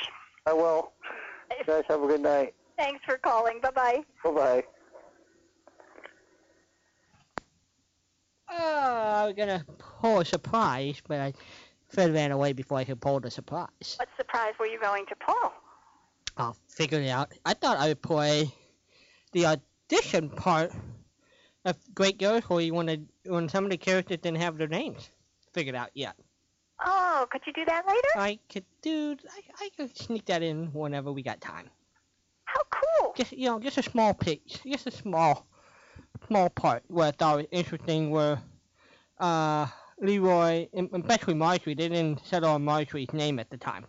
I 0.46 0.52
will. 0.52 0.92
You 1.50 1.64
guys 1.64 1.84
have 1.88 2.02
a 2.02 2.06
good 2.06 2.20
night. 2.20 2.54
Thanks 2.78 3.00
for 3.04 3.18
calling. 3.18 3.60
Bye-bye. 3.60 4.02
Bye-bye. 4.24 4.64
Oh, 8.50 8.54
I 8.56 9.26
was 9.26 9.34
gonna 9.34 9.64
pull 9.78 10.20
a 10.20 10.24
surprise, 10.24 11.02
but 11.06 11.20
I 11.20 11.34
Fred 11.88 12.12
ran 12.12 12.32
away 12.32 12.52
before 12.52 12.78
I 12.78 12.84
could 12.84 13.00
pull 13.00 13.20
the 13.20 13.30
surprise. 13.30 13.96
What 13.96 14.08
surprise 14.16 14.54
were 14.58 14.66
you 14.66 14.80
going 14.80 15.06
to 15.06 15.14
pull? 15.16 15.52
I'll 16.36 16.56
figure 16.68 17.00
it 17.00 17.08
out. 17.08 17.32
I 17.44 17.54
thought 17.54 17.78
I 17.78 17.88
would 17.88 18.02
play 18.02 18.52
the 19.32 19.46
audition 19.46 20.30
part 20.30 20.72
of 21.64 21.76
Great 21.94 22.18
Girls 22.18 22.44
where 22.44 22.60
you 22.60 22.74
wanted 22.74 23.08
when 23.24 23.48
some 23.48 23.64
of 23.64 23.70
the 23.70 23.76
characters 23.76 24.18
didn't 24.18 24.40
have 24.40 24.58
their 24.58 24.68
names 24.68 25.10
figured 25.52 25.74
out 25.74 25.90
yet. 25.94 26.14
Oh, 26.80 27.26
could 27.30 27.42
you 27.46 27.52
do 27.52 27.64
that 27.64 27.86
later? 27.86 28.08
I 28.16 28.38
could 28.48 28.64
do 28.82 29.16
I, 29.30 29.64
I 29.64 29.70
could 29.76 29.96
sneak 29.96 30.26
that 30.26 30.42
in 30.42 30.66
whenever 30.72 31.12
we 31.12 31.22
got 31.22 31.40
time. 31.40 31.68
How 32.44 32.60
cool. 32.70 33.14
Just 33.16 33.32
you 33.32 33.46
know, 33.46 33.58
just 33.58 33.78
a 33.78 33.82
small 33.82 34.14
piece, 34.14 34.60
just 34.64 34.86
a 34.86 34.90
small 34.90 35.46
small 36.26 36.50
part 36.50 36.82
where 36.88 37.08
I 37.08 37.10
thought 37.10 37.36
was 37.36 37.46
interesting 37.50 38.10
where 38.10 38.40
uh 39.18 39.66
Leroy 40.00 40.68
and 40.72 40.88
especially 40.94 41.34
Marjorie, 41.34 41.74
they 41.74 41.88
didn't 41.88 42.24
settle 42.24 42.50
on 42.50 42.64
Marjorie's 42.64 43.12
name 43.12 43.38
at 43.38 43.50
the 43.50 43.56
time. 43.56 43.84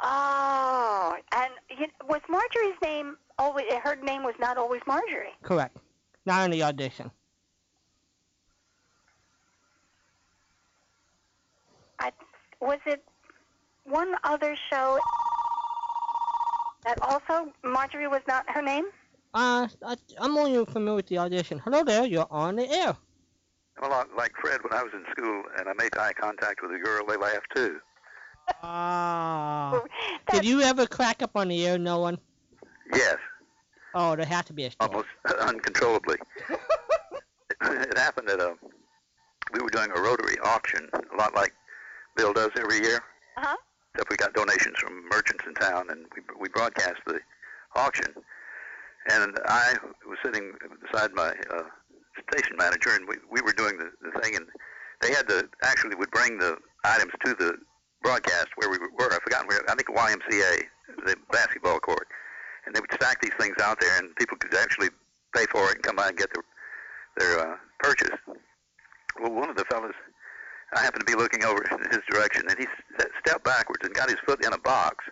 Oh, 0.00 1.16
and 1.32 1.50
you, 1.70 1.86
was 2.08 2.20
Marjorie's 2.28 2.78
name 2.82 3.16
always? 3.38 3.72
Her 3.82 3.96
name 3.96 4.22
was 4.22 4.34
not 4.38 4.56
always 4.58 4.82
Marjorie. 4.86 5.34
Correct. 5.42 5.76
Not 6.26 6.44
in 6.44 6.50
the 6.50 6.62
audition. 6.62 7.10
I 11.98 12.12
was 12.60 12.78
it 12.86 13.04
one 13.84 14.14
other 14.24 14.56
show 14.70 14.98
that 16.84 16.98
also 17.02 17.52
Marjorie 17.62 18.08
was 18.08 18.22
not 18.26 18.44
her 18.50 18.62
name. 18.62 18.84
Uh, 19.34 19.68
I, 19.84 19.96
I'm 20.18 20.36
only 20.36 20.64
familiar 20.66 20.96
with 20.96 21.06
the 21.08 21.18
audition. 21.18 21.58
Hello 21.58 21.82
there, 21.82 22.04
you're 22.04 22.26
on 22.30 22.56
the 22.56 22.68
air. 22.70 22.96
Well, 23.80 24.04
like 24.16 24.32
Fred, 24.40 24.60
when 24.62 24.72
I 24.72 24.82
was 24.82 24.92
in 24.92 25.04
school 25.10 25.42
and 25.58 25.68
I 25.68 25.72
made 25.76 25.96
eye 25.98 26.12
contact 26.12 26.60
with 26.62 26.70
a 26.70 26.78
girl, 26.78 27.04
they 27.06 27.16
laughed 27.16 27.48
too. 27.54 27.78
Ah. 28.62 29.82
That's, 30.28 30.40
Did 30.40 30.48
you 30.48 30.60
ever 30.60 30.86
crack 30.86 31.22
up 31.22 31.36
on 31.36 31.48
the 31.48 31.66
air, 31.66 31.78
no 31.78 31.98
one? 31.98 32.18
Yes, 32.94 33.16
Oh, 33.94 34.16
there 34.16 34.26
had 34.26 34.44
to 34.46 34.52
be 34.52 34.64
a 34.64 34.70
story. 34.72 34.90
almost 34.90 35.08
uncontrollably. 35.40 36.16
it 37.62 37.96
happened 37.96 38.28
at 38.28 38.40
a. 38.40 38.54
We 39.52 39.60
were 39.60 39.70
doing 39.70 39.90
a 39.94 40.00
rotary 40.00 40.36
auction, 40.42 40.88
a 40.92 41.16
lot 41.16 41.34
like 41.34 41.52
Bill 42.16 42.32
does 42.32 42.50
every 42.56 42.80
year. 42.80 43.00
Uh-huh. 43.36 43.56
Except 43.94 44.10
we 44.10 44.16
got 44.16 44.34
donations 44.34 44.76
from 44.78 45.08
merchants 45.08 45.44
in 45.46 45.54
town, 45.54 45.86
and 45.90 46.06
we 46.14 46.22
we 46.40 46.48
broadcast 46.48 47.00
the 47.06 47.20
auction. 47.76 48.12
And 49.10 49.38
I 49.46 49.74
was 50.08 50.18
sitting 50.24 50.52
beside 50.90 51.12
my 51.12 51.32
uh, 51.50 51.62
station 52.32 52.56
manager, 52.56 52.90
and 52.94 53.06
we 53.08 53.16
we 53.30 53.40
were 53.42 53.52
doing 53.52 53.78
the, 53.78 53.90
the 54.02 54.20
thing, 54.20 54.36
and 54.36 54.46
they 55.00 55.12
had 55.12 55.28
to 55.28 55.48
actually 55.62 55.94
would 55.96 56.10
bring 56.10 56.38
the 56.38 56.56
items 56.84 57.12
to 57.24 57.34
the 57.34 57.56
broadcast 58.02 58.48
where 58.56 58.70
we 58.70 58.78
were. 58.78 59.12
I 59.12 59.18
forgot 59.22 59.46
where. 59.48 59.60
I 59.68 59.74
think 59.74 59.88
YMCA, 59.88 60.62
the 61.06 61.16
basketball 61.30 61.78
court, 61.78 62.08
and 62.66 62.74
they 62.74 62.80
would 62.80 62.92
stack 62.92 63.20
these 63.20 63.34
things 63.38 63.56
out 63.62 63.80
there, 63.80 63.96
and 63.98 64.14
people 64.16 64.36
could 64.38 64.54
actually 64.54 64.88
pay 65.34 65.46
for 65.46 65.70
it 65.70 65.76
and 65.76 65.82
come 65.82 65.96
by 65.96 66.08
and 66.08 66.16
get 66.16 66.30
their 66.34 66.44
their 67.16 67.46
uh, 67.46 67.56
purchase. 67.80 68.18
Well, 69.20 69.32
one 69.32 69.50
of 69.50 69.56
the 69.56 69.64
fellas 69.66 69.94
I 70.74 70.82
happened 70.82 71.06
to 71.06 71.10
be 71.10 71.16
looking 71.16 71.44
over 71.44 71.62
in 71.62 71.90
his 71.90 72.02
direction, 72.10 72.44
and 72.48 72.58
he 72.58 72.66
stepped 73.20 73.44
backwards 73.44 73.84
and 73.84 73.94
got 73.94 74.08
his 74.08 74.18
foot 74.26 74.44
in 74.44 74.52
a 74.52 74.58
box 74.58 75.04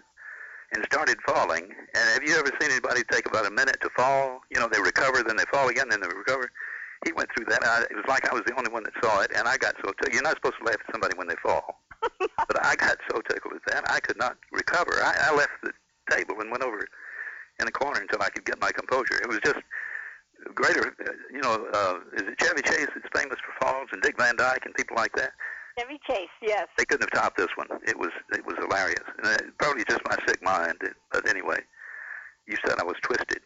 and 0.74 0.84
started 0.86 1.18
falling. 1.26 1.64
And 1.94 2.04
have 2.14 2.22
you 2.24 2.34
ever 2.36 2.50
seen 2.60 2.70
anybody 2.70 3.02
take 3.10 3.26
about 3.26 3.46
a 3.46 3.50
minute 3.50 3.76
to 3.82 3.90
fall? 3.96 4.40
You 4.50 4.60
know, 4.60 4.68
they 4.70 4.80
recover, 4.80 5.22
then 5.22 5.36
they 5.36 5.44
fall 5.52 5.68
again, 5.68 5.88
then 5.88 6.00
they 6.00 6.08
recover. 6.08 6.50
He 7.04 7.12
went 7.12 7.30
through 7.36 7.46
that. 7.46 7.64
I, 7.64 7.82
it 7.82 7.94
was 7.94 8.04
like 8.08 8.30
I 8.30 8.34
was 8.34 8.42
the 8.46 8.54
only 8.56 8.70
one 8.72 8.84
that 8.84 8.92
saw 9.02 9.20
it, 9.20 9.32
and 9.36 9.48
I 9.48 9.56
got 9.56 9.74
so 9.84 9.92
tickled. 9.92 10.14
You're 10.14 10.22
not 10.22 10.36
supposed 10.36 10.54
to 10.60 10.64
laugh 10.64 10.76
at 10.86 10.92
somebody 10.94 11.16
when 11.16 11.26
they 11.26 11.36
fall, 11.42 11.82
but 12.18 12.64
I 12.64 12.76
got 12.76 12.98
so 13.10 13.20
tickled 13.28 13.54
at 13.54 13.72
that 13.72 13.90
I 13.90 14.00
could 14.00 14.18
not 14.18 14.36
recover. 14.52 15.02
I, 15.02 15.30
I 15.30 15.36
left 15.36 15.52
the 15.62 15.72
table 16.10 16.40
and 16.40 16.50
went 16.50 16.62
over 16.62 16.78
in 17.60 17.68
a 17.68 17.72
corner 17.72 18.00
until 18.00 18.22
I 18.22 18.30
could 18.30 18.44
get 18.44 18.60
my 18.60 18.70
composure. 18.70 19.18
It 19.20 19.28
was 19.28 19.40
just 19.44 19.58
greater. 20.54 20.94
Uh, 21.00 21.12
you 21.32 21.40
know, 21.40 21.66
uh, 21.72 21.94
is 22.14 22.22
it 22.22 22.40
Chevy 22.40 22.62
Chase 22.62 22.88
that's 22.94 23.20
famous 23.20 23.38
for 23.44 23.64
falls, 23.64 23.88
and 23.92 24.02
Dick 24.02 24.16
Van 24.18 24.36
Dyke 24.36 24.64
and 24.64 24.74
people 24.74 24.96
like 24.96 25.14
that? 25.16 25.32
Chevy 25.78 25.98
Chase, 26.06 26.28
yes. 26.42 26.66
They 26.76 26.84
couldn't 26.84 27.08
have 27.10 27.22
topped 27.22 27.38
this 27.38 27.48
one. 27.56 27.68
It 27.86 27.98
was 27.98 28.10
it 28.32 28.44
was 28.44 28.56
hilarious. 28.58 29.04
And 29.18 29.26
uh, 29.26 29.38
probably 29.58 29.84
just 29.88 30.00
my 30.04 30.16
sick 30.26 30.42
mind. 30.42 30.78
But 31.10 31.28
anyway, 31.28 31.60
you 32.46 32.56
said 32.66 32.78
I 32.78 32.84
was 32.84 32.96
twisted. 33.02 33.40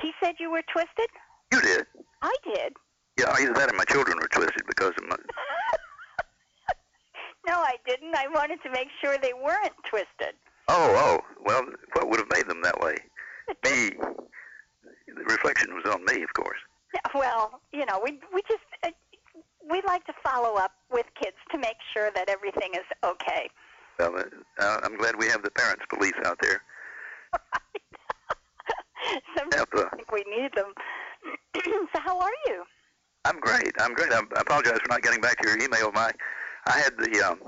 He 0.00 0.12
said 0.22 0.34
you 0.38 0.50
were 0.50 0.62
twisted? 0.70 1.08
You 1.52 1.60
did. 1.60 1.86
I 2.22 2.34
did. 2.44 2.74
Yeah, 3.18 3.30
I 3.30 3.42
either 3.42 3.54
that 3.54 3.72
or 3.72 3.76
my 3.76 3.84
children 3.84 4.18
were 4.20 4.28
twisted 4.28 4.62
because 4.66 4.92
of 4.98 5.08
my. 5.08 5.16
no, 7.46 7.54
I 7.54 7.76
didn't. 7.86 8.14
I 8.16 8.26
wanted 8.28 8.58
to 8.64 8.70
make 8.70 8.88
sure 9.00 9.16
they 9.18 9.32
weren't 9.32 9.72
twisted. 9.88 10.34
Oh, 10.68 10.94
oh. 10.96 11.20
Well, 11.44 11.64
what 11.92 12.10
would 12.10 12.18
have 12.18 12.30
made 12.30 12.48
them 12.48 12.62
that 12.62 12.80
way? 12.80 12.96
Me. 13.64 13.92
The 15.14 15.24
reflection 15.24 15.74
was 15.74 15.84
on 15.92 16.04
me, 16.04 16.22
of 16.22 16.32
course. 16.34 16.58
Well, 17.14 17.60
you 17.72 17.84
know, 17.86 18.00
we 18.02 18.20
we 18.32 18.42
just 18.48 18.62
uh, 18.82 18.90
we 19.68 19.82
like 19.86 20.04
to 20.06 20.14
follow 20.22 20.56
up 20.56 20.72
with 20.90 21.06
kids 21.20 21.36
to 21.52 21.58
make 21.58 21.76
sure 21.92 22.10
that 22.14 22.28
everything 22.28 22.70
is 22.74 22.84
okay. 23.02 23.48
Well, 23.98 24.22
uh, 24.58 24.80
I'm 24.82 24.96
glad 24.96 25.16
we 25.16 25.26
have 25.28 25.42
the 25.42 25.50
parents' 25.50 25.84
police 25.88 26.14
out 26.24 26.38
there. 26.40 26.62
Sometimes 29.36 29.66
Yep, 29.74 29.84
uh, 29.84 29.88
I 29.92 29.96
think 29.96 30.12
we 30.12 30.24
need 30.28 30.50
them. 30.54 30.72
so 31.94 32.00
how 32.00 32.18
are 32.18 32.32
you? 32.46 32.64
I'm 33.24 33.40
great. 33.40 33.72
I'm 33.78 33.94
great. 33.94 34.12
I, 34.12 34.20
I 34.36 34.40
apologize 34.40 34.78
for 34.82 34.88
not 34.88 35.02
getting 35.02 35.20
back 35.20 35.40
to 35.40 35.48
your 35.48 35.58
email. 35.58 35.92
My, 35.92 36.10
I 36.66 36.78
had 36.78 36.96
the 36.98 37.22
um, 37.22 37.38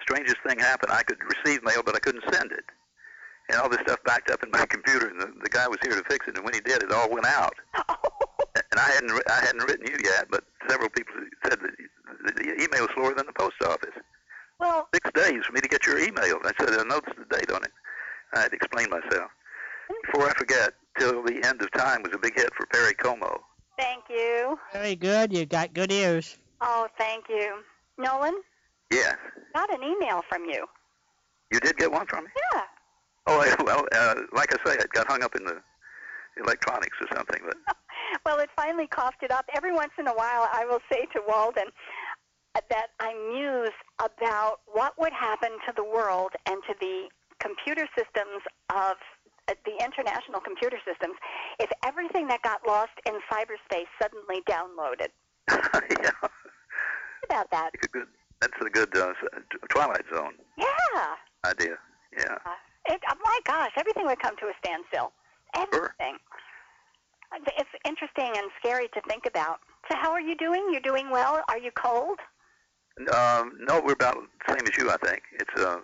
strangest 0.00 0.38
thing 0.46 0.58
happen. 0.58 0.90
I 0.90 1.02
could 1.02 1.18
receive 1.24 1.62
mail, 1.64 1.82
but 1.84 1.94
I 1.94 1.98
couldn't 1.98 2.24
send 2.32 2.52
it, 2.52 2.64
and 3.48 3.58
all 3.60 3.68
this 3.68 3.80
stuff 3.80 3.98
backed 4.04 4.30
up 4.30 4.42
in 4.42 4.50
my 4.50 4.66
computer. 4.70 5.08
And 5.08 5.20
the, 5.20 5.32
the 5.42 5.48
guy 5.48 5.66
was 5.68 5.78
here 5.82 5.94
to 5.94 6.04
fix 6.08 6.26
it, 6.28 6.36
and 6.36 6.44
when 6.44 6.54
he 6.54 6.60
did, 6.60 6.82
it 6.82 6.92
all 6.92 7.10
went 7.10 7.26
out. 7.26 7.54
Oh. 7.88 8.62
And 8.72 8.80
I 8.80 8.90
hadn't, 8.90 9.12
I 9.30 9.40
hadn't 9.44 9.62
written 9.68 9.86
you 9.86 9.96
yet, 10.02 10.26
but 10.30 10.42
several 10.68 10.88
people 10.88 11.14
said 11.44 11.58
that 11.60 11.70
the, 12.36 12.42
the 12.42 12.62
email 12.62 12.84
is 12.84 12.90
slower 12.94 13.14
than 13.14 13.26
the 13.26 13.32
post 13.32 13.54
office. 13.64 13.94
well, 14.58 14.88
Six 14.94 15.10
days 15.14 15.42
for 15.46 15.52
me 15.52 15.60
to 15.60 15.68
get 15.68 15.86
your 15.86 15.98
email. 15.98 16.38
I 16.44 16.52
said 16.58 16.70
I 16.70 16.82
noticed 16.84 17.16
the 17.18 17.36
date 17.36 17.50
on 17.52 17.62
it. 17.62 17.70
I 18.34 18.40
had 18.40 18.50
to 18.50 18.56
explain 18.56 18.88
myself. 18.90 19.30
Before 20.06 20.28
I 20.28 20.32
forget, 20.34 20.74
till 20.98 21.22
the 21.22 21.40
end 21.46 21.62
of 21.62 21.70
time 21.72 22.02
was 22.02 22.12
a 22.14 22.18
big 22.18 22.34
hit 22.36 22.50
for 22.56 22.66
Perry 22.66 22.94
Como. 22.94 23.40
thank 23.78 24.04
you. 24.10 24.58
Very 24.72 24.96
good. 24.96 25.32
You 25.32 25.46
got 25.46 25.72
good 25.72 25.92
ears. 25.92 26.36
Oh, 26.60 26.88
thank 26.98 27.24
you. 27.28 27.58
Nolan, 27.96 28.40
Yes, 28.90 29.16
got 29.54 29.72
an 29.72 29.82
email 29.84 30.22
from 30.28 30.44
you. 30.46 30.66
you 31.52 31.60
did 31.60 31.76
get 31.76 31.92
one 31.92 32.06
from 32.06 32.24
me. 32.24 32.30
Yeah. 32.54 32.62
Oh 33.28 33.40
I- 33.40 33.62
well, 33.62 33.86
uh, 33.92 34.14
like 34.32 34.52
I 34.52 34.56
say, 34.68 34.76
it 34.76 34.90
got 34.92 35.06
hung 35.06 35.22
up 35.22 35.34
in 35.36 35.44
the 35.44 35.60
electronics 36.42 36.96
or 37.00 37.06
something. 37.16 37.40
But 37.46 37.56
Well, 38.24 38.38
it 38.38 38.48
finally 38.56 38.86
coughed 38.86 39.22
it 39.22 39.30
up. 39.30 39.44
Every 39.54 39.72
once 39.72 39.92
in 39.98 40.06
a 40.06 40.14
while, 40.14 40.48
I 40.52 40.64
will 40.64 40.80
say 40.90 41.06
to 41.12 41.20
Walden 41.28 41.66
that 42.70 42.88
I 43.00 43.12
muse 43.32 43.72
about 44.02 44.60
what 44.66 44.94
would 44.98 45.12
happen 45.12 45.50
to 45.66 45.72
the 45.76 45.84
world 45.84 46.32
and 46.46 46.60
to 46.68 46.74
the 46.80 47.08
computer 47.38 47.86
systems 47.96 48.42
of 48.70 48.96
uh, 49.48 49.54
the 49.64 49.76
international 49.84 50.40
computer 50.40 50.78
systems 50.84 51.14
if 51.60 51.70
everything 51.84 52.26
that 52.28 52.42
got 52.42 52.66
lost 52.66 52.90
in 53.06 53.14
cyberspace 53.30 53.86
suddenly 54.00 54.42
downloaded. 54.48 55.08
yeah, 56.02 56.10
about 57.28 57.50
that. 57.50 57.70
a 57.82 57.86
good, 57.88 58.06
that's 58.40 58.52
a 58.60 58.70
good 58.70 58.96
uh, 58.96 59.12
Twilight 59.68 60.04
Zone 60.14 60.32
Yeah. 60.56 61.14
idea. 61.46 61.76
Yeah. 62.18 62.38
It, 62.88 63.00
oh 63.10 63.16
my 63.22 63.38
gosh, 63.44 63.72
everything 63.76 64.06
would 64.06 64.20
come 64.20 64.36
to 64.36 64.46
a 64.46 64.52
standstill. 64.64 65.12
Everything. 65.54 66.16
It's 67.32 67.70
interesting 67.84 68.32
and 68.36 68.50
scary 68.58 68.88
to 68.94 69.00
think 69.08 69.26
about. 69.26 69.58
So 69.90 69.96
how 70.00 70.10
are 70.12 70.20
you 70.20 70.36
doing? 70.36 70.66
You're 70.72 70.80
doing 70.80 71.10
well? 71.10 71.42
Are 71.48 71.58
you 71.58 71.70
cold? 71.72 72.18
Um, 73.14 73.52
no, 73.60 73.80
we're 73.84 73.92
about 73.92 74.16
the 74.16 74.54
same 74.54 74.66
as 74.66 74.76
you. 74.78 74.90
I 74.90 74.96
think 74.96 75.22
it's 75.38 75.60
uh, 75.60 75.78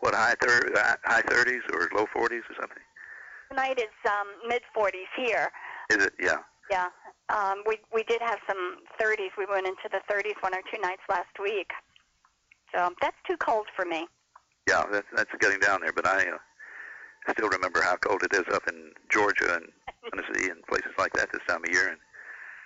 what 0.00 0.14
high 0.14 0.34
thir- 0.40 0.98
high 1.04 1.22
thirties 1.22 1.62
or 1.72 1.88
low 1.94 2.06
forties 2.12 2.42
or 2.50 2.56
something. 2.60 2.82
Tonight 3.50 3.78
is 3.78 3.94
um, 4.10 4.26
mid 4.48 4.62
40s 4.76 4.92
here. 5.16 5.50
Is 5.90 6.04
it? 6.04 6.14
Yeah. 6.20 6.38
Yeah. 6.70 6.88
Um, 7.28 7.62
we 7.66 7.78
we 7.92 8.02
did 8.04 8.20
have 8.20 8.38
some 8.48 8.78
30s. 9.00 9.30
We 9.38 9.46
went 9.46 9.66
into 9.66 9.88
the 9.90 10.00
30s 10.12 10.34
one 10.40 10.54
or 10.54 10.62
two 10.72 10.80
nights 10.82 11.02
last 11.08 11.38
week. 11.40 11.70
So 12.74 12.90
that's 13.00 13.16
too 13.28 13.36
cold 13.36 13.66
for 13.76 13.84
me. 13.84 14.06
Yeah, 14.68 14.84
that's 14.90 15.06
that's 15.14 15.30
getting 15.40 15.60
down 15.60 15.80
there. 15.80 15.92
But 15.92 16.06
I 16.06 16.24
uh, 16.28 17.32
still 17.32 17.48
remember 17.48 17.82
how 17.82 17.96
cold 17.96 18.22
it 18.22 18.34
is 18.34 18.44
up 18.54 18.62
in 18.68 18.92
Georgia 19.10 19.56
and 19.56 19.66
Tennessee 20.10 20.50
and 20.50 20.62
places 20.66 20.92
like 20.98 21.12
that 21.14 21.30
this 21.32 21.42
time 21.48 21.62
of 21.64 21.70
year, 21.70 21.88
and 21.88 21.98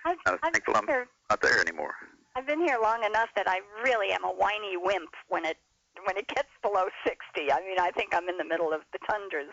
I've, 0.05 0.17
I'm 0.27 0.39
I've 0.43 0.53
thankful 0.53 0.77
I'm 0.77 0.87
here. 0.87 1.09
not 1.31 1.41
there 1.41 1.61
anymore. 1.61 1.95
I've 2.37 2.47
been 2.47 2.61
here 2.61 2.79
long 2.81 3.03
enough 3.05 3.31
that 3.35 3.49
I 3.49 3.61
really 3.83 4.13
am 4.13 4.25
a 4.25 4.29
whiny 4.31 4.77
wimp 4.77 5.11
when 5.29 5.45
it 5.45 5.57
when 6.05 6.17
it 6.17 6.29
gets 6.29 6.49
below 6.63 6.85
60. 7.05 7.19
I 7.51 7.61
mean, 7.61 7.81
I 7.81 7.91
think 7.91 8.15
I'm 8.15 8.29
in 8.29 8.37
the 8.39 8.45
middle 8.45 8.73
of 8.73 8.83
the 8.93 8.99
tundras. 9.11 9.51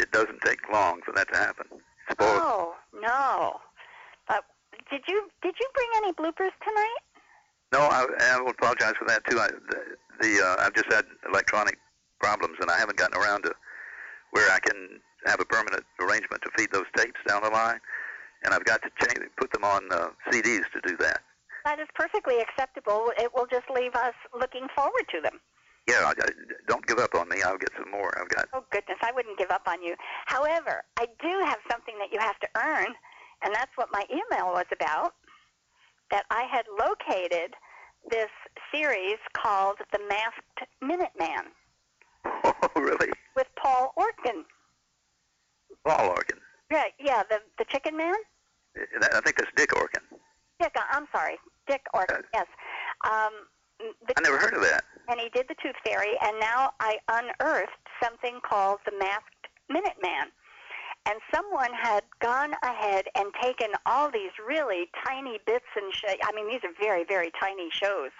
It 0.00 0.10
doesn't 0.10 0.40
take 0.44 0.58
long 0.72 1.00
for 1.04 1.12
that 1.12 1.32
to 1.32 1.38
happen. 1.38 1.66
Spoiled. 2.10 2.40
Oh 2.42 2.74
no! 2.92 3.60
But 4.26 4.44
did 4.90 5.02
you 5.06 5.28
did 5.42 5.54
you 5.58 5.68
bring 5.74 5.88
any 5.98 6.12
bloopers 6.12 6.54
tonight? 6.66 7.02
No, 7.72 7.80
I, 7.80 8.06
I 8.20 8.40
will 8.40 8.50
apologize 8.50 8.94
for 8.98 9.06
that 9.08 9.22
too. 9.28 9.38
I, 9.38 9.48
the, 9.48 9.80
the 10.20 10.44
uh, 10.44 10.56
I've 10.64 10.74
just 10.74 10.92
had 10.92 11.04
electronic 11.28 11.78
problems, 12.20 12.56
and 12.60 12.70
I 12.70 12.78
haven't 12.78 12.96
gotten 12.96 13.18
around 13.18 13.42
to 13.42 13.52
where 14.30 14.50
I 14.50 14.58
can 14.60 15.00
have 15.26 15.40
a 15.40 15.44
permanent 15.44 15.84
arrangement 16.00 16.42
to 16.42 16.50
feed 16.56 16.72
those 16.72 16.86
tapes 16.96 17.18
down 17.26 17.42
the 17.42 17.50
line, 17.50 17.80
and 18.44 18.54
I've 18.54 18.64
got 18.64 18.82
to 18.82 18.90
change, 19.00 19.28
put 19.36 19.52
them 19.52 19.64
on 19.64 19.82
uh, 19.90 20.08
CDs 20.30 20.64
to 20.72 20.80
do 20.86 20.96
that. 20.98 21.20
That 21.64 21.80
is 21.80 21.88
perfectly 21.94 22.38
acceptable. 22.38 23.10
It 23.18 23.34
will 23.34 23.46
just 23.50 23.66
leave 23.74 23.94
us 23.94 24.14
looking 24.32 24.68
forward 24.74 25.06
to 25.10 25.20
them. 25.20 25.40
Yeah, 25.88 26.02
I, 26.02 26.10
I, 26.10 26.28
don't 26.68 26.86
give 26.86 26.98
up 26.98 27.14
on 27.14 27.28
me. 27.28 27.42
I'll 27.44 27.58
get 27.58 27.70
some 27.78 27.90
more. 27.90 28.10
I've 28.18 28.28
got. 28.28 28.46
Oh 28.52 28.64
goodness, 28.70 28.98
I 29.02 29.12
wouldn't 29.12 29.38
give 29.38 29.50
up 29.50 29.62
on 29.66 29.82
you. 29.82 29.94
However, 30.26 30.82
I 30.98 31.06
do 31.20 31.42
have 31.44 31.58
something 31.70 31.94
that 31.98 32.12
you 32.12 32.18
have 32.20 32.38
to 32.40 32.48
earn, 32.56 32.94
and 33.42 33.54
that's 33.54 33.70
what 33.76 33.88
my 33.92 34.04
email 34.10 34.52
was 34.52 34.66
about. 34.72 35.14
That 36.10 36.24
I 36.30 36.44
had 36.50 36.64
located 36.78 37.54
this 38.10 38.30
series 38.72 39.16
called 39.36 39.76
The 39.92 39.98
Masked 40.08 40.70
Minuteman 40.82 41.50
Oh, 42.44 42.80
really? 42.80 43.10
with 43.34 43.46
Paul 43.60 43.92
Orkin. 43.98 44.42
Paul 45.84 46.10
Orkin. 46.14 46.38
Right? 46.70 46.92
Yeah, 47.00 47.22
the 47.28 47.38
the 47.58 47.64
Chicken 47.70 47.96
Man. 47.96 48.14
I 48.76 49.20
think 49.20 49.36
that's 49.38 49.50
Dick 49.56 49.70
Orkin. 49.70 50.02
Dick, 50.60 50.72
uh, 50.76 50.82
I'm 50.90 51.06
sorry, 51.14 51.36
Dick 51.68 51.82
Orkin. 51.94 52.22
Yes. 52.34 52.46
Um, 53.04 53.30
the 53.78 54.14
I 54.16 54.20
never 54.22 54.38
heard 54.38 54.54
of 54.54 54.62
that. 54.62 54.84
and 55.08 55.20
he 55.20 55.28
did 55.30 55.46
the 55.48 55.54
Tooth 55.62 55.76
Fairy, 55.84 56.14
and 56.22 56.38
now 56.40 56.70
I 56.80 56.98
unearthed 57.08 57.72
something 58.02 58.40
called 58.48 58.78
the 58.86 58.92
Masked 58.98 59.46
Minuteman. 59.70 60.30
And 61.06 61.20
someone 61.32 61.70
had 61.72 62.02
gone 62.20 62.52
ahead 62.64 63.04
and 63.14 63.32
taken 63.40 63.68
all 63.86 64.10
these 64.10 64.32
really 64.46 64.86
tiny 65.06 65.38
bits 65.46 65.66
and 65.76 65.94
sh- 65.94 66.18
I 66.22 66.32
mean, 66.34 66.48
these 66.48 66.64
are 66.64 66.74
very, 66.80 67.04
very 67.04 67.30
tiny 67.40 67.68
shows 67.70 68.10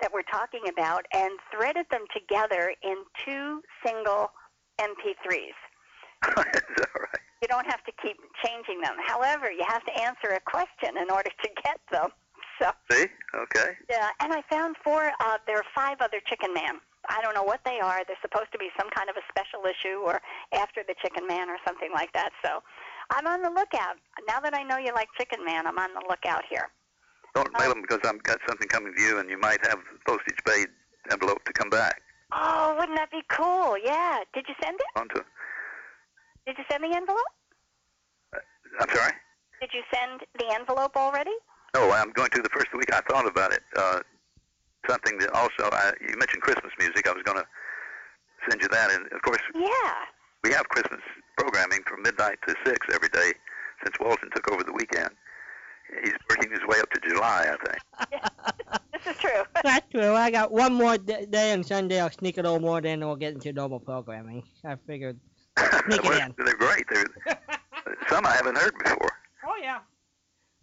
that 0.00 0.12
we're 0.12 0.22
talking 0.30 0.60
about, 0.68 1.06
and 1.12 1.32
threaded 1.50 1.86
them 1.90 2.04
together 2.14 2.74
in 2.82 2.96
two 3.24 3.62
single 3.84 4.30
MP3s. 4.78 5.56
Is 6.28 6.34
that 6.36 6.88
right? 6.94 7.22
You 7.42 7.48
don't 7.48 7.66
have 7.66 7.82
to 7.84 7.92
keep 8.02 8.16
changing 8.44 8.80
them. 8.80 8.94
However, 9.06 9.50
you 9.50 9.64
have 9.66 9.84
to 9.84 9.98
answer 9.98 10.28
a 10.36 10.40
question 10.40 10.96
in 11.00 11.10
order 11.10 11.30
to 11.30 11.48
get 11.64 11.80
them. 11.90 12.10
So 12.60 12.70
See? 12.90 13.06
Okay. 13.34 13.76
yeah, 13.90 14.08
and 14.20 14.32
I 14.32 14.42
found 14.48 14.76
four. 14.82 15.12
Uh, 15.20 15.38
there 15.46 15.56
are 15.58 15.64
five 15.74 15.98
other 16.00 16.20
Chicken 16.26 16.54
Man. 16.54 16.80
I 17.08 17.20
don't 17.22 17.34
know 17.34 17.42
what 17.42 17.60
they 17.64 17.80
are. 17.80 18.02
They're 18.06 18.20
supposed 18.22 18.52
to 18.52 18.58
be 18.58 18.68
some 18.78 18.88
kind 18.90 19.08
of 19.10 19.16
a 19.16 19.24
special 19.30 19.64
issue 19.66 20.02
or 20.04 20.20
after 20.52 20.82
the 20.86 20.94
Chicken 21.02 21.26
Man 21.26 21.48
or 21.48 21.56
something 21.66 21.90
like 21.94 22.12
that. 22.12 22.30
So 22.44 22.62
I'm 23.10 23.26
on 23.26 23.42
the 23.42 23.50
lookout. 23.50 23.96
Now 24.26 24.40
that 24.40 24.54
I 24.54 24.62
know 24.62 24.78
you 24.78 24.92
like 24.94 25.08
Chicken 25.18 25.44
Man, 25.44 25.66
I'm 25.66 25.78
on 25.78 25.90
the 25.94 26.04
lookout 26.08 26.44
here. 26.48 26.68
Don't 27.34 27.52
mail 27.58 27.68
them 27.68 27.82
because 27.82 28.00
I've 28.04 28.22
got 28.22 28.38
something 28.48 28.66
coming 28.68 28.94
to 28.96 29.02
you, 29.02 29.18
and 29.18 29.28
you 29.28 29.38
might 29.38 29.64
have 29.66 29.78
postage 30.06 30.38
paid 30.46 30.68
envelope 31.10 31.44
to 31.44 31.52
come 31.52 31.68
back. 31.68 32.00
Oh, 32.32 32.74
wouldn't 32.78 32.96
that 32.96 33.10
be 33.10 33.22
cool? 33.28 33.76
Yeah. 33.78 34.20
Did 34.34 34.46
you 34.48 34.54
send 34.62 34.76
it? 34.80 34.86
On 34.98 35.08
to. 35.10 35.24
Did 36.46 36.56
you 36.58 36.64
send 36.70 36.82
the 36.82 36.96
envelope? 36.96 37.20
I'm 38.80 38.88
sorry. 38.94 39.12
Did 39.60 39.70
you 39.72 39.82
send 39.92 40.22
the 40.38 40.54
envelope 40.54 40.96
already? 40.96 41.32
No, 41.74 41.90
I'm 41.90 42.10
going 42.12 42.30
to 42.30 42.42
the 42.42 42.48
first 42.48 42.68
week. 42.74 42.92
I 42.92 43.00
thought 43.08 43.26
about 43.26 43.52
it 43.52 43.62
uh, 43.76 44.00
something 44.88 45.18
that 45.18 45.30
also 45.30 45.68
I, 45.72 45.92
you 46.00 46.16
mentioned 46.16 46.42
Christmas 46.42 46.72
music. 46.78 47.08
I 47.08 47.12
was 47.12 47.22
going 47.24 47.38
to 47.38 47.46
send 48.48 48.60
you 48.62 48.68
that, 48.68 48.90
and 48.92 49.06
of 49.12 49.22
course 49.22 49.40
Yeah. 49.54 49.68
we 50.44 50.52
have 50.52 50.68
Christmas 50.68 51.00
programming 51.36 51.80
from 51.86 52.02
midnight 52.02 52.38
to 52.46 52.54
six 52.64 52.86
every 52.92 53.08
day 53.08 53.32
since 53.84 53.96
Walden 54.00 54.30
took 54.34 54.50
over 54.52 54.62
the 54.64 54.72
weekend. 54.72 55.10
He's 56.02 56.14
working 56.28 56.50
his 56.50 56.60
way 56.66 56.80
up 56.80 56.90
to 56.90 57.00
July, 57.08 57.46
I 57.52 57.56
think. 57.66 58.22
This 58.92 59.14
is 59.14 59.20
true. 59.20 59.42
That's 59.62 59.86
true. 59.90 60.14
I 60.14 60.30
got 60.30 60.50
one 60.50 60.72
more 60.74 60.96
d- 60.98 61.26
day 61.26 61.52
on 61.52 61.62
Sunday. 61.62 62.00
I'll 62.00 62.10
sneak 62.10 62.38
a 62.38 62.42
little 62.42 62.58
more, 62.58 62.80
then 62.80 63.00
we'll 63.00 63.14
get 63.14 63.34
into 63.34 63.52
normal 63.52 63.78
programming. 63.78 64.42
I 64.64 64.76
figured. 64.86 65.20
Sneak 65.86 66.04
it 66.04 66.22
in. 66.24 66.34
They're 66.44 66.54
great. 66.56 66.84
They're, 66.90 67.38
some 68.08 68.26
I 68.26 68.32
haven't 68.32 68.56
heard 68.58 68.72
before. 68.82 69.10
Oh 69.46 69.54
yeah. 69.62 69.78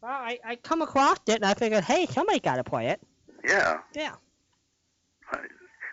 Well, 0.01 0.11
I, 0.11 0.39
I 0.43 0.55
come 0.57 0.81
across 0.81 1.19
it 1.27 1.35
and 1.35 1.45
I 1.45 1.53
figured, 1.53 1.83
hey, 1.83 2.05
somebody 2.07 2.39
got 2.39 2.55
to 2.57 2.63
play 2.63 2.87
it. 2.87 2.99
Yeah. 3.43 3.77
Yeah. 3.95 4.13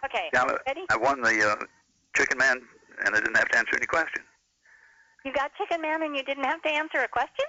Okay. 0.05 0.29
Yeah, 0.33 0.45
Ready? 0.67 0.83
I 0.91 0.97
won 0.97 1.21
the 1.21 1.51
uh, 1.51 1.65
Chicken 2.17 2.39
Man, 2.39 2.61
and 3.05 3.15
I 3.15 3.21
didn't 3.21 3.37
have 3.37 3.49
to 3.49 3.59
answer 3.59 3.77
any 3.77 3.87
questions. 3.87 4.25
You 5.25 5.33
got 5.33 5.51
Chicken 5.59 5.83
Man 5.83 6.03
and 6.03 6.17
you 6.17 6.23
didn't 6.23 6.45
have 6.45 6.63
to 6.63 6.69
answer 6.69 6.99
a 6.99 7.09
question? 7.09 7.45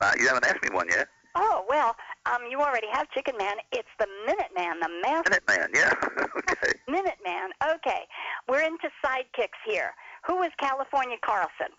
Uh, 0.00 0.12
you 0.18 0.28
haven't 0.28 0.46
asked 0.46 0.62
me 0.62 0.68
one 0.74 0.88
yet. 0.88 1.08
Oh, 1.34 1.64
well, 1.68 1.94
um, 2.26 2.42
you 2.50 2.60
already 2.60 2.86
have 2.92 3.08
Chicken 3.10 3.36
Man. 3.38 3.56
It's 3.72 3.88
the 3.98 4.06
Minute 4.26 4.50
Man, 4.56 4.80
the 4.80 4.88
master 5.02 5.30
Minute 5.30 5.48
Man, 5.48 5.70
yeah. 5.74 5.92
okay. 6.50 6.72
Minute 6.88 7.18
Man. 7.24 7.50
Okay. 7.74 8.06
We're 8.48 8.62
into 8.62 8.90
sidekicks 9.04 9.58
here. 9.66 9.92
Who 10.26 10.42
is 10.42 10.50
California 10.58 11.16
Carlson? 11.24 11.72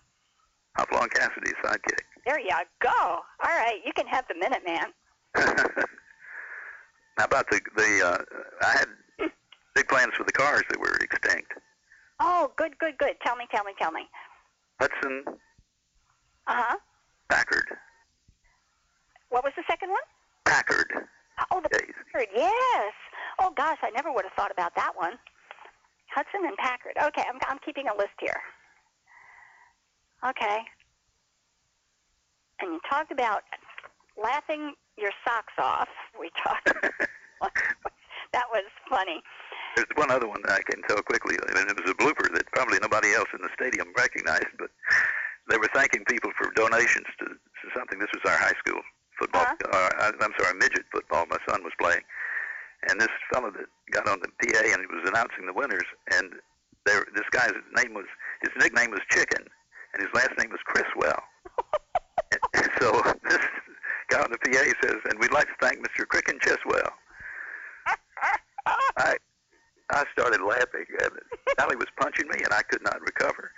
Hopalong 0.78 1.08
Cassidy's 1.10 1.54
sidekick. 1.64 2.00
There 2.26 2.40
you 2.40 2.50
go. 2.80 2.90
All 2.90 3.22
right, 3.42 3.80
you 3.84 3.92
can 3.92 4.06
have 4.06 4.24
the 4.28 4.34
Minute 4.34 4.62
Man. 4.66 4.86
How 7.18 7.24
about 7.24 7.46
the 7.50 7.60
the? 7.76 8.06
Uh, 8.06 8.18
I 8.62 8.70
had 8.78 8.88
big 9.74 9.88
plans 9.88 10.12
for 10.16 10.24
the 10.24 10.32
cars 10.32 10.62
that 10.70 10.80
were 10.80 10.96
extinct. 10.96 11.52
Oh, 12.20 12.52
good, 12.56 12.78
good, 12.78 12.98
good. 12.98 13.14
Tell 13.24 13.36
me, 13.36 13.46
tell 13.52 13.64
me, 13.64 13.72
tell 13.78 13.92
me. 13.92 14.02
Hudson 14.78 15.24
Uh-huh. 16.46 16.76
Packard. 17.30 17.66
What 19.30 19.44
was 19.44 19.52
the 19.56 19.62
second 19.68 19.90
one? 19.90 20.00
Packard. 20.44 20.90
Oh, 21.50 21.60
the 21.62 21.68
Days. 21.78 21.94
Packard. 22.12 22.28
Yes. 22.34 22.92
Oh 23.38 23.52
gosh, 23.56 23.78
I 23.82 23.90
never 23.90 24.12
would 24.12 24.24
have 24.24 24.32
thought 24.34 24.50
about 24.50 24.74
that 24.76 24.92
one. 24.96 25.12
Hudson 26.14 26.40
and 26.44 26.56
Packard. 26.56 26.94
Okay, 27.02 27.24
I'm 27.28 27.38
I'm 27.48 27.58
keeping 27.64 27.86
a 27.88 27.96
list 27.96 28.16
here. 28.20 28.40
Okay. 30.26 30.58
And 32.60 32.72
you 32.74 32.80
talked 32.90 33.10
about 33.12 33.42
laughing 34.22 34.74
your 34.98 35.12
socks 35.24 35.54
off. 35.58 35.88
We 36.20 36.28
talked. 36.36 36.68
that 38.34 38.44
was 38.52 38.68
funny. 38.90 39.22
There's 39.74 39.88
one 39.94 40.10
other 40.10 40.28
one 40.28 40.42
that 40.44 40.52
I 40.52 40.60
can 40.68 40.82
tell 40.84 41.00
quickly, 41.00 41.36
and 41.48 41.70
it 41.70 41.80
was 41.80 41.88
a 41.88 41.94
blooper 41.94 42.28
that 42.34 42.44
probably 42.52 42.78
nobody 42.82 43.14
else 43.14 43.28
in 43.32 43.40
the 43.40 43.48
stadium 43.56 43.88
recognized, 43.96 44.52
but 44.58 44.68
they 45.48 45.56
were 45.56 45.70
thanking 45.72 46.04
people 46.04 46.30
for 46.36 46.52
donations 46.52 47.06
to, 47.20 47.24
to 47.24 47.64
something. 47.74 47.98
This 47.98 48.12
was 48.12 48.20
our 48.30 48.36
high 48.36 48.52
school 48.60 48.82
football. 49.18 49.46
Uh, 49.72 50.12
I'm 50.20 50.32
sorry, 50.38 50.58
midget 50.58 50.84
football. 50.92 51.24
My 51.30 51.38
son 51.48 51.64
was 51.64 51.72
playing, 51.80 52.02
and 52.88 53.00
this 53.00 53.08
fellow 53.32 53.50
that 53.50 53.66
got 53.92 54.08
on 54.08 54.20
the 54.20 54.28
PA 54.28 54.60
and 54.60 54.80
he 54.80 54.88
was 54.88 55.08
announcing 55.08 55.46
the 55.46 55.52
winners, 55.52 55.88
and 56.12 56.34
there, 56.86 57.06
this 57.14 57.28
guy's 57.30 57.52
name 57.76 57.94
was 57.94 58.06
his 58.42 58.50
nickname 58.58 58.90
was 58.90 59.00
Chicken, 59.10 59.44
and 59.94 60.02
his 60.02 60.12
last 60.14 60.32
name 60.38 60.50
was 60.50 60.60
Chriswell. 60.68 61.20
and 62.54 62.68
so 62.80 63.02
this 63.28 63.39
guy 64.20 64.24
on 64.24 64.30
the 64.30 64.38
PA 64.38 64.64
says, 64.82 65.00
and 65.08 65.18
we'd 65.18 65.32
like 65.32 65.46
to 65.46 65.54
thank 65.60 65.78
Mr. 65.78 66.06
Cricken 66.06 66.38
Chiswell. 66.38 66.90
I 68.96 69.16
I 69.92 70.04
started 70.12 70.40
laughing, 70.40 70.84
and 71.02 71.10
Sally 71.58 71.76
was 71.76 71.88
punching 71.98 72.28
me, 72.28 72.38
and 72.44 72.52
I 72.52 72.62
could 72.62 72.82
not 72.82 73.00
recover. 73.00 73.50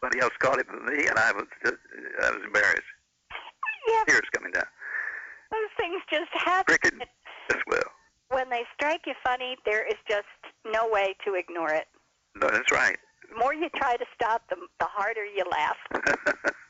Somebody 0.00 0.20
else 0.20 0.34
caught 0.38 0.58
it 0.58 0.66
with 0.70 0.82
me, 0.82 1.06
and 1.06 1.18
I 1.18 1.32
was 1.32 1.46
just, 1.64 1.78
I 2.22 2.30
was 2.30 2.40
embarrassed. 2.44 2.82
Yeah, 3.88 4.04
Tears 4.06 4.28
coming 4.32 4.52
down. 4.52 4.66
those 5.50 5.72
things 5.78 6.02
just 6.12 6.30
happen. 6.34 6.76
Cricket 6.76 7.08
as 7.50 7.62
well. 7.66 7.82
When 8.28 8.50
they 8.50 8.64
strike 8.74 9.02
you 9.06 9.14
funny, 9.24 9.56
there 9.64 9.86
is 9.86 9.96
just 10.08 10.26
no 10.66 10.88
way 10.88 11.14
to 11.24 11.34
ignore 11.34 11.70
it. 11.70 11.86
No, 12.36 12.50
that's 12.50 12.70
right. 12.70 12.98
The 13.30 13.38
more 13.38 13.54
you 13.54 13.70
try 13.76 13.96
to 13.96 14.04
stop, 14.14 14.42
the, 14.50 14.56
the 14.78 14.86
harder 14.86 15.24
you 15.24 15.44
laugh. 15.50 15.76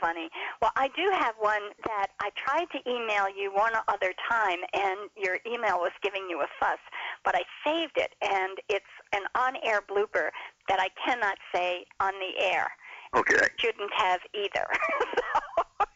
Funny. 0.00 0.28
Well, 0.60 0.72
I 0.76 0.88
do 0.88 1.10
have 1.12 1.34
one 1.38 1.62
that 1.86 2.08
I 2.20 2.30
tried 2.36 2.66
to 2.72 2.90
email 2.90 3.26
you 3.34 3.52
one 3.52 3.72
other 3.88 4.12
time, 4.28 4.58
and 4.74 5.08
your 5.16 5.38
email 5.46 5.78
was 5.78 5.92
giving 6.02 6.26
you 6.28 6.40
a 6.40 6.46
fuss, 6.60 6.78
but 7.24 7.34
I 7.34 7.42
saved 7.64 7.96
it, 7.96 8.12
and 8.20 8.58
it's 8.68 8.84
an 9.12 9.22
on-air 9.34 9.80
blooper 9.80 10.30
that 10.68 10.80
I 10.80 10.88
cannot 11.04 11.38
say 11.54 11.86
on 12.00 12.12
the 12.20 12.44
air. 12.44 12.70
okay. 13.16 13.48
Shouldn't 13.56 13.92
have 13.96 14.20
either. 14.34 14.66
so 15.80 15.86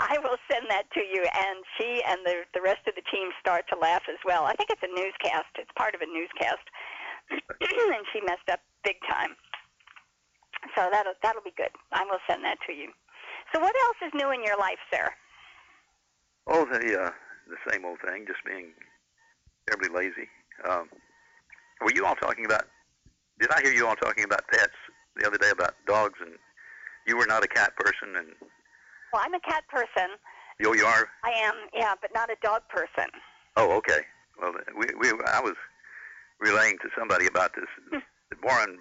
I 0.00 0.18
will 0.22 0.36
send 0.50 0.66
that 0.70 0.90
to 0.94 1.00
you, 1.00 1.22
and 1.24 1.64
she 1.76 2.02
and 2.06 2.20
the 2.24 2.44
the 2.54 2.62
rest 2.62 2.86
of 2.86 2.94
the 2.94 3.02
team 3.10 3.30
start 3.40 3.64
to 3.72 3.78
laugh 3.78 4.02
as 4.08 4.18
well. 4.24 4.44
I 4.44 4.54
think 4.54 4.70
it's 4.70 4.82
a 4.82 4.94
newscast. 4.94 5.50
It's 5.56 5.70
part 5.76 5.94
of 5.94 6.00
a 6.02 6.06
newscast, 6.06 6.62
and 7.30 8.04
she 8.12 8.20
messed 8.20 8.48
up 8.50 8.60
big 8.84 8.96
time. 9.10 9.34
So 10.76 10.88
that'll 10.92 11.14
that'll 11.22 11.42
be 11.42 11.54
good. 11.56 11.70
I 11.92 12.04
will 12.04 12.20
send 12.28 12.44
that 12.44 12.58
to 12.66 12.72
you. 12.72 12.92
So 13.54 13.60
what 13.60 13.74
else 13.86 13.96
is 14.06 14.12
new 14.14 14.30
in 14.30 14.42
your 14.44 14.58
life, 14.58 14.78
sir? 14.92 15.08
Oh, 16.46 16.64
the 16.64 16.78
uh, 17.00 17.10
the 17.48 17.56
same 17.70 17.84
old 17.84 17.98
thing, 18.04 18.24
just 18.26 18.40
being 18.46 18.72
terribly 19.66 19.88
lazy. 19.88 20.28
Um, 20.68 20.88
were 21.80 21.92
you 21.94 22.04
all 22.04 22.16
talking 22.16 22.44
about? 22.44 22.64
Did 23.40 23.50
I 23.52 23.60
hear 23.62 23.72
you 23.72 23.86
all 23.86 23.96
talking 23.96 24.24
about 24.24 24.46
pets 24.48 24.72
the 25.16 25.26
other 25.26 25.38
day 25.38 25.50
about 25.50 25.74
dogs 25.86 26.18
and 26.20 26.32
you 27.06 27.16
were 27.16 27.26
not 27.26 27.44
a 27.44 27.48
cat 27.48 27.72
person 27.76 28.16
and 28.16 28.28
Well, 29.12 29.22
I'm 29.24 29.34
a 29.34 29.40
cat 29.40 29.64
person. 29.68 30.10
you, 30.58 30.74
you 30.74 30.84
are? 30.84 31.08
I 31.24 31.30
am, 31.30 31.54
yeah, 31.72 31.94
but 32.00 32.10
not 32.14 32.30
a 32.30 32.36
dog 32.42 32.62
person. 32.68 33.10
Oh, 33.56 33.70
okay. 33.78 34.00
Well, 34.40 34.52
we, 34.76 34.86
we 34.98 35.10
I 35.26 35.40
was 35.40 35.54
relaying 36.40 36.78
to 36.82 36.88
somebody 36.98 37.26
about 37.26 37.52
this. 37.54 38.00
Warren 38.42 38.78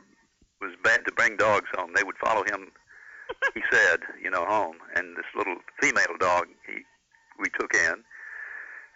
was 0.61 0.71
bad 0.83 1.05
to 1.05 1.11
bring 1.13 1.37
dogs 1.37 1.67
home. 1.75 1.91
They 1.95 2.03
would 2.03 2.17
follow 2.17 2.43
him. 2.43 2.71
He 3.53 3.61
said, 3.71 3.99
you 4.21 4.29
know, 4.29 4.45
home. 4.45 4.77
And 4.95 5.15
this 5.17 5.25
little 5.35 5.57
female 5.81 6.15
dog, 6.19 6.47
he 6.65 6.83
we 7.39 7.49
took 7.59 7.73
in. 7.73 8.03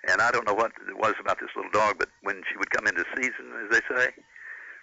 And 0.10 0.22
I 0.22 0.32
don't 0.32 0.48
know 0.48 0.54
what 0.54 0.72
it 0.90 0.98
was 0.98 1.14
about 1.20 1.40
this 1.40 1.50
little 1.56 1.72
dog, 1.72 1.98
but 2.00 2.10
when 2.24 2.42
she 2.50 2.58
would 2.58 2.72
come 2.72 2.88
into 2.88 3.06
season, 3.16 3.54
as 3.64 3.70
they 3.70 3.96
say, 3.96 4.10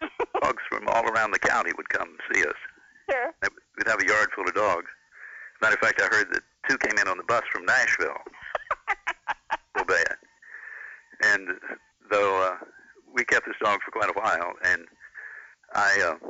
dogs 0.43 0.63
from 0.69 0.87
all 0.89 1.09
around 1.09 1.33
the 1.33 1.41
county 1.41 1.73
would 1.77 1.89
come 1.89 2.17
see 2.33 2.43
us. 2.43 2.55
Sure. 3.11 3.35
We'd 3.77 3.89
have 3.89 4.01
a 4.01 4.07
yard 4.07 4.29
full 4.35 4.47
of 4.47 4.55
dogs. 4.55 4.87
Matter 5.61 5.75
of 5.75 5.81
fact, 5.81 6.01
I 6.01 6.15
heard 6.15 6.33
that 6.33 6.43
two 6.69 6.79
came 6.79 6.99
in 6.99 7.09
on 7.09 7.17
the 7.17 7.25
bus 7.25 7.43
from 7.51 7.65
Nashville. 7.65 8.19
so 9.77 9.85
bad. 9.85 10.17
And 11.25 11.49
though 12.11 12.53
uh, 12.53 12.65
we 13.13 13.25
kept 13.25 13.47
this 13.47 13.57
dog 13.63 13.81
for 13.85 13.91
quite 13.91 14.11
a 14.11 14.19
while, 14.19 14.53
and 14.65 14.87
I 15.75 16.01
uh, 16.01 16.29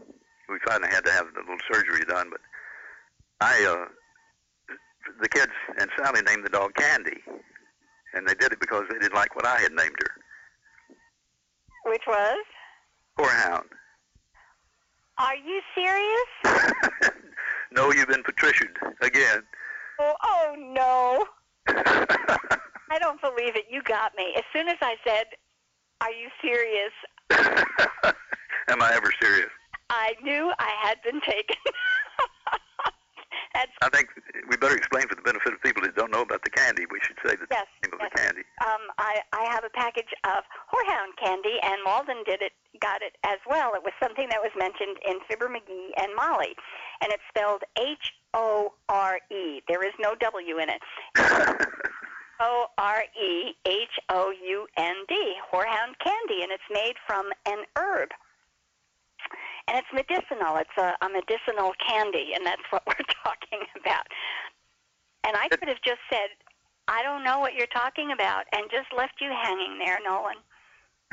we 0.48 0.58
finally 0.66 0.88
had 0.90 1.04
to 1.04 1.12
have 1.12 1.26
the 1.34 1.40
little 1.40 1.58
surgery 1.70 2.04
done, 2.08 2.30
but 2.30 2.40
I 3.40 3.64
uh, 3.64 4.74
the 5.20 5.28
kids 5.28 5.52
and 5.78 5.88
Sally 5.96 6.22
named 6.22 6.44
the 6.44 6.50
dog 6.50 6.74
Candy, 6.74 7.22
and 8.14 8.26
they 8.26 8.34
did 8.34 8.52
it 8.52 8.60
because 8.60 8.84
they 8.90 8.98
didn't 8.98 9.14
like 9.14 9.34
what 9.36 9.46
I 9.46 9.58
had 9.58 9.72
named 9.72 9.96
her, 10.00 11.90
Which 11.90 12.02
was? 12.06 12.44
Whorehound. 13.18 13.66
Are 15.18 15.36
you 15.36 15.60
serious? 15.74 17.12
no, 17.72 17.92
you've 17.92 18.08
been 18.08 18.22
patriciaed 18.22 18.76
again. 19.02 19.42
Oh, 20.00 20.14
oh 20.22 20.54
no. 20.56 21.26
I 22.90 22.98
don't 22.98 23.20
believe 23.20 23.56
it. 23.56 23.66
You 23.68 23.82
got 23.82 24.12
me. 24.16 24.32
As 24.36 24.44
soon 24.52 24.68
as 24.68 24.78
I 24.80 24.96
said, 25.06 25.26
"Are 26.00 26.12
you 26.12 26.28
serious?" 26.40 26.92
Am 28.68 28.82
I 28.82 28.92
ever 28.94 29.12
serious? 29.20 29.50
I 29.90 30.14
knew 30.22 30.52
I 30.58 30.70
had 30.82 30.98
been 31.02 31.20
taken. 31.20 31.56
I 33.82 33.88
think 33.90 34.08
we 34.48 34.56
better 34.56 34.76
explain 34.76 35.08
for 35.08 35.14
the 35.14 35.22
benefit 35.22 35.52
of 35.52 35.60
people 35.62 35.82
that 35.82 35.96
don't 35.96 36.10
know 36.12 36.22
about 36.22 36.42
the 36.44 36.50
candy. 36.50 36.84
We 36.90 37.00
should 37.02 37.16
say 37.24 37.34
the 37.36 37.46
Yes, 37.50 37.66
name 37.82 37.92
of 37.94 38.00
yes. 38.00 38.10
the 38.14 38.20
candy. 38.22 38.42
um, 38.64 38.82
I 38.98 39.20
I 39.32 39.44
have 39.50 39.64
a 39.64 39.70
package 39.70 40.12
of 40.24 40.44
horehound 40.70 41.16
candy, 41.22 41.58
and 41.62 41.76
Walden 41.84 42.22
did 42.26 42.42
it, 42.42 42.52
got 42.80 43.02
it 43.02 43.16
as 43.24 43.38
well. 43.48 43.72
It 43.74 43.82
was 43.82 43.92
something 44.02 44.28
that 44.30 44.40
was 44.40 44.52
mentioned 44.58 44.96
in 45.06 45.18
Fibber 45.28 45.48
McGee 45.48 45.90
and 46.00 46.14
Molly, 46.14 46.54
and 47.02 47.10
it's 47.12 47.22
spelled 47.28 47.62
H 47.78 48.14
O 48.34 48.72
R 48.88 49.18
E. 49.30 49.60
There 49.68 49.82
is 49.84 49.92
no 49.98 50.14
W 50.14 50.58
in 50.58 50.68
it. 50.70 50.82
O 52.40 52.66
R 52.78 53.02
E 53.20 53.54
H 53.66 53.98
O 54.10 54.30
U 54.30 54.66
N 54.76 54.94
D, 55.08 55.34
horehound 55.52 55.98
candy, 55.98 56.42
and 56.42 56.52
it's 56.52 56.62
made 56.70 56.94
from 57.04 57.26
an 57.46 57.64
herb. 57.76 58.10
And 59.66 59.76
it's 59.76 59.88
medicinal. 59.92 60.56
It's 60.56 60.70
a, 60.78 60.94
a 61.04 61.08
medicinal 61.10 61.72
candy, 61.86 62.30
and 62.34 62.46
that's 62.46 62.62
what 62.70 62.82
we're 62.86 63.04
talking 63.24 63.47
I 65.52 65.56
could 65.56 65.68
have 65.68 65.82
just 65.84 66.00
said, 66.10 66.28
I 66.88 67.02
don't 67.02 67.24
know 67.24 67.38
what 67.38 67.54
you're 67.54 67.66
talking 67.68 68.12
about, 68.12 68.44
and 68.52 68.64
just 68.70 68.88
left 68.96 69.14
you 69.20 69.30
hanging 69.30 69.78
there, 69.78 69.98
Nolan. 70.04 70.36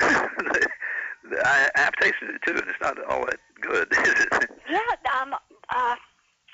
I, 1.44 1.68
I've 1.74 1.96
tasted 2.00 2.30
it 2.30 2.40
too, 2.46 2.52
and 2.52 2.68
it's 2.68 2.80
not 2.80 2.96
all 3.08 3.24
that 3.26 3.40
good, 3.60 3.88
is 3.92 4.26
it? 4.32 4.50
Yeah, 4.70 5.20
um, 5.20 5.34
uh, 5.70 5.96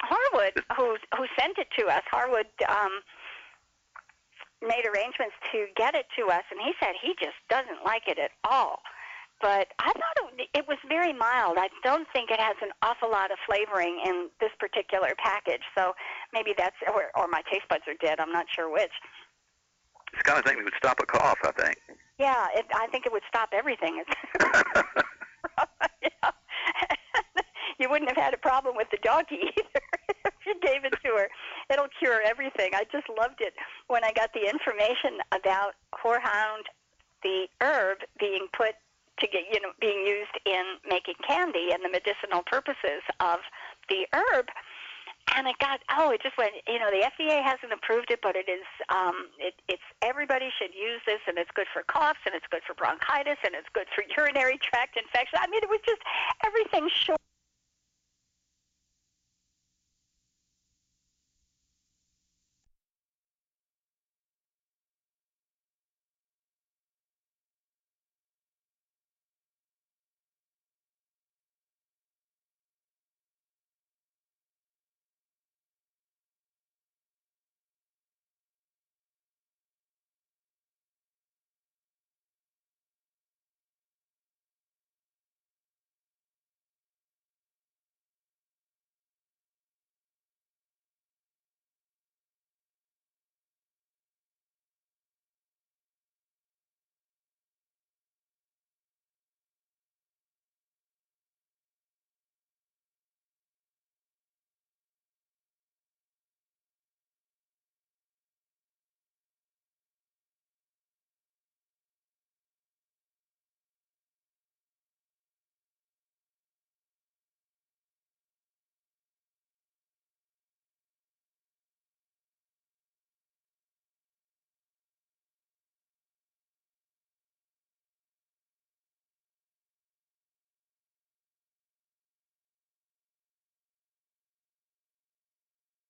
Harwood, 0.01 0.62
who 0.76 0.97
who 1.16 1.26
sent 1.39 1.59
it 1.59 1.68
to 1.78 1.87
us, 1.87 2.03
Harwood 2.11 2.47
um, 2.68 3.03
made 4.62 4.87
arrangements 4.87 5.35
to 5.53 5.66
get 5.76 5.95
it 5.95 6.07
to 6.18 6.26
us, 6.26 6.43
and 6.51 6.61
he 6.62 6.72
said 6.80 6.95
he 7.03 7.14
just 7.20 7.37
doesn't 7.49 7.85
like 7.85 8.07
it 8.07 8.18
at 8.18 8.30
all. 8.45 8.80
But 9.41 9.74
I 9.80 9.91
thought 9.91 10.39
it, 10.39 10.49
it 10.55 10.64
was 10.68 10.78
very 10.89 11.12
mild. 11.12 11.59
I 11.59 11.68
don't 11.83 12.07
think 12.14 12.30
it 12.30 12.39
has 12.39 12.55
an 12.62 12.70
awful 12.80 13.11
lot 13.11 13.33
of 13.33 13.39
flavoring 13.45 14.01
in 14.07 14.30
this 14.41 14.55
particular 14.59 15.14
package. 15.18 15.62
So 15.76 15.95
maybe 16.33 16.55
that's, 16.57 16.76
or, 16.89 17.11
or 17.16 17.28
my 17.28 17.43
taste 17.51 17.68
buds 17.68 17.85
are 17.87 17.95
dead. 18.05 18.20
I'm 18.20 18.33
not 18.33 18.47
sure 18.55 18.70
which. 18.70 18.93
It's 20.12 20.18
the 20.18 20.24
kind 20.24 20.39
of 20.39 20.45
thing 20.45 20.57
that 20.59 20.64
would 20.64 20.74
stop 20.76 21.01
a 21.01 21.07
cough, 21.07 21.39
I 21.45 21.53
think. 21.53 21.76
Yeah, 22.18 22.47
it, 22.55 22.66
I 22.74 22.87
think 22.89 23.07
it 23.07 23.12
would 23.12 23.22
stop 23.28 23.51
everything. 23.53 24.03
yeah. 26.03 26.30
you 27.78 27.89
wouldn't 27.89 28.11
have 28.11 28.22
had 28.22 28.35
a 28.35 28.39
problem 28.39 28.76
with 28.76 28.89
the 28.91 28.99
doggy 29.03 29.41
either 29.43 29.83
if 30.24 30.35
you 30.47 30.55
gave 30.61 30.85
it 30.85 30.95
to 31.05 31.11
her. 31.16 31.28
It'll 31.70 31.89
cure 31.99 32.20
everything. 32.22 32.70
I 32.74 32.85
just 32.93 33.07
loved 33.18 33.41
it 33.41 33.55
when 33.89 34.05
I 34.05 34.12
got 34.12 34.33
the 34.35 34.49
information 34.49 35.18
about 35.33 35.74
horehound, 35.95 36.68
the 37.22 37.47
herb 37.61 37.99
being 38.18 38.47
put 38.57 38.74
to 39.20 39.26
get 39.28 39.43
you 39.53 39.61
know 39.61 39.72
being 39.80 40.07
used 40.07 40.35
in 40.47 40.78
making 40.89 41.14
candy 41.26 41.68
and 41.72 41.85
the 41.85 41.91
medicinal 41.91 42.43
purposes 42.47 43.03
of 43.20 43.39
the 43.89 44.07
herb 44.12 44.47
and 45.37 45.47
it 45.47 45.57
got 45.59 45.80
oh 45.97 46.11
it 46.11 46.22
just 46.22 46.37
went 46.37 46.53
you 46.68 46.78
know 46.78 46.91
the 46.91 47.05
FDA 47.05 47.43
hasn't 47.43 47.72
approved 47.72 48.11
it 48.11 48.20
but 48.22 48.37
it 48.37 48.49
is 48.49 48.64
um 48.89 49.28
it 49.39 49.55
it's 49.68 49.85
everybody 50.03 50.49
should 50.59 50.74
use 50.74 51.01
this 51.07 51.20
and 51.26 51.39
it's 51.39 51.51
good 51.55 51.66
for 51.72 51.83
coughs 51.85 52.20
and 52.26 52.35
it's 52.35 52.47
good 52.51 52.62
for 52.66 52.74
bronchitis 52.74 53.39
and 53.45 53.55
it's 53.55 53.68
good 53.72 53.87
for 53.95 54.05
urinary 54.16 54.59
tract 54.59 54.97
infection. 54.97 55.39
I 55.41 55.49
mean 55.49 55.61
it 55.62 55.70
was 55.70 55.80
just 55.87 56.03
everything 56.45 56.89
short 56.93 57.20